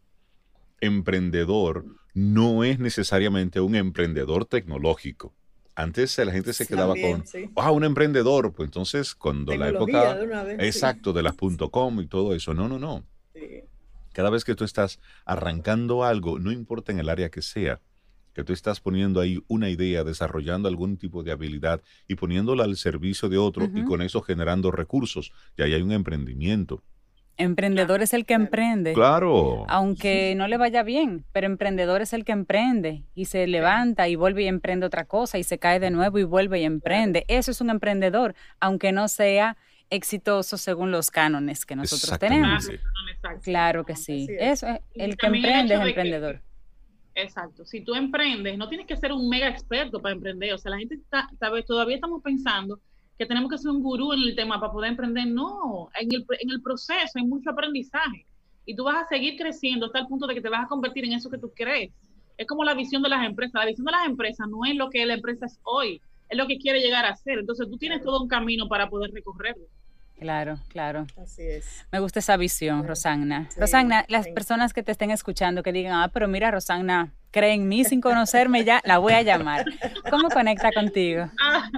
emprendedor 0.82 1.86
no 2.14 2.64
es 2.64 2.80
necesariamente 2.80 3.62
un 3.62 3.76
emprendedor 3.76 4.46
tecnológico. 4.46 5.34
Antes 5.76 6.18
la 6.18 6.32
gente 6.32 6.52
se 6.52 6.68
quedaba 6.68 6.94
con, 6.94 7.24
ah, 7.56 7.72
un 7.72 7.86
emprendedor. 7.86 8.52
Pues 8.52 8.68
entonces, 8.68 9.16
cuando 9.16 9.56
la 9.56 9.70
época. 9.70 10.20
exacto, 10.60 11.14
de 11.14 11.24
las 11.24 11.36
.com 11.72 12.02
y 12.02 12.08
todo 12.08 12.34
eso. 12.34 12.54
No, 12.54 12.68
no, 12.68 12.80
no. 12.80 13.06
Cada 14.12 14.30
vez 14.30 14.44
que 14.44 14.56
tú 14.56 14.66
estás 14.66 15.00
arrancando 15.24 16.04
algo, 16.04 16.38
no 16.40 16.52
importa 16.52 16.92
en 16.92 17.00
el 17.00 17.08
área 17.08 17.30
que 17.30 17.42
sea, 17.42 17.80
que 18.40 18.46
tú 18.46 18.54
estás 18.54 18.80
poniendo 18.80 19.20
ahí 19.20 19.44
una 19.50 19.70
idea, 19.70 20.06
desarrollando 20.06 20.70
algún 20.70 20.96
tipo 20.98 21.24
de 21.24 21.32
habilidad 21.34 21.82
y 22.08 22.16
poniéndola 22.16 22.64
al 22.64 22.78
servicio 22.78 23.28
de 23.28 23.38
otro 23.38 23.70
y 23.74 23.84
con 23.84 24.02
eso 24.02 24.22
generando 24.22 24.72
recursos, 24.72 25.34
y 25.58 25.62
ahí 25.62 25.74
hay 25.74 25.82
un 25.82 25.92
emprendimiento. 25.92 26.82
Emprendedor 27.36 28.02
es 28.02 28.14
el 28.14 28.26
que 28.26 28.36
emprende. 28.36 28.94
Claro. 28.94 29.66
Aunque 29.68 30.36
no 30.38 30.48
le 30.48 30.56
vaya 30.58 30.84
bien, 30.84 31.26
pero 31.34 31.48
emprendedor 31.48 32.02
es 32.02 32.14
el 32.14 32.24
que 32.24 32.32
emprende 32.32 33.04
y 33.14 33.26
se 33.26 33.46
levanta 33.46 34.08
y 34.08 34.16
vuelve 34.16 34.44
y 34.44 34.48
emprende 34.48 34.86
otra 34.86 35.04
cosa 35.04 35.38
y 35.38 35.44
se 35.44 35.60
cae 35.60 35.82
de 35.82 35.92
nuevo 35.92 36.18
y 36.18 36.24
vuelve 36.24 36.62
y 36.62 36.64
emprende. 36.64 37.26
Eso 37.28 37.52
es 37.52 37.60
un 37.60 37.70
emprendedor, 37.70 38.36
aunque 38.62 38.94
no 38.94 39.10
sea 39.10 39.58
exitoso 39.90 40.58
según 40.58 40.92
los 40.92 41.12
cánones 41.12 41.66
que 41.66 41.76
nosotros 41.76 42.18
tenemos. 42.20 42.70
Claro 43.44 43.86
que 43.86 43.98
sí. 43.98 44.28
Eso 44.40 44.68
es, 44.68 44.80
el 44.96 45.18
que 45.18 45.28
emprende 45.28 45.76
es 45.76 45.82
emprendedor. 45.82 46.42
Exacto. 47.22 47.66
Si 47.66 47.82
tú 47.82 47.96
emprendes, 47.96 48.58
no 48.58 48.68
tienes 48.70 48.88
que 48.88 48.98
ser 48.98 49.12
un 49.12 49.30
mega 49.30 49.48
experto 49.48 50.02
para 50.02 50.16
emprender. 50.16 50.54
O 50.54 50.58
sea, 50.58 50.72
la 50.72 50.80
gente 50.80 50.96
está, 50.96 51.30
todavía 51.66 51.96
estamos 51.96 52.22
pensando 52.24 52.80
que 53.18 53.26
tenemos 53.26 53.52
que 53.52 53.58
ser 53.58 53.72
un 53.72 53.84
gurú 53.84 54.14
en 54.14 54.22
el 54.22 54.36
tema 54.36 54.60
para 54.60 54.72
poder 54.72 54.92
emprender. 54.92 55.28
No, 55.28 55.90
en 56.00 56.12
el, 56.14 56.26
en 56.40 56.50
el 56.50 56.62
proceso 56.62 57.12
hay 57.16 57.26
mucho 57.26 57.50
aprendizaje 57.50 58.26
y 58.66 58.76
tú 58.76 58.84
vas 58.84 59.04
a 59.04 59.08
seguir 59.08 59.38
creciendo 59.38 59.88
hasta 59.88 60.00
el 60.00 60.08
punto 60.08 60.28
de 60.28 60.36
que 60.36 60.42
te 60.42 60.50
vas 60.50 60.66
a 60.66 60.68
convertir 60.68 61.04
en 61.06 61.14
eso 61.14 61.30
que 61.30 61.38
tú 61.38 61.52
crees. 61.56 61.92
Es 62.38 62.48
como 62.48 62.64
la 62.64 62.74
visión 62.74 63.02
de 63.02 63.10
las 63.10 63.26
empresas. 63.26 63.56
La 63.56 63.66
visión 63.66 63.86
de 63.86 63.92
las 63.92 64.06
empresas 64.06 64.48
no 64.48 64.64
es 64.66 64.76
lo 64.76 64.90
que 64.90 65.06
la 65.06 65.16
empresa 65.16 65.48
es 65.48 65.60
hoy, 65.64 66.02
es 66.30 66.38
lo 66.38 66.48
que 66.48 66.58
quiere 66.58 66.80
llegar 66.80 67.06
a 67.06 67.16
ser. 67.16 67.40
Entonces 67.40 67.68
tú 67.70 67.78
tienes 67.78 68.02
todo 68.02 68.22
un 68.22 68.28
camino 68.28 68.68
para 68.68 68.90
poder 68.90 69.12
recorrerlo. 69.12 69.66
Claro, 70.20 70.60
claro. 70.68 71.08
Así 71.22 71.44
es. 71.44 71.86
Me 71.92 72.00
gusta 72.00 72.20
esa 72.20 72.38
visión, 72.38 72.86
Rosanna. 72.86 73.50
Rosanna, 73.58 74.06
las 74.10 74.28
personas 74.28 74.74
que 74.74 74.84
te 74.84 74.92
estén 74.92 75.12
escuchando 75.12 75.64
que 75.64 75.72
digan, 75.72 75.94
ah, 75.94 76.10
pero 76.14 76.28
mira, 76.28 76.52
Rosanna, 76.52 77.14
cree 77.32 77.54
en 77.54 77.70
mí 77.70 77.86
sin 77.86 78.02
conocerme 78.02 78.66
ya, 78.66 78.82
la 78.84 78.98
voy 78.98 79.14
a 79.14 79.22
llamar. 79.22 79.64
¿Cómo 80.10 80.30
conecta 80.30 80.72
contigo? 80.72 81.30
Ah, 81.42 81.70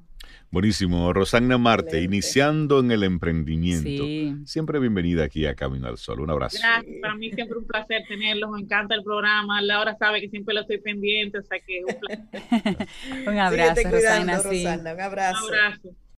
Buenísimo. 0.51 1.11
Rosagna 1.11 1.57
Marte, 1.57 2.01
iniciando 2.01 2.79
en 2.79 2.91
el 2.91 3.03
emprendimiento. 3.03 4.45
Siempre 4.45 4.79
bienvenida 4.79 5.23
aquí 5.23 5.45
a 5.45 5.55
Camino 5.55 5.87
al 5.87 5.97
Sol. 5.97 6.21
Un 6.21 6.29
abrazo. 6.29 6.57
Gracias. 6.61 6.95
Para 7.01 7.15
mí 7.15 7.31
siempre 7.31 7.57
un 7.57 7.65
placer 7.65 8.03
tenerlos. 8.07 8.51
Me 8.51 8.61
encanta 8.61 8.95
el 8.95 9.03
programa. 9.03 9.61
Laura 9.61 9.95
sabe 9.97 10.21
que 10.21 10.29
siempre 10.29 10.53
lo 10.53 10.61
estoy 10.61 10.79
pendiente. 10.79 11.39
O 11.39 11.43
sea 11.43 11.59
que 11.59 11.81
un, 11.83 13.27
un 13.27 13.39
abrazo, 13.39 13.89
Rosagna. 13.89 14.39
Un 14.41 14.87
abrazo. 15.01 15.45
Un 15.47 15.53
abrazo. 15.53 15.89